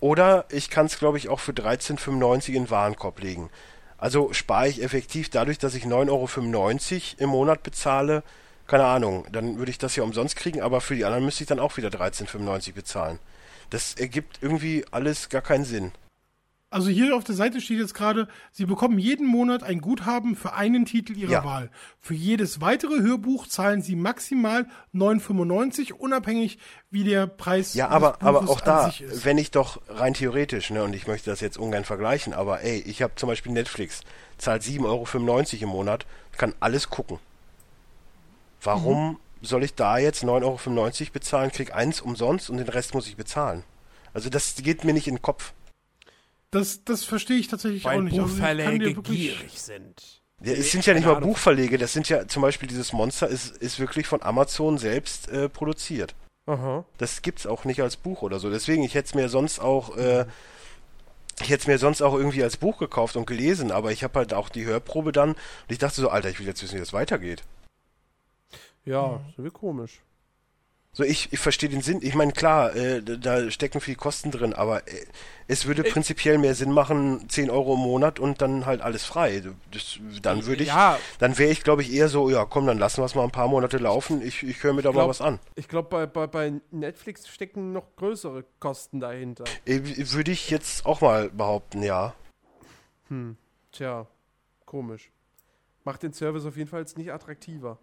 [0.00, 3.50] Oder ich kann es, glaube ich, auch für 13,95 Euro in Warenkorb legen.
[3.98, 8.22] Also spare ich effektiv dadurch, dass ich 9,95 Euro im Monat bezahle,
[8.68, 11.48] keine Ahnung, dann würde ich das ja umsonst kriegen, aber für die anderen müsste ich
[11.48, 13.18] dann auch wieder 13,95 bezahlen.
[13.70, 15.92] Das ergibt irgendwie alles gar keinen Sinn.
[16.70, 20.52] Also hier auf der Seite steht jetzt gerade, Sie bekommen jeden Monat ein Guthaben für
[20.52, 21.44] einen Titel Ihrer ja.
[21.44, 21.70] Wahl.
[21.98, 26.58] Für jedes weitere Hörbuch zahlen Sie maximal 9,95, unabhängig
[26.90, 28.92] wie der Preis Ja, aber, aber auch da,
[29.22, 32.80] wenn ich doch rein theoretisch, ne, und ich möchte das jetzt ungern vergleichen, aber ey,
[32.80, 34.02] ich habe zum Beispiel Netflix,
[34.36, 36.04] zahlt 7,95 Euro im Monat,
[36.36, 37.18] kann alles gucken.
[38.60, 39.16] Warum mhm.
[39.40, 43.16] soll ich da jetzt 9,95 Euro bezahlen, krieg eins umsonst und den Rest muss ich
[43.16, 43.64] bezahlen?
[44.12, 45.52] Also das geht mir nicht in den Kopf.
[46.50, 48.18] Das, das verstehe ich tatsächlich auch Weil nicht.
[48.18, 50.22] Also kann dir Buchverläge wirklich- gierig sind.
[50.40, 51.16] Ja, es sind ja nicht mal.
[51.20, 55.48] Buchverlege, das sind ja zum Beispiel dieses Monster ist, ist wirklich von Amazon selbst äh,
[55.48, 56.14] produziert.
[56.46, 56.84] Aha.
[56.96, 58.48] Das gibt's auch nicht als Buch oder so.
[58.48, 60.26] Deswegen, ich hätte es mir sonst auch, äh,
[61.40, 64.18] ich hätte es mir sonst auch irgendwie als Buch gekauft und gelesen, aber ich habe
[64.20, 65.38] halt auch die Hörprobe dann und
[65.68, 67.42] ich dachte so, Alter, ich will jetzt wissen, wie das weitergeht.
[68.84, 70.00] Ja, so wie komisch.
[70.98, 72.00] So, ich, ich verstehe den Sinn.
[72.02, 75.06] Ich meine, klar, äh, da- stecken viel Kosten drin, aber äh,
[75.46, 79.44] es würde prinzipiell mehr Sinn machen, 10 Euro im Monat und dann halt alles frei.
[79.70, 80.98] Das, dann würde ich, Ja.
[81.20, 83.30] dann wäre ich, glaube ich, eher so, ja, komm, dann lassen wir es mal ein
[83.30, 84.20] paar Monate laufen.
[84.22, 85.38] Ich, ich höre mir da mal glaub- was an.
[85.54, 89.44] Ich glaube, bei, bei, bei Netflix stecken noch größere Kosten dahinter.
[89.66, 92.12] Äh, würde ich jetzt auch mal behaupten, ja.
[93.70, 94.04] Tja,
[94.66, 95.12] komisch.
[95.84, 97.78] Macht den Service auf jeden Fall nicht attraktiver.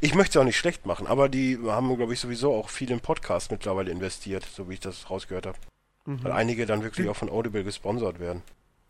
[0.00, 2.90] Ich möchte es auch nicht schlecht machen, aber die haben, glaube ich, sowieso auch viel
[2.90, 5.58] in Podcast mittlerweile investiert, so wie ich das rausgehört habe.
[6.06, 8.42] Weil einige dann wirklich auch von Audible gesponsert werden.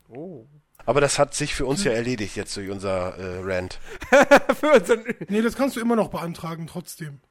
[0.09, 0.45] Oh.
[0.85, 3.79] Aber das hat sich für uns ja erledigt jetzt durch unser äh, Rant.
[4.59, 7.21] Für unseren Nee, das kannst du immer noch beantragen, trotzdem.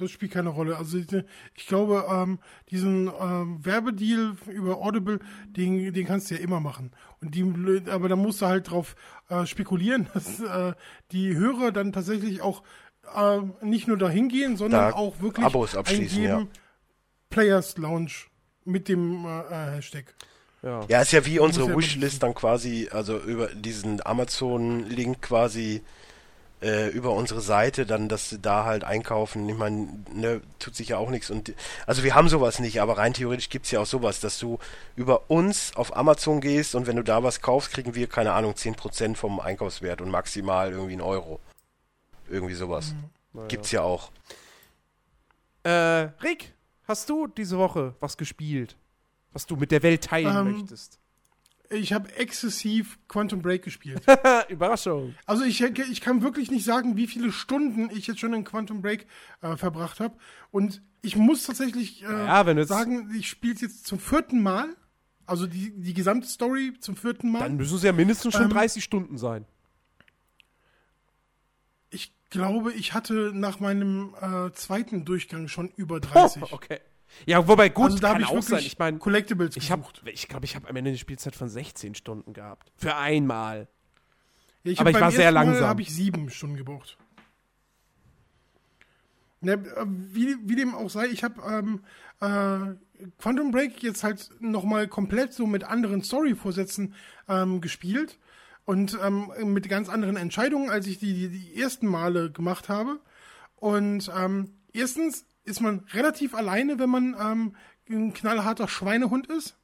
[0.00, 0.76] Das spielt keine Rolle.
[0.76, 1.06] Also ich,
[1.54, 2.38] ich glaube, ähm,
[2.70, 6.92] diesen ähm, Werbedeal über Audible, den, den kannst du ja immer machen.
[7.20, 8.96] Und die, aber da musst du halt drauf
[9.28, 10.72] äh, spekulieren, dass äh,
[11.12, 12.62] die Hörer dann tatsächlich auch
[13.14, 16.46] äh, nicht nur dahin gehen, sondern Da auch wirklich Abos abschließen, ja.
[17.28, 18.12] Players Lounge
[18.64, 20.14] mit dem äh, äh, Hashtag.
[20.62, 20.84] Ja.
[20.88, 25.82] Ja, ist ja wie unsere Wishlist dann quasi, also über diesen Amazon-Link quasi
[26.62, 29.48] äh, über unsere Seite, dann, dass sie da halt einkaufen.
[29.48, 31.30] Ich meine, ne, tut sich ja auch nichts.
[31.30, 31.54] Und
[31.86, 34.58] also wir haben sowas nicht, aber rein theoretisch gibt's ja auch sowas, dass du
[34.94, 38.52] über uns auf Amazon gehst und wenn du da was kaufst, kriegen wir, keine Ahnung,
[38.52, 41.40] 10% vom Einkaufswert und maximal irgendwie ein Euro.
[42.28, 42.94] Irgendwie sowas.
[43.32, 43.48] Mhm.
[43.48, 44.10] Gibt's ja auch.
[45.62, 45.70] Äh,
[46.22, 46.52] Rick,
[46.86, 48.76] hast du diese Woche was gespielt?
[49.32, 50.99] Was du mit der Welt teilen Ähm, möchtest?
[51.72, 54.02] Ich habe exzessiv Quantum Break gespielt.
[54.48, 55.14] Überraschung.
[55.24, 58.82] Also ich, ich kann wirklich nicht sagen, wie viele Stunden ich jetzt schon in Quantum
[58.82, 59.06] Break
[59.40, 60.16] äh, verbracht habe.
[60.50, 64.74] Und ich muss tatsächlich äh, Ja, sagen, ich spiele es jetzt zum vierten Mal.
[65.26, 67.38] Also die, die gesamte Story zum vierten Mal.
[67.40, 69.46] Dann müssen es ja mindestens schon Ähm, 30 Stunden sein.
[71.90, 76.42] ich glaube, ich hatte nach meinem äh, zweiten Durchgang schon über 30.
[76.42, 76.80] Oh, okay.
[77.26, 78.60] Ja, wobei gut, also da habe kann ich auch sein.
[78.60, 81.94] Ich meine, Collectibles ich habe, ich glaube, ich habe am Ende eine Spielzeit von 16
[81.94, 82.72] Stunden gehabt.
[82.76, 83.68] Für einmal.
[84.62, 85.66] Ja, aber hab ich war sehr langsam.
[85.66, 86.98] habe ich sieben Stunden gebraucht.
[89.42, 91.82] Ne, äh, wie, wie dem auch sei, ich habe ähm,
[92.20, 92.74] äh,
[93.18, 96.94] Quantum Break jetzt halt nochmal komplett so mit anderen Story-Vorsätzen
[97.26, 98.18] ähm, gespielt
[98.66, 103.00] und ähm, mit ganz anderen Entscheidungen, als ich die, die, die ersten Male gemacht habe.
[103.56, 107.56] Und ähm, erstens ist man relativ alleine, wenn man ähm,
[107.88, 109.56] ein knallharter Schweinehund ist.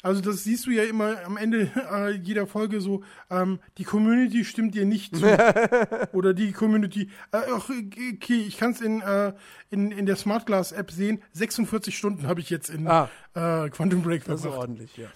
[0.00, 4.44] Also das siehst du ja immer am Ende äh, jeder Folge so, ähm, die Community
[4.44, 5.24] stimmt dir nicht zu.
[6.12, 9.32] Oder die Community, äh, ach, okay, ich kann es in, äh,
[9.70, 13.08] in, in der Smart Glass App sehen, 46 Stunden habe ich jetzt in Ah.
[13.34, 14.60] äh, Quantum Break Das ist verbracht.
[14.60, 15.08] ordentlich, ja.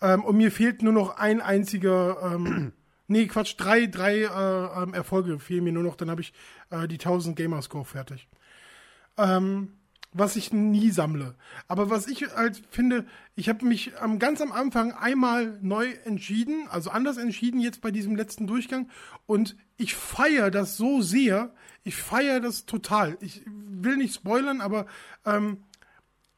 [0.00, 2.72] Ähm, und mir fehlt nur noch ein einziger, ähm,
[3.08, 6.32] nee, Quatsch, drei, drei äh, ähm, Erfolge fehlen mir nur noch, dann habe ich
[6.70, 8.28] äh, die 1000 Gamerscore fertig.
[9.18, 9.72] Ähm,
[10.12, 11.34] was ich nie sammle.
[11.66, 13.06] Aber was ich halt finde,
[13.36, 17.90] ich habe mich ähm, ganz am Anfang einmal neu entschieden, also anders entschieden jetzt bei
[17.90, 18.88] diesem letzten Durchgang
[19.26, 21.52] und ich feiere das so sehr,
[21.84, 23.18] ich feiere das total.
[23.20, 24.86] Ich will nicht spoilern, aber
[25.26, 25.58] ähm,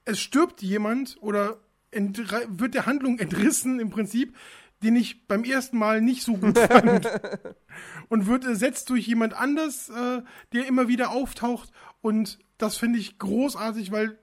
[0.05, 1.59] es stirbt jemand oder
[1.93, 4.37] wird der Handlung entrissen im Prinzip,
[4.83, 7.07] den ich beim ersten Mal nicht so gut fand.
[8.09, 10.23] und wird ersetzt durch jemand anders, äh,
[10.53, 11.71] der immer wieder auftaucht.
[12.03, 14.19] Und das finde ich großartig, weil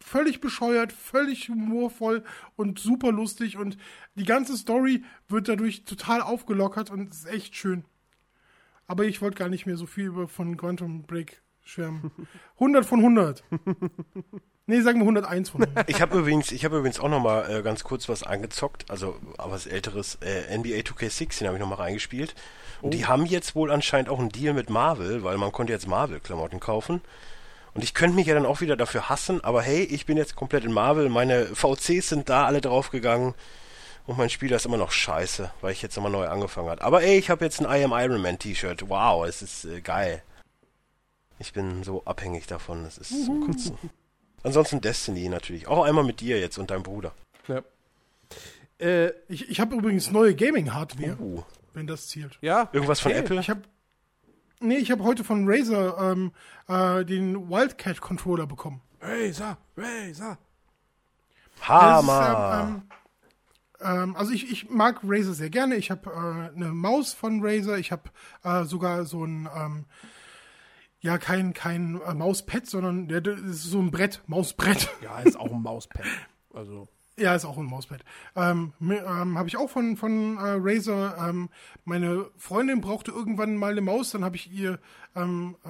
[0.00, 2.24] völlig bescheuert, völlig humorvoll
[2.56, 3.56] und super lustig.
[3.56, 3.76] Und
[4.14, 7.84] die ganze Story wird dadurch total aufgelockert und ist echt schön.
[8.86, 12.10] Aber ich wollte gar nicht mehr so viel über von Quantum Break schwärmen.
[12.54, 13.44] 100 von 100.
[14.68, 15.88] Nee, sagen wir 101 von 100.
[15.88, 19.16] Ich habe übrigens, ich habe übrigens auch noch mal äh, ganz kurz was angezockt, also
[19.38, 22.34] aber was älteres, äh, NBA 2K16 habe ich noch mal reingespielt.
[22.82, 25.88] Und die haben jetzt wohl anscheinend auch einen Deal mit Marvel, weil man konnte jetzt
[25.88, 27.00] Marvel-Klamotten kaufen.
[27.74, 30.34] Und ich könnte mich ja dann auch wieder dafür hassen, aber hey, ich bin jetzt
[30.34, 33.34] komplett in Marvel, meine VCs sind da alle draufgegangen
[34.06, 36.82] und mein Spieler ist immer noch scheiße, weil ich jetzt nochmal neu angefangen habe.
[36.82, 38.88] Aber ey, ich habe jetzt ein I Am Iron Man T-Shirt.
[38.88, 40.22] Wow, es ist äh, geil.
[41.38, 43.76] Ich bin so abhängig davon, das ist zum Kotzen.
[44.42, 45.66] Ansonsten Destiny natürlich.
[45.66, 47.12] Auch einmal mit dir jetzt und deinem Bruder.
[47.46, 47.62] Ja.
[48.78, 51.42] Äh, Ich, ich habe übrigens neue Gaming-Hardware, Uh.
[51.76, 52.38] Wenn das zielt.
[52.40, 52.68] ja.
[52.72, 53.20] Irgendwas von Okay.
[53.20, 53.40] Apple?
[53.40, 53.62] Ich habe
[54.58, 56.32] Nee, ich habe heute von Razer ähm,
[56.66, 58.80] äh, den Wildcat Controller bekommen.
[59.02, 60.38] Razer, Razer.
[61.60, 62.82] Hammer.
[63.80, 65.76] Ist, ähm, ähm, also ich, ich mag Razer sehr gerne.
[65.76, 67.76] Ich habe äh, eine Maus von Razer.
[67.76, 68.04] Ich habe
[68.44, 69.84] äh, sogar so ein ähm,
[71.00, 74.88] ja kein kein äh, Mauspad, sondern der, das ist so ein Brett, Mausbrett.
[75.02, 76.06] Ja, ist auch ein Mauspad.
[76.54, 76.88] Also.
[77.18, 78.04] Ja, ist auch ein Mauspad.
[78.34, 81.16] Ähm, ähm, habe ich auch von, von äh, Razer.
[81.18, 81.48] Ähm,
[81.86, 84.78] meine Freundin brauchte irgendwann mal eine Maus, dann habe ich ihr
[85.14, 85.68] ähm, äh,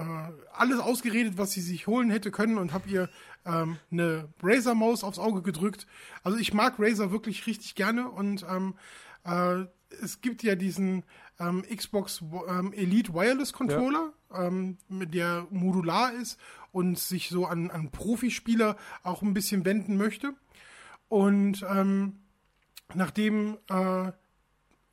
[0.52, 3.09] alles ausgeredet, was sie sich holen hätte können und habe ihr
[3.44, 5.86] ähm, eine Razer-Maus aufs Auge gedrückt.
[6.24, 8.74] Also ich mag Razer wirklich richtig gerne und ähm,
[9.24, 9.66] äh,
[10.02, 11.05] es gibt ja diesen
[11.39, 16.40] ähm, Xbox ähm, Elite Wireless Controller, ähm, mit der modular ist
[16.73, 20.35] und sich so an, an Profispieler auch ein bisschen wenden möchte.
[21.09, 22.20] Und ähm,
[22.95, 24.12] nachdem äh,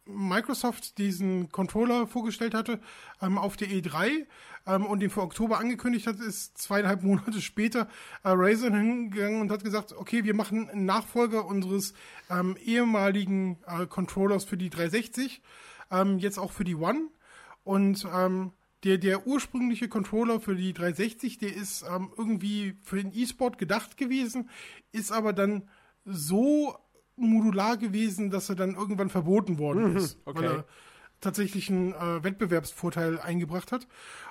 [0.05, 2.79] Microsoft diesen Controller vorgestellt hatte
[3.21, 4.25] ähm, auf der E3
[4.67, 7.87] ähm, und den für Oktober angekündigt hat, ist zweieinhalb Monate später
[8.23, 11.93] äh, Razer hingegangen und hat gesagt, okay, wir machen einen Nachfolger unseres
[12.29, 15.41] ähm, ehemaligen äh, Controllers für die 360,
[15.91, 17.07] ähm, jetzt auch für die One.
[17.63, 18.51] Und ähm,
[18.83, 23.95] der, der ursprüngliche Controller für die 360, der ist ähm, irgendwie für den E-Sport gedacht
[23.95, 24.49] gewesen,
[24.91, 25.69] ist aber dann
[26.05, 26.75] so
[27.15, 30.39] modular gewesen, dass er dann irgendwann verboten worden ist, okay.
[30.39, 30.65] weil er
[31.23, 33.87] tatsächlich einen äh, Wettbewerbsvorteil eingebracht hat.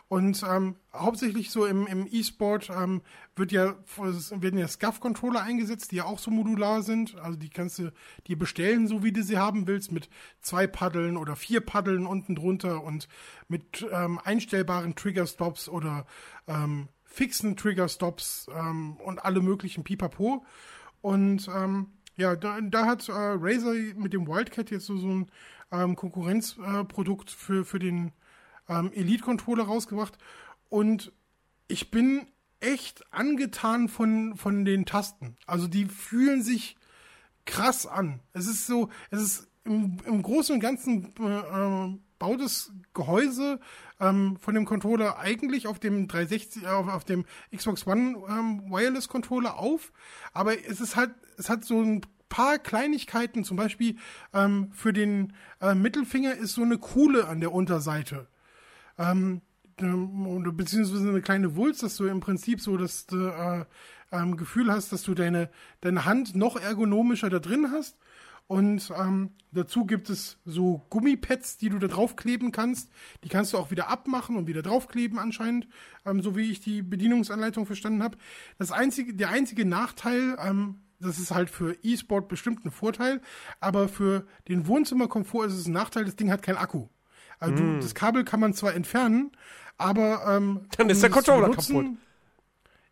[0.09, 3.01] Und ähm, hauptsächlich so im, im E-Sport ähm,
[3.35, 7.17] wird ja, werden ja SCUF-Controller eingesetzt, die ja auch so modular sind.
[7.17, 7.93] Also die kannst du
[8.27, 10.11] dir bestellen, so wie du sie haben willst, mit
[10.43, 13.09] zwei Paddeln oder vier Paddeln unten drunter und
[13.49, 16.05] mit ähm, einstellbaren Trigger-Stops oder
[16.47, 20.45] ähm, fixen Trigger-Stops ähm, und alle möglichen Pipapo.
[21.03, 25.31] Und ähm, ja, da, da hat äh, Razer mit dem Wildcat jetzt so, so ein
[25.71, 28.13] ähm, Konkurrenzprodukt äh, für, für den
[28.69, 30.17] ähm, Elite-Controller rausgebracht.
[30.69, 31.13] Und
[31.69, 32.27] ich bin
[32.61, 35.37] echt angetan von, von den Tasten.
[35.47, 36.77] Also die fühlen sich
[37.45, 38.21] krass an.
[38.33, 43.59] Es ist so, es ist im, im Großen und Ganzen äh, äh, baut das Gehäuse
[44.03, 47.25] ähm, von dem Controller eigentlich auf dem 360, äh, auf, auf dem
[47.55, 49.93] Xbox One ähm, Wireless Controller auf,
[50.33, 53.97] aber es ist halt, es hat so ein paar Kleinigkeiten, zum Beispiel
[54.35, 58.27] ähm, für den äh, Mittelfinger ist so eine Kuhle an der Unterseite.
[58.99, 59.43] Ähm,
[59.81, 63.65] oder beziehungsweise eine kleine Wulst, dass du im Prinzip so das äh,
[64.13, 65.51] ähm, Gefühl hast, dass du deine,
[65.81, 67.97] deine Hand noch ergonomischer da drin hast.
[68.47, 72.91] Und ähm, dazu gibt es so Gummipads, die du da draufkleben kannst.
[73.25, 75.69] Die kannst du auch wieder abmachen und wieder draufkleben anscheinend,
[76.05, 78.19] ähm, so wie ich die Bedienungsanleitung verstanden habe.
[78.59, 83.23] Das einzige, der einzige Nachteil, ähm, das ist halt für E-Sport bestimmt ein Vorteil,
[83.59, 86.89] aber für den Wohnzimmerkomfort ist es ein Nachteil, das Ding hat keinen Akku.
[87.39, 89.33] Also du, das Kabel kann man zwar entfernen,
[89.79, 91.97] aber ähm, Dann ist um der Controller benutzen- kaputt.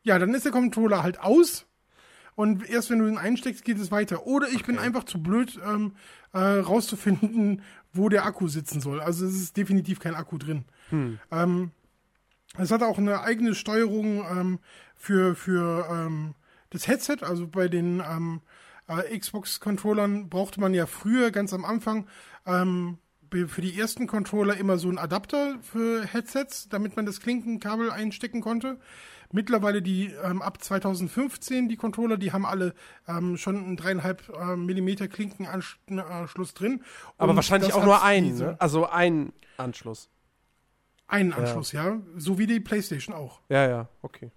[0.03, 1.67] Ja, dann ist der Controller halt aus
[2.41, 4.27] und erst wenn du ihn einsteckst, geht es weiter.
[4.27, 5.93] Oder ich bin einfach zu blöd, ähm,
[6.33, 7.61] äh, rauszufinden,
[7.93, 8.99] wo der Akku sitzen soll.
[8.99, 10.65] Also es ist definitiv kein Akku drin.
[11.31, 11.73] Ähm,
[12.57, 14.59] es hat auch eine eigene Steuerung ähm,
[14.97, 16.35] für, für ähm,
[16.71, 17.19] das Headset.
[17.21, 18.41] Also bei den ähm,
[18.89, 22.07] äh, Xbox-Controllern brauchte man ja früher ganz am Anfang
[22.47, 22.97] ähm,
[23.49, 28.41] für die ersten Controller immer so einen Adapter für Headsets, damit man das Klinkenkabel einstecken
[28.41, 28.79] konnte.
[29.32, 32.74] Mittlerweile die ähm, ab 2015 die Controller, die haben alle
[33.07, 36.82] ähm, schon einen dreieinhalb äh, Millimeter Klinkenanschluss drin.
[37.16, 38.57] Aber wahrscheinlich auch nur einen, ne?
[38.59, 40.09] Also ein Anschluss.
[41.07, 41.98] Einen Anschluss, ja.
[42.16, 43.40] So wie die PlayStation auch.
[43.48, 44.31] Ja, ja, okay.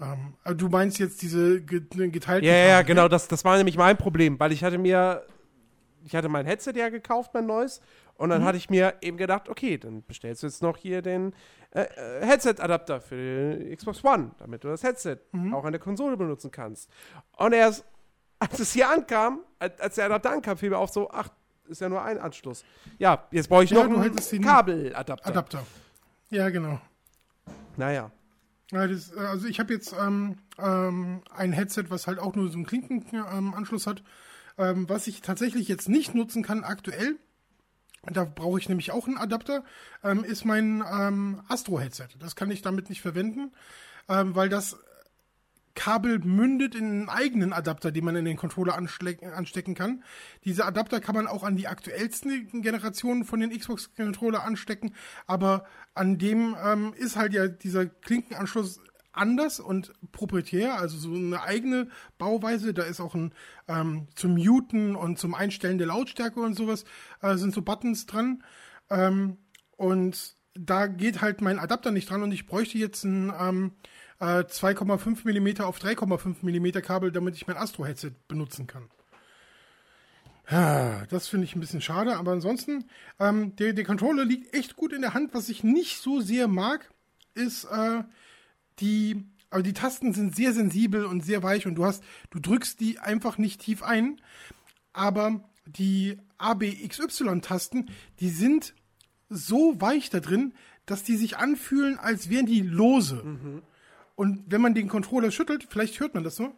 [0.00, 1.80] Ähm, du meinst jetzt diese ge
[2.10, 3.08] geteilten Ja, ja, ja, genau, ne?
[3.08, 5.26] das, das war nämlich mein Problem, weil ich hatte mir,
[6.04, 7.80] ich hatte mein Headset ja gekauft, mein neues,
[8.18, 8.32] und Mhm.
[8.32, 11.34] dann hatte ich mir eben gedacht, okay, dann bestellst du jetzt noch hier den
[11.72, 15.54] äh, äh, Headset-Adapter für die Xbox One, damit du das Headset Mhm.
[15.54, 16.88] auch an der Konsole benutzen kannst.
[17.36, 17.84] Und erst,
[18.38, 21.28] als es hier ankam, als, der Adapter ankam, fiel mir auf so, ach,
[21.68, 22.64] ist ja nur ein Anschluss.
[22.98, 25.26] Ja, jetzt brauche ich Ja, noch einen Kabeladapter.
[25.28, 25.66] Adapter.
[26.30, 26.80] Ja, genau.
[27.76, 28.10] Naja.
[28.72, 32.48] Ja, das, äh, also ich habe jetzt ähm, ähm, ein Headset, was halt auch nur
[32.48, 34.02] so einen Klinkenanschluss ähm, Anschluss hat,
[34.58, 37.16] ähm, was ich tatsächlich jetzt nicht nutzen kann aktuell.
[38.12, 39.64] Da brauche ich nämlich auch einen Adapter,
[40.04, 42.08] ähm, ist mein ähm, Astro-Headset.
[42.18, 43.52] Das kann ich damit nicht verwenden,
[44.08, 44.76] ähm, weil das
[45.76, 50.02] Kabel mündet in einen eigenen Adapter, den man in den Controller anstecken kann.
[50.44, 54.94] Diese Adapter kann man auch an die aktuellsten Generationen von den Xbox-Controller anstecken,
[55.26, 58.80] aber an dem ähm, ist halt ja dieser Klinkenanschluss
[59.16, 61.88] anders und proprietär, also so eine eigene
[62.18, 62.74] Bauweise.
[62.74, 63.32] Da ist auch ein
[63.68, 66.84] ähm, zum Muten und zum Einstellen der Lautstärke und sowas
[67.22, 68.42] äh, sind so Buttons dran.
[68.90, 69.38] Ähm,
[69.76, 73.72] und da geht halt mein Adapter nicht dran und ich bräuchte jetzt ein ähm,
[74.20, 78.88] äh, 2,5 mm auf 3,5 mm Kabel, damit ich mein Astro-Headset benutzen kann.
[80.48, 82.84] Das finde ich ein bisschen schade, aber ansonsten,
[83.18, 85.34] ähm, der, der Controller liegt echt gut in der Hand.
[85.34, 86.88] Was ich nicht so sehr mag,
[87.34, 88.04] ist äh,
[88.80, 92.80] die, aber die Tasten sind sehr sensibel und sehr weich und du hast, du drückst
[92.80, 94.20] die einfach nicht tief ein.
[94.92, 97.90] Aber die ABXY-Tasten,
[98.20, 98.74] die sind
[99.28, 100.54] so weich da drin,
[100.86, 103.62] dass die sich anfühlen, als wären die lose.
[104.14, 106.54] Und wenn man den Controller schüttelt, vielleicht hört man das so,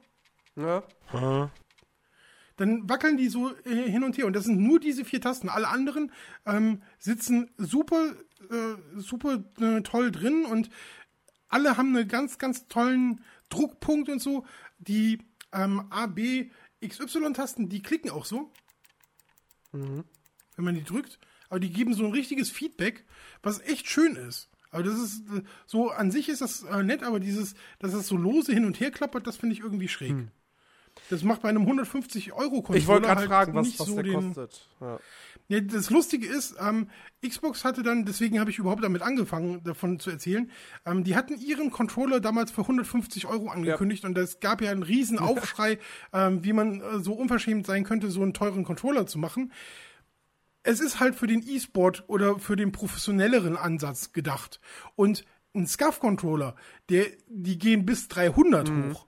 [1.13, 1.51] Ja.
[2.57, 4.27] dann wackeln die so äh, hin und her.
[4.27, 5.49] Und das sind nur diese vier Tasten.
[5.49, 6.13] Alle anderen
[6.45, 8.13] ähm, sitzen super,
[8.51, 10.69] äh, super äh, toll drin und
[11.49, 14.45] alle haben einen ganz, ganz tollen Druckpunkt und so.
[14.79, 15.19] Die
[15.53, 16.51] ähm, A, B,
[16.87, 18.53] XY-Tasten, die klicken auch so.
[19.73, 21.19] Wenn man die drückt.
[21.49, 23.05] Aber die geben so ein richtiges Feedback,
[23.43, 24.51] was echt schön ist.
[24.71, 28.07] Aber das ist äh, so, an sich ist das äh, nett, aber dieses, dass das
[28.07, 30.15] so lose hin und her klappert, das finde ich irgendwie schräg.
[31.11, 33.95] Das macht bei einem 150 Euro Controller Ich wollte gerade halt fragen, was, was so
[33.95, 34.69] der den, kostet.
[34.81, 35.01] Ja.
[35.49, 36.89] Ja, das Lustige ist, ähm,
[37.27, 40.51] Xbox hatte dann, deswegen habe ich überhaupt damit angefangen, davon zu erzählen,
[40.85, 44.83] ähm, die hatten ihren Controller damals für 150 Euro angekündigt und es gab ja einen
[44.83, 45.79] riesen Aufschrei,
[46.13, 49.53] ähm, wie man äh, so unverschämt sein könnte, so einen teuren Controller zu machen.
[50.65, 54.61] Es ist halt für den E-Sport oder für den professionelleren Ansatz gedacht.
[54.97, 56.57] Und ein SCAF-Controller,
[56.91, 59.08] der, die gehen bis 300 hoch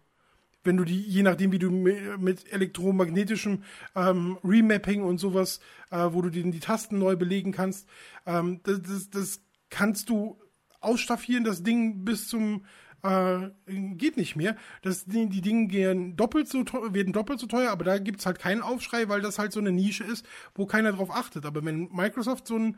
[0.65, 3.62] wenn du die, je nachdem, wie du mi- mit elektromagnetischem
[3.95, 5.61] ähm, Remapping und sowas,
[5.91, 7.89] äh, wo du den, die Tasten neu belegen kannst,
[8.27, 10.41] ähm, das, das, das kannst du
[10.81, 12.65] ausstaffieren, das Ding bis zum
[13.03, 14.57] äh, geht nicht mehr.
[14.82, 18.27] Das, die, die Dinge gehen doppelt so teuer, werden doppelt so teuer, aber da gibt's
[18.27, 21.47] halt keinen Aufschrei, weil das halt so eine Nische ist, wo keiner drauf achtet.
[21.47, 22.77] Aber wenn Microsoft so ein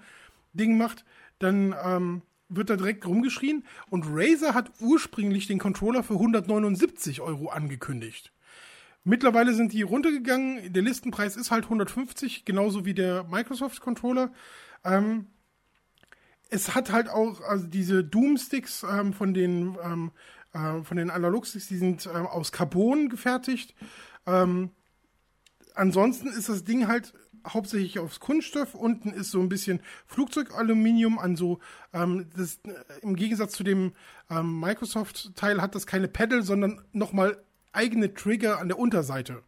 [0.53, 1.05] Ding macht,
[1.41, 2.23] dann ähm,
[2.57, 3.65] wird da direkt rumgeschrien.
[3.91, 8.33] Und Razer hat ursprünglich den Controller für 179 Euro angekündigt.
[9.05, 10.73] Mittlerweile sind die runtergegangen.
[10.73, 14.33] Der Listenpreis ist halt 150, genauso wie der Microsoft Controller.
[14.85, 15.27] Ähm,
[16.51, 20.13] es hat halt auch, also diese Doom-Sticks ähm, von den ähm,
[20.53, 23.75] äh, von den Analog-Sticks, die sind ähm, aus Carbon gefertigt.
[24.27, 24.71] Ähm,
[25.75, 27.15] ansonsten ist das Ding halt
[27.47, 28.75] hauptsächlich aus Kunststoff.
[28.75, 31.59] Unten ist so ein bisschen Flugzeugaluminium an so,
[31.93, 33.93] ähm, das, äh, im Gegensatz zu dem
[34.31, 37.43] ähm, Microsoft-Teil hat das keine Pedal, sondern nochmal
[37.73, 39.43] eigene Trigger an der Unterseite.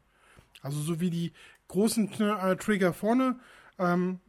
[0.62, 1.32] Also so wie die
[1.68, 3.38] großen äh, Trigger vorne,
[3.78, 4.20] ähm,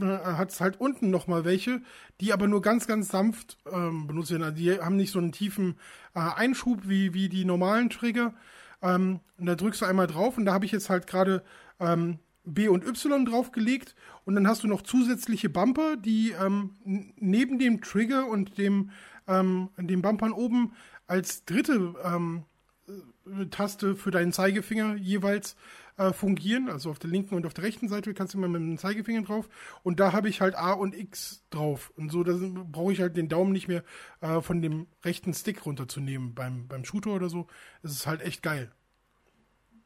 [0.00, 1.80] hat es halt unten nochmal welche,
[2.20, 4.42] die aber nur ganz, ganz sanft ähm, benutzt werden.
[4.42, 5.78] Also die haben nicht so einen tiefen
[6.14, 8.34] äh, Einschub wie, wie die normalen Trigger.
[8.82, 11.42] Ähm, und da drückst du einmal drauf und da habe ich jetzt halt gerade
[11.80, 12.18] ähm,
[12.54, 13.94] B und Y draufgelegt
[14.24, 18.90] und dann hast du noch zusätzliche Bumper, die ähm, neben dem Trigger und dem,
[19.26, 20.72] ähm, den Bumpern oben
[21.06, 22.44] als dritte ähm,
[22.86, 25.56] äh, Taste für deinen Zeigefinger jeweils
[25.98, 26.68] äh, fungieren.
[26.68, 29.22] Also auf der linken und auf der rechten Seite kannst du immer mit dem Zeigefinger
[29.22, 29.48] drauf.
[29.82, 31.92] Und da habe ich halt A und X drauf.
[31.96, 32.24] Und so
[32.70, 33.82] brauche ich halt den Daumen nicht mehr
[34.20, 37.46] äh, von dem rechten Stick runterzunehmen beim, beim Shooter oder so.
[37.82, 38.70] Es ist halt echt geil.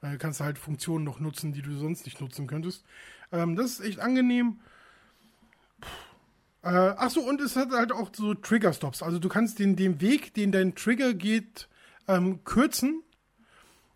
[0.03, 2.85] Da kannst du halt Funktionen noch nutzen, die du sonst nicht nutzen könntest.
[3.31, 4.59] Ähm, das ist echt angenehm.
[6.63, 9.03] Äh, ach so, und es hat halt auch so Trigger-Stops.
[9.03, 11.69] Also du kannst den, den Weg, den dein Trigger geht,
[12.09, 13.05] ähm, kürzen.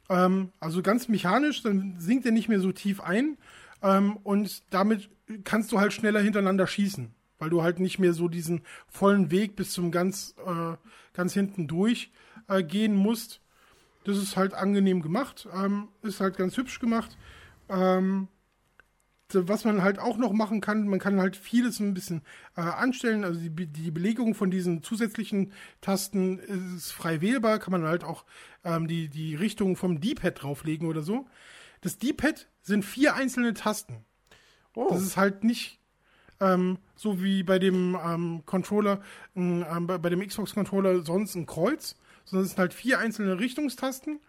[0.09, 3.37] Ähm, also ganz mechanisch, dann sinkt er nicht mehr so tief ein.
[3.83, 5.11] Ähm, und damit
[5.43, 7.13] kannst du halt schneller hintereinander schießen.
[7.41, 10.77] Weil du halt nicht mehr so diesen vollen Weg bis zum ganz, äh,
[11.15, 12.13] ganz hinten durch
[12.47, 13.41] äh, gehen musst.
[14.07, 15.49] Das ist halt angenehm gemacht.
[15.53, 17.19] Ähm, ist halt ganz hübsch gemacht.
[17.69, 18.29] Ähm,
[19.33, 22.23] was man halt auch noch machen kann, man kann halt vieles ein bisschen
[22.57, 23.25] äh, anstellen.
[23.25, 26.39] Also die, Be- die Belegung von diesen zusätzlichen Tasten
[26.77, 28.25] ist frei wählbar, kann man halt auch
[28.63, 31.27] ähm, die, die Richtung vom D-Pad drauflegen oder so.
[31.81, 34.05] Das D-Pad sind vier einzelne Tasten.
[34.77, 34.91] Oh.
[34.91, 35.81] Das ist halt nicht
[36.39, 39.01] ähm, so wie bei dem ähm, Controller,
[39.35, 41.97] ähm, bei, bei dem Xbox-Controller sonst ein Kreuz,
[42.27, 44.21] sondern es sind halt vier einzelne Richtungstasten.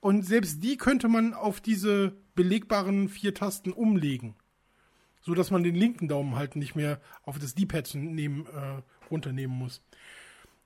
[0.00, 4.36] Und selbst die könnte man auf diese belegbaren vier Tasten umlegen.
[5.22, 8.30] So dass man den linken Daumen halt nicht mehr auf das D-Pad äh,
[9.10, 9.82] runternehmen muss.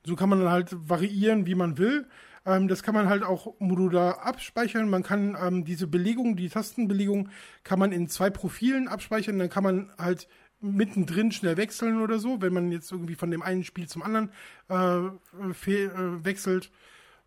[0.05, 2.07] So kann man dann halt variieren, wie man will.
[2.45, 4.89] Ähm, das kann man halt auch modular abspeichern.
[4.89, 7.29] Man kann ähm, diese Belegung, die Tastenbelegung,
[7.63, 9.39] kann man in zwei Profilen abspeichern.
[9.39, 10.27] Dann kann man halt
[10.61, 14.31] mittendrin schnell wechseln oder so, wenn man jetzt irgendwie von dem einen Spiel zum anderen
[14.69, 16.71] äh, äh, wechselt.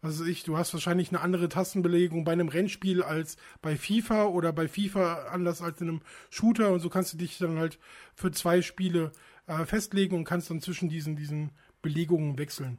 [0.02, 4.52] weiß ich, du hast wahrscheinlich eine andere Tastenbelegung bei einem Rennspiel als bei FIFA oder
[4.52, 6.00] bei FIFA anders als in einem
[6.30, 7.78] Shooter und so kannst du dich dann halt
[8.14, 9.12] für zwei Spiele
[9.46, 11.50] äh, festlegen und kannst dann zwischen diesen, diesen
[11.82, 12.78] Belegungen wechseln.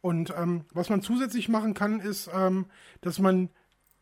[0.00, 2.66] Und ähm, was man zusätzlich machen kann, ist, ähm,
[3.00, 3.48] dass man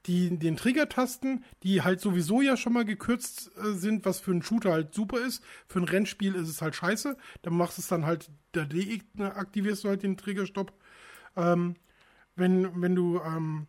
[0.07, 4.43] die, den Trigger-Tasten, die halt sowieso ja schon mal gekürzt äh, sind, was für einen
[4.43, 5.43] Shooter halt super ist.
[5.67, 7.17] Für ein Rennspiel ist es halt scheiße.
[7.43, 10.73] Dann machst du es dann halt, da deaktivierst du halt den Triggerstopp.
[11.37, 11.77] Ähm,
[12.35, 13.67] wenn, wenn du ähm,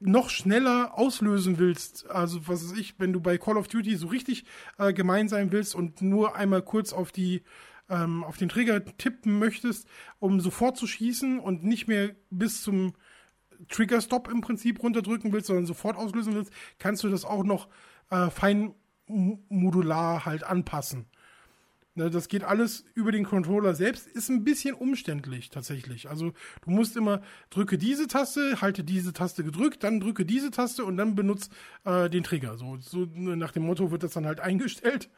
[0.00, 4.08] noch schneller auslösen willst, also was weiß ich, wenn du bei Call of Duty so
[4.08, 4.44] richtig
[4.78, 7.42] äh, gemein sein willst und nur einmal kurz auf die
[7.88, 9.86] ähm, auf den Trigger tippen möchtest,
[10.18, 12.94] um sofort zu schießen und nicht mehr bis zum
[13.68, 17.68] Trigger-Stop im Prinzip runterdrücken willst, sondern sofort auslösen willst, kannst du das auch noch
[18.10, 18.74] äh, fein
[19.06, 21.06] modular halt anpassen.
[21.96, 26.10] Ne, das geht alles über den Controller selbst, ist ein bisschen umständlich tatsächlich.
[26.10, 26.32] Also
[26.64, 30.96] du musst immer drücke diese Taste, halte diese Taste gedrückt, dann drücke diese Taste und
[30.96, 31.50] dann benutze
[31.84, 32.58] äh, den Trigger.
[32.58, 35.08] So, so nach dem Motto wird das dann halt eingestellt.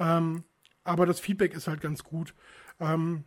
[0.00, 0.42] Ähm,
[0.82, 2.34] aber das Feedback ist halt ganz gut.
[2.80, 3.22] Ähm,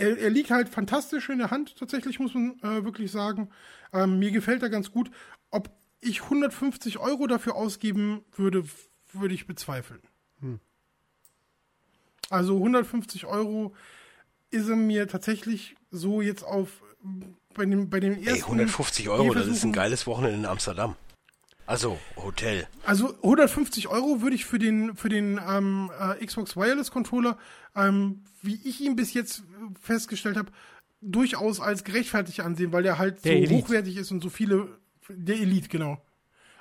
[0.00, 3.50] er, er, liegt halt fantastisch in der Hand, tatsächlich, muss man äh, wirklich sagen.
[3.92, 5.10] Ähm, mir gefällt er ganz gut.
[5.50, 5.70] Ob
[6.00, 8.64] ich 150 Euro dafür ausgeben würde,
[9.12, 10.00] würde ich bezweifeln.
[10.40, 10.60] Hm.
[12.30, 13.74] Also 150 Euro
[14.50, 16.82] ist er mir tatsächlich so jetzt auf
[17.54, 18.28] bei dem, bei dem ersten.
[18.28, 20.96] Ey, 150 Euro, das ist ein geiles Wochenende in Amsterdam.
[21.66, 22.66] Also, Hotel.
[22.84, 27.38] Also 150 Euro würde ich für den, für den ähm, äh, Xbox Wireless Controller,
[27.76, 29.44] ähm, wie ich ihn bis jetzt
[29.80, 30.50] festgestellt habe,
[31.00, 33.54] durchaus als gerechtfertigt ansehen, weil er halt der so Elite.
[33.54, 34.68] hochwertig ist und so viele,
[35.08, 36.02] der Elite, genau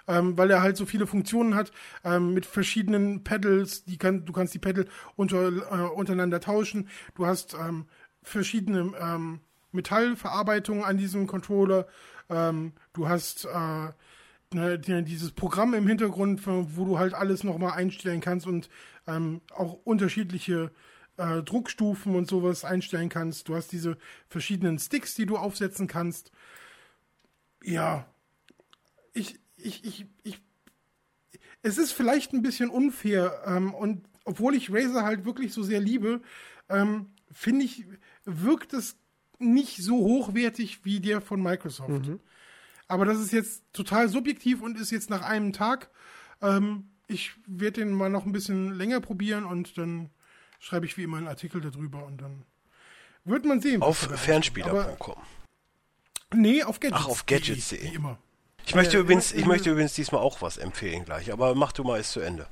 [0.10, 1.72] ähm, weil er halt so viele Funktionen hat
[2.04, 3.86] ähm, mit verschiedenen Pedals.
[3.86, 6.90] Die kann, du kannst die Pedal unter, äh, untereinander tauschen.
[7.16, 7.86] Du hast ähm,
[8.24, 9.40] verschiedene ähm,
[9.72, 11.88] Metallverarbeitungen an diesem Controller.
[12.30, 13.92] Ähm, du hast äh,
[14.52, 18.70] dieses Programm im Hintergrund, wo du halt alles nochmal einstellen kannst und
[19.06, 20.72] ähm, auch unterschiedliche
[21.18, 23.48] äh, Druckstufen und sowas einstellen kannst.
[23.48, 23.98] Du hast diese
[24.28, 26.32] verschiedenen Sticks, die du aufsetzen kannst.
[27.64, 28.08] Ja,
[29.14, 30.42] ich, ich, ich, ich,
[31.62, 35.80] es ist vielleicht ein bisschen unfair ähm, und obwohl ich Razer halt wirklich so sehr
[35.80, 36.22] liebe,
[36.70, 37.86] ähm, finde ich,
[38.26, 38.98] wirkt es
[39.38, 42.08] nicht so hochwertig wie der von Microsoft.
[42.08, 42.20] Mhm.
[42.90, 45.90] Aber das ist jetzt total subjektiv und ist jetzt nach einem Tag.
[46.42, 50.10] Ähm, ich werde den mal noch ein bisschen länger probieren und dann
[50.60, 52.44] schreibe ich wie immer einen Artikel darüber und dann
[53.24, 53.82] wird man sehen.
[53.84, 55.16] Auf fernspieler.com.
[56.34, 57.02] Nee, auf Gadgets.
[57.04, 57.92] Ach, auf Gadgets.de.
[57.92, 58.18] Wie immer.
[58.66, 61.84] Ich möchte, äh, übrigens, ich möchte übrigens diesmal auch was empfehlen gleich, aber mach du
[61.84, 62.48] mal es zu Ende.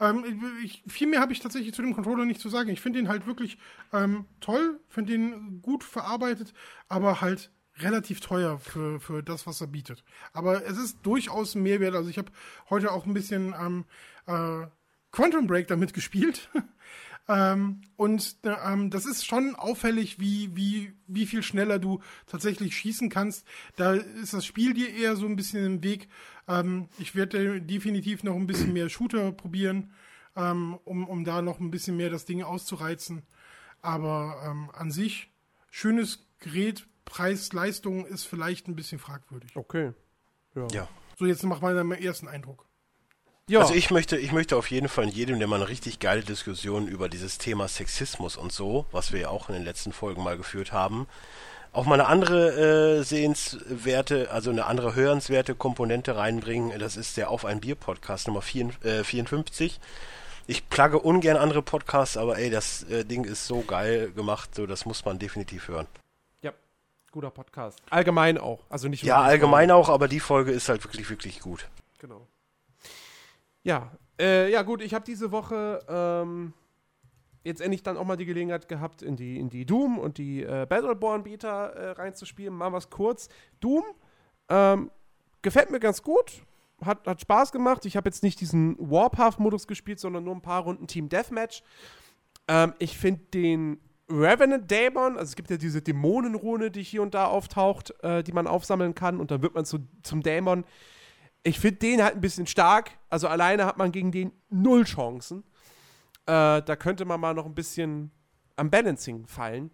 [0.00, 0.24] Ähm,
[0.62, 2.70] ich, viel mehr habe ich tatsächlich zu dem Controller nicht zu sagen.
[2.70, 3.58] Ich finde ihn halt wirklich
[3.92, 6.52] ähm, toll, finde ihn gut verarbeitet,
[6.88, 10.04] aber halt relativ teuer für, für das, was er bietet.
[10.32, 11.94] Aber es ist durchaus ein Mehrwert.
[11.94, 12.30] Also ich habe
[12.70, 13.84] heute auch ein bisschen ähm,
[14.26, 14.66] äh,
[15.10, 16.50] Quantum Break damit gespielt.
[17.26, 23.08] Ähm, und ähm, das ist schon auffällig, wie, wie, wie viel schneller du tatsächlich schießen
[23.08, 23.46] kannst.
[23.76, 26.08] Da ist das Spiel dir eher so ein bisschen im Weg.
[26.48, 29.92] Ähm, ich werde definitiv noch ein bisschen mehr Shooter probieren,
[30.36, 33.22] ähm, um, um da noch ein bisschen mehr das Ding auszureizen.
[33.80, 35.30] Aber ähm, an sich,
[35.70, 39.56] schönes Gerät, Preis, Leistung ist vielleicht ein bisschen fragwürdig.
[39.56, 39.92] Okay.
[40.54, 40.66] Ja.
[40.72, 40.88] ja.
[41.18, 42.66] So, jetzt mach mal deinen ersten Eindruck.
[43.48, 43.60] Ja.
[43.60, 46.88] Also ich möchte, ich möchte auf jeden Fall jedem, der mal eine richtig geile Diskussion
[46.88, 50.38] über dieses Thema Sexismus und so, was wir ja auch in den letzten Folgen mal
[50.38, 51.06] geführt haben,
[51.74, 56.78] auch mal eine andere äh, sehenswerte, also eine andere hörenswerte Komponente reinbringen.
[56.78, 59.78] Das ist der Auf ein Bier Podcast Nummer 4, äh, 54.
[60.46, 64.66] Ich plagge ungern andere Podcasts, aber ey, das äh, Ding ist so geil gemacht, so
[64.66, 65.86] das muss man definitiv hören.
[67.14, 67.80] Guter Podcast.
[67.90, 71.68] Allgemein auch, also nicht Ja, allgemein auch, aber die Folge ist halt wirklich, wirklich gut.
[72.00, 72.26] Genau.
[73.62, 76.52] Ja, äh, ja gut, ich habe diese Woche ähm,
[77.44, 80.42] jetzt endlich dann auch mal die Gelegenheit gehabt, in die, in die Doom und die
[80.42, 82.52] äh, Battleborn Beta äh, reinzuspielen.
[82.52, 83.28] Machen wir es kurz.
[83.60, 83.84] Doom
[84.48, 84.90] ähm,
[85.40, 86.42] gefällt mir ganz gut.
[86.84, 87.86] Hat, hat Spaß gemacht.
[87.86, 91.62] Ich habe jetzt nicht diesen Warpath-Modus gespielt, sondern nur ein paar Runden Team Deathmatch.
[92.48, 93.78] Ähm, ich finde den
[94.10, 98.32] Revenant Daemon, also es gibt ja diese Dämonenrune, die hier und da auftaucht, äh, die
[98.32, 100.64] man aufsammeln kann und dann wird man zu, zum Dämon
[101.44, 102.98] ich finde den halt ein bisschen stark.
[103.10, 105.44] Also alleine hat man gegen den null Chancen.
[106.26, 108.10] Äh, da könnte man mal noch ein bisschen
[108.56, 109.70] am Balancing fallen.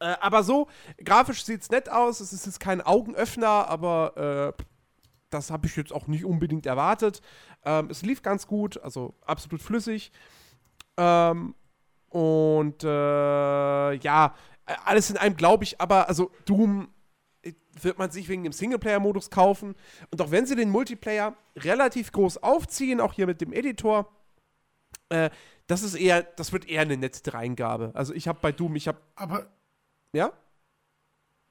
[0.00, 0.68] Äh, aber so,
[1.02, 2.20] grafisch sieht es nett aus.
[2.20, 4.62] Es ist jetzt kein Augenöffner, aber äh,
[5.30, 7.22] das habe ich jetzt auch nicht unbedingt erwartet.
[7.64, 10.10] Ähm, es lief ganz gut, also absolut flüssig.
[10.96, 11.54] Ähm,
[12.68, 14.34] und äh, ja,
[14.84, 16.88] alles in einem glaube ich, aber also Doom
[17.42, 19.74] äh, wird man sich wegen dem Singleplayer-Modus kaufen.
[20.10, 24.12] Und auch wenn sie den Multiplayer relativ groß aufziehen, auch hier mit dem Editor,
[25.08, 25.30] äh,
[25.66, 27.92] das ist eher, das wird eher eine nette Dreingabe.
[27.94, 29.46] Also ich habe bei Doom, ich habe, Aber
[30.12, 30.32] ja?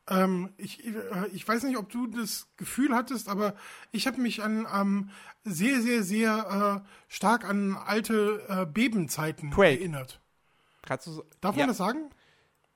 [0.10, 3.56] ähm, ich, äh, ich weiß nicht, ob du das Gefühl hattest, aber
[3.92, 5.10] ich habe mich an ähm,
[5.44, 9.80] sehr, sehr, sehr äh, stark an alte äh, Bebenzeiten Quake.
[9.80, 10.22] erinnert.
[10.88, 11.62] Kannst du Darf ja.
[11.62, 12.10] man das sagen?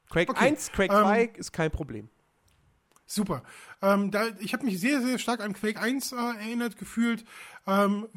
[0.10, 2.10] Quake Okay, 1, Quake ähm, 2 ist kein Problem.
[3.06, 3.44] Super.
[3.82, 7.24] Ähm, da, ich habe mich sehr, sehr stark an Quake 1 äh, erinnert gefühlt.
[7.66, 8.08] Ähm,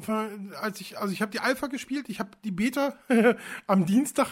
[0.61, 2.95] als ich, also ich habe die Alpha gespielt, ich habe die Beta
[3.67, 4.31] am Dienstag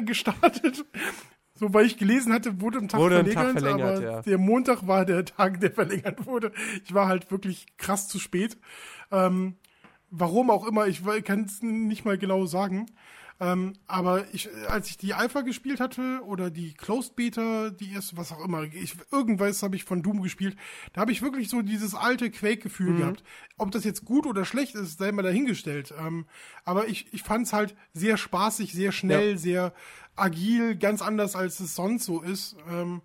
[0.06, 0.84] gestartet.
[1.54, 4.22] So, weil ich gelesen hatte, wurde ein Tag Wurde verlängert, Tag verlängert, aber ja.
[4.22, 6.52] der Montag war der Tag, der verlängert wurde.
[6.84, 8.58] Ich war halt wirklich krass zu spät.
[9.10, 9.56] Ähm,
[10.10, 12.86] warum auch immer, ich kann es nicht mal genau sagen.
[13.40, 18.16] Ähm, aber ich, als ich die Alpha gespielt hatte oder die Closed Beta, die erste,
[18.16, 20.56] was auch immer, ich, irgendwas habe ich von Doom gespielt,
[20.92, 23.22] da habe ich wirklich so dieses alte Quake-Gefühl gehabt.
[23.56, 25.94] Ob das jetzt gut oder schlecht ist, sei mal dahingestellt.
[25.98, 26.26] Ähm,
[26.64, 29.38] aber ich, ich fand es halt sehr spaßig, sehr schnell, Ja.
[29.38, 29.74] sehr
[30.16, 32.56] agil, ganz anders als es sonst so ist.
[32.68, 33.02] Ähm,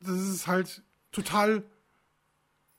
[0.00, 1.62] das ist halt total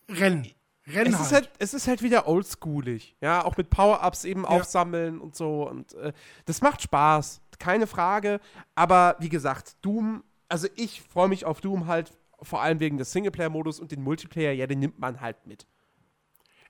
[0.10, 0.48] Rennen.
[0.88, 3.15] Rennen Es ist, halt, es ist halt wieder oldschoolig.
[3.22, 5.68] Ja, auch mit Power-Ups eben aufsammeln und so.
[5.68, 6.14] Und äh,
[6.45, 8.39] das macht Spaß, keine Frage.
[8.76, 13.11] Aber wie gesagt, Doom, also ich freue mich auf Doom halt vor allem wegen des
[13.11, 15.65] Singleplayer-Modus und den Multiplayer, ja, den nimmt man halt mit.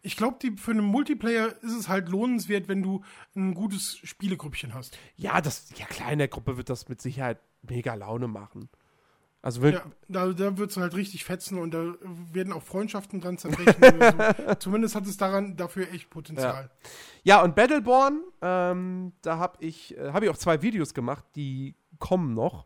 [0.01, 3.03] Ich glaube, für einen Multiplayer ist es halt lohnenswert, wenn du
[3.35, 4.97] ein gutes Spielegrüppchen hast.
[5.15, 8.69] Ja, das, ja klar, in der Gruppe wird das mit Sicherheit mega Laune machen.
[9.41, 11.93] Also Ja, da, da wird es halt richtig fetzen und da
[12.33, 13.75] werden auch Freundschaften dran zerbrechen.
[14.47, 14.55] so.
[14.55, 16.69] Zumindest hat es daran dafür echt Potenzial.
[17.23, 21.75] Ja, und Battleborn, ähm, da habe ich, äh, hab ich auch zwei Videos gemacht, die
[21.99, 22.65] kommen noch.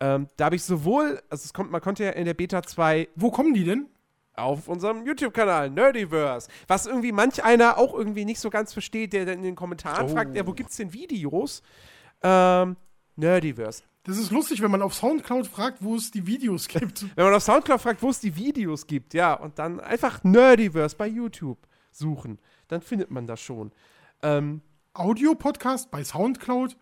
[0.00, 3.08] Ähm, da habe ich sowohl, also es kommt, man konnte ja in der Beta 2
[3.16, 3.88] Wo kommen die denn?
[4.34, 9.24] auf unserem YouTube-Kanal, Nerdiverse, was irgendwie manch einer auch irgendwie nicht so ganz versteht, der
[9.26, 10.08] dann in den Kommentaren Oh.
[10.10, 11.60] fragt, ja, wo gibt's denn Videos?
[12.22, 12.76] Ähm,
[13.16, 13.82] Nerdiverse.
[14.08, 17.14] Das ist lustig, wenn man auf Soundcloud fragt, wo es die Videos gibt.
[17.14, 20.96] Wenn man auf Soundcloud fragt, wo es die Videos gibt, ja, und dann einfach Nerdiverse
[20.96, 21.58] bei YouTube
[21.90, 23.70] suchen, dann findet man das schon.
[24.22, 24.62] Ähm,
[24.94, 26.74] Audio-Podcast bei Soundcloud,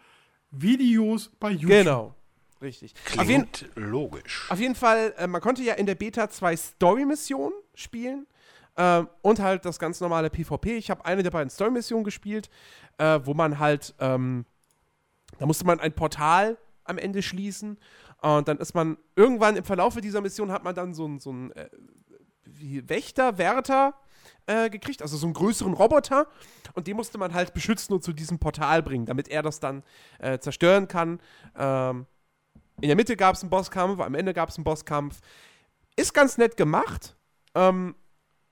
[0.53, 1.71] Videos bei YouTube.
[1.71, 2.15] genau.
[2.63, 2.95] Richtig.
[3.19, 4.47] Auf jeden, Klingt logisch.
[4.49, 8.29] Auf jeden Fall, äh, man konnte ja in der Beta zwei Story-Missionen spielen
[8.77, 10.77] ähm, und halt das ganz normale PvP.
[10.77, 12.51] Ich habe eine der beiden Story-Missionen gespielt,
[12.99, 14.47] äh, wo man halt, ähm,
[15.41, 16.57] da musste man ein Portal
[16.89, 17.79] am Ende schließen
[18.23, 21.31] und dann ist man irgendwann im Verlauf dieser Mission hat man dann so einen so
[21.31, 21.69] einen, äh,
[22.89, 23.95] Wächter, Wärter
[24.47, 26.27] äh, gekriegt, also so einen größeren Roboter
[26.75, 29.83] und den musste man halt beschützen und zu diesem Portal bringen, damit er das dann
[30.19, 31.21] äh, zerstören kann.
[31.57, 32.07] Ähm,
[32.81, 35.21] in der Mitte gab es einen Bosskampf, am Ende gab es einen Bosskampf.
[35.97, 37.17] Ist ganz nett gemacht.
[37.55, 37.95] Ähm,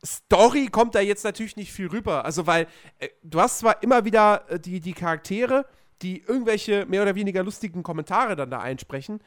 [0.05, 2.25] Story kommt da jetzt natürlich nicht viel rüber.
[2.25, 2.67] Also, weil
[2.99, 5.67] äh, du hast zwar immer wieder äh, die, die Charaktere,
[6.03, 9.21] die irgendwelche mehr oder weniger lustigen Kommentare dann da einsprechen,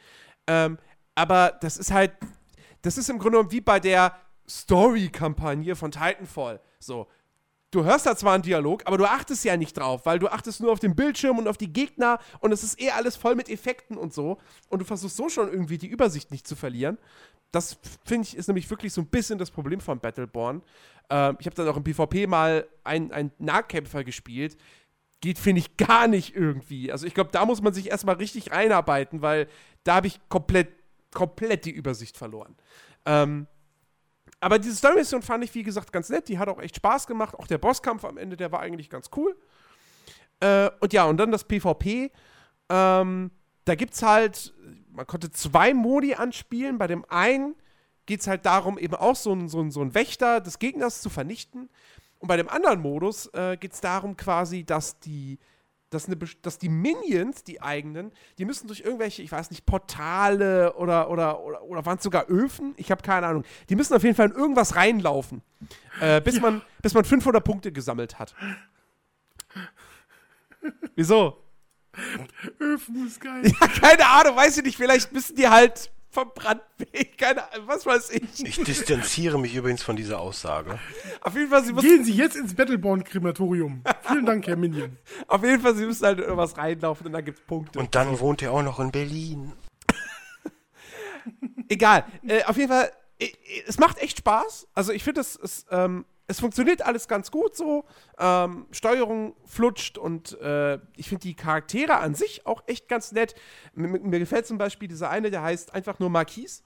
[0.46, 0.78] ähm,
[1.14, 2.12] aber das ist halt,
[2.82, 4.16] das ist im Grunde genommen wie bei der
[4.48, 6.60] Story-Kampagne von Titanfall.
[6.78, 7.08] So,
[7.70, 10.60] du hörst da zwar einen Dialog, aber du achtest ja nicht drauf, weil du achtest
[10.60, 13.48] nur auf den Bildschirm und auf die Gegner und es ist eh alles voll mit
[13.48, 14.38] Effekten und so.
[14.68, 16.98] Und du versuchst so schon irgendwie die Übersicht nicht zu verlieren.
[17.50, 20.62] Das finde ich ist nämlich wirklich so ein bisschen das Problem von Battleborn.
[21.10, 24.56] Ähm, ich habe dann auch im PvP mal einen, einen Nahkämpfer gespielt.
[25.20, 26.92] Geht, finde ich, gar nicht irgendwie.
[26.92, 29.48] Also ich glaube, da muss man sich erstmal richtig reinarbeiten, weil
[29.84, 30.68] da habe ich komplett,
[31.12, 32.56] komplett die Übersicht verloren.
[33.04, 33.46] Ähm,
[34.40, 36.28] aber diese Story-Mission fand ich, wie gesagt, ganz nett.
[36.28, 37.34] Die hat auch echt Spaß gemacht.
[37.34, 39.36] Auch der Bosskampf am Ende, der war eigentlich ganz cool.
[40.40, 42.12] Äh, und ja, und dann das PvP.
[42.68, 43.30] Ähm,
[43.64, 44.54] da gibt's halt,
[44.92, 46.78] man konnte zwei Modi anspielen.
[46.78, 47.54] Bei dem einen
[48.06, 51.10] geht es halt darum, eben auch so einen so so ein Wächter des Gegners zu
[51.10, 51.68] vernichten.
[52.18, 55.38] Und bei dem anderen Modus äh, geht es darum quasi, dass die,
[55.90, 60.74] dass, eine, dass die Minions, die eigenen, die müssen durch irgendwelche, ich weiß nicht, Portale
[60.74, 62.74] oder, oder, oder, oder waren es sogar Öfen?
[62.76, 63.44] Ich habe keine Ahnung.
[63.68, 65.42] Die müssen auf jeden Fall in irgendwas reinlaufen,
[66.00, 68.34] äh, bis, man, bis man 500 Punkte gesammelt hat.
[70.96, 71.42] Wieso?
[72.60, 73.42] Öfen ist geil.
[73.44, 77.86] Ja, keine Ahnung, weiß ich nicht, vielleicht müssen die halt verbrannt werden, keine Ahnung, was
[77.86, 78.44] weiß ich.
[78.44, 80.78] Ich distanziere mich übrigens von dieser Aussage.
[81.20, 83.82] Auf jeden Fall, sie müssen, Gehen Sie jetzt ins Battleborn-Krematorium.
[84.02, 84.96] Vielen Dank, Herr Minion.
[85.26, 87.78] auf jeden Fall, sie müssen halt in irgendwas reinlaufen und dann gibt's Punkte.
[87.78, 89.52] Und dann wohnt er auch noch in Berlin.
[91.68, 92.04] Egal.
[92.26, 93.28] Äh, auf jeden Fall, äh,
[93.66, 94.68] es macht echt Spaß.
[94.74, 97.84] Also ich finde, es ist, ähm, es funktioniert alles ganz gut so.
[98.18, 103.34] Ähm, Steuerung flutscht und äh, ich finde die Charaktere an sich auch echt ganz nett.
[103.74, 106.62] Mir, mir gefällt zum Beispiel dieser eine, der heißt einfach nur Marquis.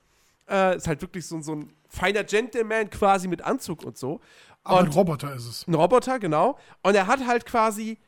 [0.50, 4.20] Äh, ist halt wirklich so, so ein feiner Gentleman quasi mit Anzug und so.
[4.64, 5.68] Aber und ein Roboter ist es.
[5.68, 6.58] ein Roboter, genau.
[6.82, 7.98] Und er hat halt quasi.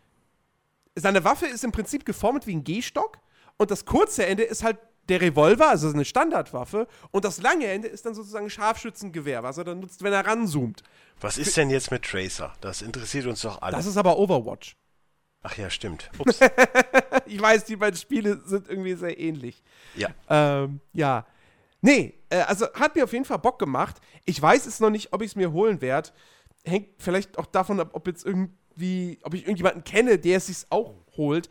[0.97, 3.19] Seine Waffe ist im Prinzip geformt wie ein Gehstock.
[3.57, 4.79] Und das kurze Ende ist halt
[5.09, 6.87] der Revolver, also eine Standardwaffe.
[7.11, 10.27] Und das lange Ende ist dann sozusagen ein Scharfschützengewehr, was er dann nutzt, wenn er
[10.27, 10.83] ranzoomt.
[11.21, 12.53] Was ist denn jetzt mit Tracer?
[12.61, 13.77] Das interessiert uns doch alle.
[13.77, 14.77] Das ist aber Overwatch.
[15.43, 16.11] Ach ja, stimmt.
[16.19, 16.41] Ups.
[17.27, 19.63] Ich weiß, die beiden Spiele sind irgendwie sehr ähnlich.
[19.95, 20.09] ja.
[20.29, 21.27] Ähm, ja.
[21.81, 23.97] Nee, äh, also hat mir auf jeden Fall Bock gemacht.
[24.25, 26.11] Ich weiß es noch nicht, ob ich es mir holen werde.
[26.65, 30.67] Hängt vielleicht auch davon ab, ob jetzt irgendwie, ob ich irgendjemanden kenne, der es sich
[30.71, 31.49] auch holt.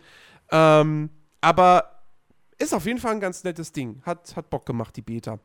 [0.52, 1.10] Ähm,
[1.42, 2.03] aber
[2.64, 4.02] ist auf jeden Fall ein ganz nettes Ding.
[4.06, 5.40] Hat, hat Bock gemacht, die Beta.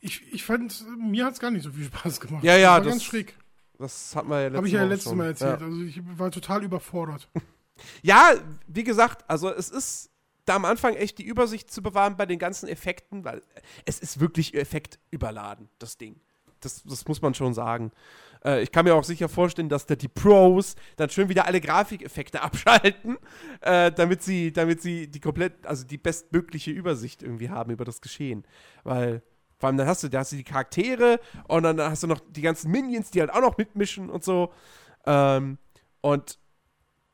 [0.00, 2.44] Ich, ich fand, mir hat es gar nicht so viel Spaß gemacht.
[2.44, 3.36] Ja, ja, das war das ganz schräg.
[3.78, 5.14] Das hat man ja letztes Habe ich ja letztes.
[5.14, 5.60] Mal erzählt.
[5.60, 5.66] Ja.
[5.66, 7.28] Also ich war total überfordert.
[8.02, 8.34] Ja,
[8.66, 10.10] wie gesagt, also es ist
[10.46, 13.40] da am Anfang echt die Übersicht zu bewahren bei den ganzen Effekten, weil
[13.84, 16.20] es ist wirklich effektüberladen, das Ding.
[16.60, 17.92] Das, das muss man schon sagen.
[18.44, 21.60] Äh, ich kann mir auch sicher vorstellen, dass da die Pros dann schön wieder alle
[21.60, 23.18] Grafikeffekte abschalten,
[23.60, 28.00] äh, damit sie, damit sie die komplett, also die bestmögliche Übersicht irgendwie haben über das
[28.00, 28.44] Geschehen.
[28.84, 29.22] Weil,
[29.58, 32.20] vor allem dann hast du, da hast du die Charaktere und dann hast du noch
[32.28, 34.52] die ganzen Minions, die halt auch noch mitmischen und so.
[35.06, 35.58] Ähm,
[36.00, 36.38] und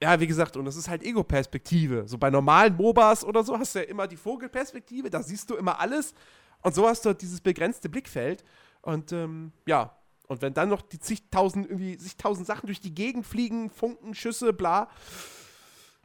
[0.02, 2.06] ja, wie gesagt, und das ist halt Ego-Perspektive.
[2.06, 5.54] So bei normalen MOBAs oder so hast du ja immer die Vogelperspektive, da siehst du
[5.54, 6.14] immer alles.
[6.60, 8.44] Und so hast du halt dieses begrenzte Blickfeld.
[8.84, 9.96] Und ähm, ja,
[10.26, 14.52] und wenn dann noch die zigtausend, irgendwie zigtausend Sachen durch die Gegend fliegen, Funken, Schüsse,
[14.52, 14.90] bla.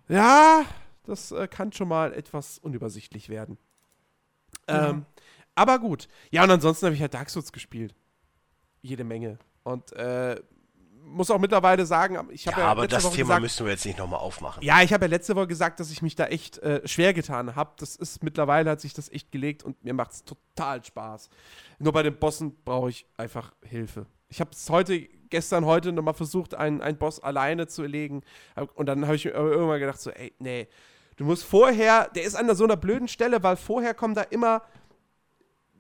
[0.08, 0.66] Ja,
[1.04, 3.58] das äh, kann schon mal etwas unübersichtlich werden.
[4.68, 5.06] Ähm,
[5.56, 6.08] aber gut.
[6.32, 7.94] Ja, und ansonsten habe ich halt Dark Souls gespielt.
[8.82, 9.40] Jede Menge.
[9.64, 10.42] Und äh,
[11.10, 13.66] muss auch mittlerweile sagen, ich Ja, habe ja, aber letzte das Woche Thema gesagt, müssen
[13.66, 14.64] wir jetzt nicht nochmal aufmachen.
[14.64, 17.56] ja, ich habe ja letzte Woche gesagt, dass ich mich da echt äh, schwer getan
[17.56, 17.72] habe.
[17.78, 21.30] Das ist mittlerweile hat sich das echt gelegt und mir macht es total Spaß.
[21.80, 24.06] Nur bei den Bossen brauche ich einfach Hilfe.
[24.28, 25.00] Ich habe es heute,
[25.30, 28.22] gestern, heute nochmal versucht, einen, einen Boss alleine zu erlegen.
[28.76, 30.68] Und dann habe ich mir irgendwann gedacht, so, ey, nee,
[31.18, 34.62] du musst vorher, der ist an so einer blöden Stelle, weil vorher kommen da immer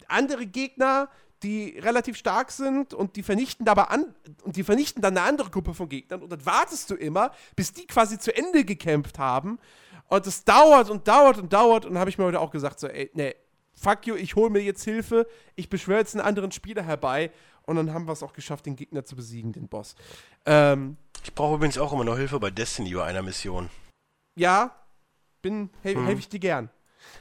[0.07, 1.10] andere Gegner,
[1.43, 4.13] die relativ stark sind und die vernichten dabei an
[4.43, 7.73] und die vernichten dann eine andere Gruppe von Gegnern und dann wartest du immer, bis
[7.73, 9.59] die quasi zu Ende gekämpft haben
[10.07, 12.79] und es dauert und dauert und dauert und dann habe ich mir heute auch gesagt
[12.79, 13.35] so ey, nee,
[13.73, 17.31] fuck you, ich hole mir jetzt Hilfe, ich beschwöre jetzt einen anderen Spieler herbei
[17.63, 19.95] und dann haben wir es auch geschafft, den Gegner zu besiegen, den Boss.
[20.45, 23.69] Ähm, Ich brauche übrigens auch immer noch Hilfe bei Destiny bei einer Mission.
[24.35, 24.75] ja,
[25.41, 26.69] bin, hel helfe ich dir gern.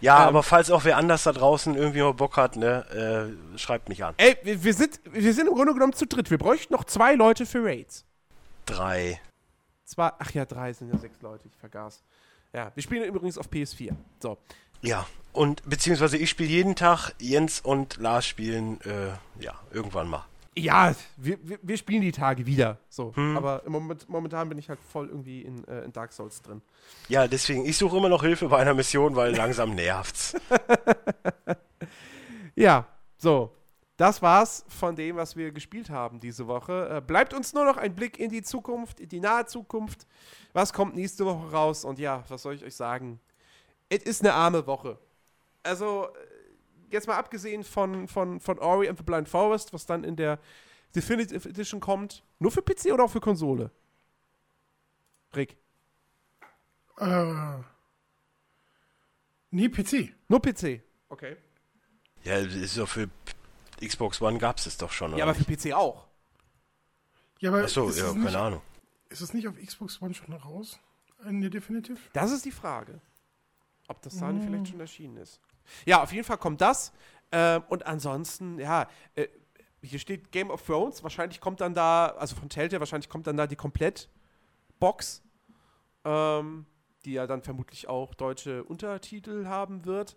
[0.00, 0.28] Ja, Ähm.
[0.28, 4.05] aber falls auch wer anders da draußen irgendwie mal Bock hat, ne, äh, schreibt mich
[4.05, 4.14] an.
[4.16, 6.30] Ey, wir, sind, wir sind im Grunde genommen zu dritt.
[6.30, 8.05] Wir bräuchten noch zwei Leute für Raids.
[8.66, 9.20] Drei.
[9.84, 12.02] Zwei, ach ja, drei sind ja sechs Leute, ich vergaß.
[12.52, 13.94] Ja, wir spielen übrigens auf PS4.
[14.20, 14.38] So.
[14.82, 15.06] Ja.
[15.32, 19.09] Und beziehungsweise ich spiele jeden Tag, Jens und Lars spielen, äh,
[19.42, 20.24] ja, irgendwann mal.
[20.59, 22.78] Ja, wir, wir, wir spielen die Tage wieder.
[22.89, 23.12] So.
[23.16, 26.62] Aber im Moment, momentan bin ich halt voll irgendwie in, äh, in Dark Souls drin.
[27.09, 30.36] Ja, deswegen, ich suche immer noch Hilfe bei einer Mission, weil langsam nervt's.
[32.59, 32.86] Ja,
[33.16, 33.55] so.
[33.97, 36.89] Das war's von dem, was wir gespielt haben diese Woche.
[36.89, 40.06] Äh, bleibt uns nur noch ein Blick in die Zukunft, in die nahe Zukunft.
[40.52, 41.85] Was kommt nächste Woche raus?
[41.85, 43.20] Und ja, was soll ich euch sagen?
[43.89, 44.98] Es ist eine arme Woche.
[45.62, 46.09] Also, äh,
[46.90, 50.39] jetzt mal abgesehen von, von, von Ori and the Blind Forest, was dann in der
[50.94, 52.23] Definitive Edition kommt.
[52.39, 53.70] Nur für PC oder auch für Konsole?
[55.35, 55.56] Rick.
[56.98, 57.59] Äh,
[59.51, 60.15] nee, PC.
[60.28, 60.82] Nur PC.
[61.09, 61.36] Okay.
[62.24, 63.09] Ja, das ist doch für
[63.81, 65.19] Xbox One gab's es doch schon, oder?
[65.19, 66.06] Ja, aber für PC auch.
[67.40, 68.62] Ja, aber Achso, ist, ja, es nicht, keine Ahnung.
[69.10, 70.81] ist es nicht auf Xbox One schon raus?
[71.24, 71.98] In der Definitive?
[72.12, 73.01] Das ist die Frage.
[73.89, 75.40] Ob das da nicht vielleicht schon erschienen ist.
[75.86, 76.92] Ja, auf jeden Fall kommt das.
[77.30, 79.28] Ähm, und ansonsten, ja, äh,
[79.82, 81.02] hier steht Game of Thrones.
[81.02, 85.22] Wahrscheinlich kommt dann da, also von Telltale, wahrscheinlich kommt dann da die Komplett-Box,
[86.04, 86.66] ähm,
[87.04, 90.16] die ja dann vermutlich auch deutsche Untertitel haben wird.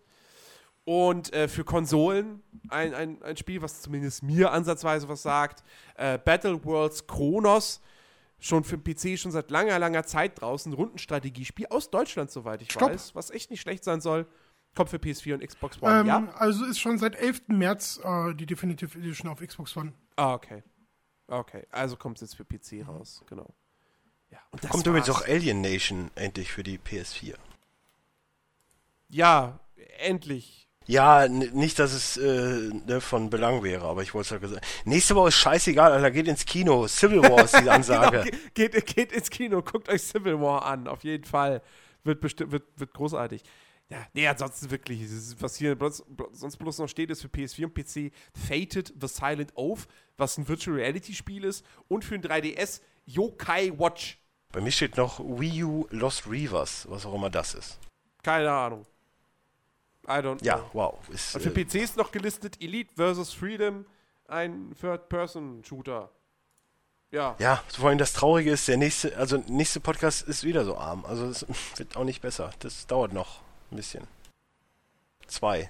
[0.83, 5.63] Und äh, für Konsolen ein, ein, ein Spiel, was zumindest mir ansatzweise was sagt.
[5.95, 7.81] Äh, Battle Worlds Chronos.
[8.39, 10.73] Schon für den PC schon seit langer, langer Zeit draußen.
[10.73, 12.89] Rundenstrategiespiel aus Deutschland, soweit ich Stopp.
[12.89, 13.13] weiß.
[13.13, 14.25] Was echt nicht schlecht sein soll.
[14.75, 16.27] Kommt für PS4 und Xbox One, Ähm, ja?
[16.35, 17.43] Also ist schon seit 11.
[17.47, 19.93] März äh, die Definitive Edition auf Xbox One.
[20.15, 20.63] Ah, okay.
[21.27, 23.53] Okay, also kommt es jetzt für PC raus, genau.
[24.29, 25.23] Ja, und das Kommt übrigens war's.
[25.23, 27.35] auch Alien Nation endlich für die PS4.
[29.09, 29.59] Ja,
[29.99, 30.67] endlich.
[30.87, 34.65] Ja, nicht, dass es äh, ne, von Belang wäre, aber ich wollte es ja gesagt.
[34.83, 36.87] Nächste Woche ist scheißegal, Alter, geht ins Kino.
[36.87, 38.23] Civil War ist die Ansage.
[38.23, 41.61] Genau, ge- geht, geht ins Kino, guckt euch Civil War an, auf jeden Fall.
[42.03, 43.43] Wird bestimmt, wird, wird großartig.
[43.91, 45.01] Ja, nee, ansonsten wirklich,
[45.39, 48.13] was hier bloß, sonst bloß noch steht, ist für PS4 und PC
[48.47, 49.85] Fated The Silent Oath,
[50.17, 54.17] was ein Virtual Reality Spiel ist, und für ein 3DS Yokai Watch.
[54.53, 57.79] Bei mir steht noch Wii U Lost Reavers, was auch immer das ist.
[58.23, 58.85] Keine Ahnung.
[60.07, 60.69] I don't Ja, know.
[60.73, 61.09] wow.
[61.09, 63.33] Ist, Und für äh, PC ist noch gelistet Elite vs.
[63.33, 63.85] Freedom,
[64.27, 66.09] ein Third-Person-Shooter.
[67.11, 67.35] Ja.
[67.39, 71.03] ja, vor allem das Traurige ist, der nächste, also nächste Podcast ist wieder so arm.
[71.03, 71.45] Also es
[71.77, 72.51] wird auch nicht besser.
[72.59, 73.41] Das dauert noch
[73.71, 74.07] ein bisschen.
[75.27, 75.69] Zwei.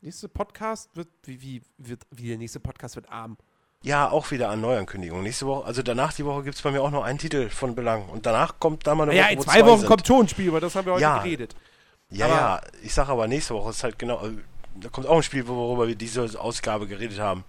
[0.00, 3.36] Nächste Podcast wird, wie, wie, wird, wie der nächste Podcast wird arm.
[3.82, 5.22] Ja, auch wieder an Neuankündigungen.
[5.24, 7.74] Nächste Woche, also danach die Woche gibt es bei mir auch noch einen Titel von
[7.74, 8.08] Belang.
[8.08, 9.88] Und danach kommt da mal eine Ja, Woche, in wo zwei Wochen sind.
[9.88, 11.18] kommt schon ein Spiel, über das haben wir heute Ja.
[11.18, 11.54] geredet.
[12.10, 14.32] Ja, aber- ja, ich sag aber nächste Woche ist halt genau, äh,
[14.76, 17.44] da kommt auch ein Spiel, worüber wir diese Ausgabe geredet haben.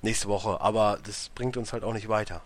[0.00, 2.42] Nächste Woche, aber das bringt uns halt auch nicht weiter.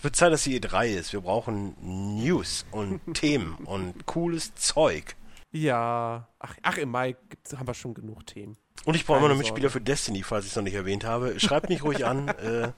[0.00, 1.12] Es wird Zeit, dass die E3 ist.
[1.12, 5.14] Wir brauchen News und Themen und cooles Zeug.
[5.50, 6.26] Ja.
[6.38, 8.56] Ach, ach im Mai gibt's, haben wir schon genug Themen.
[8.86, 9.72] Und ich brauche immer noch Mitspieler Sorge.
[9.72, 11.38] für Destiny, falls ich es noch nicht erwähnt habe.
[11.38, 12.28] Schreibt mich ruhig an.
[12.38, 12.68] Äh,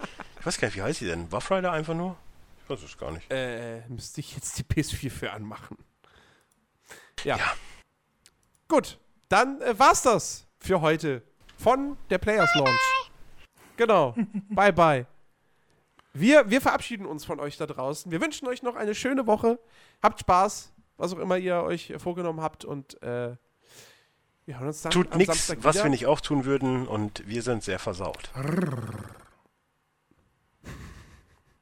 [0.40, 1.28] ich weiß gar nicht, wie heißt sie denn?
[1.28, 2.16] Buff Rider einfach nur?
[2.64, 3.30] Ich weiß es gar nicht.
[3.30, 5.76] Äh, müsste ich jetzt die PS4 für anmachen.
[7.22, 7.36] Ja.
[7.36, 7.52] Ja.
[8.66, 11.22] Gut, dann äh, war's das für heute
[11.56, 13.10] von der Players Launch.
[13.76, 14.16] Genau.
[14.50, 15.06] bye bye.
[16.12, 18.12] Wir, wir verabschieden uns von euch da draußen.
[18.12, 19.58] Wir wünschen euch noch eine schöne Woche.
[20.02, 23.36] Habt Spaß, was auch immer ihr euch vorgenommen habt und äh,
[24.44, 27.62] wir hören uns dann Tut nichts, was wir nicht auch tun würden und wir sind
[27.62, 28.30] sehr versaut.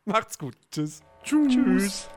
[0.05, 0.57] Macht's gut.
[0.71, 1.03] Tschüss.
[1.23, 1.53] Tschüss.
[1.53, 2.09] Tschüss.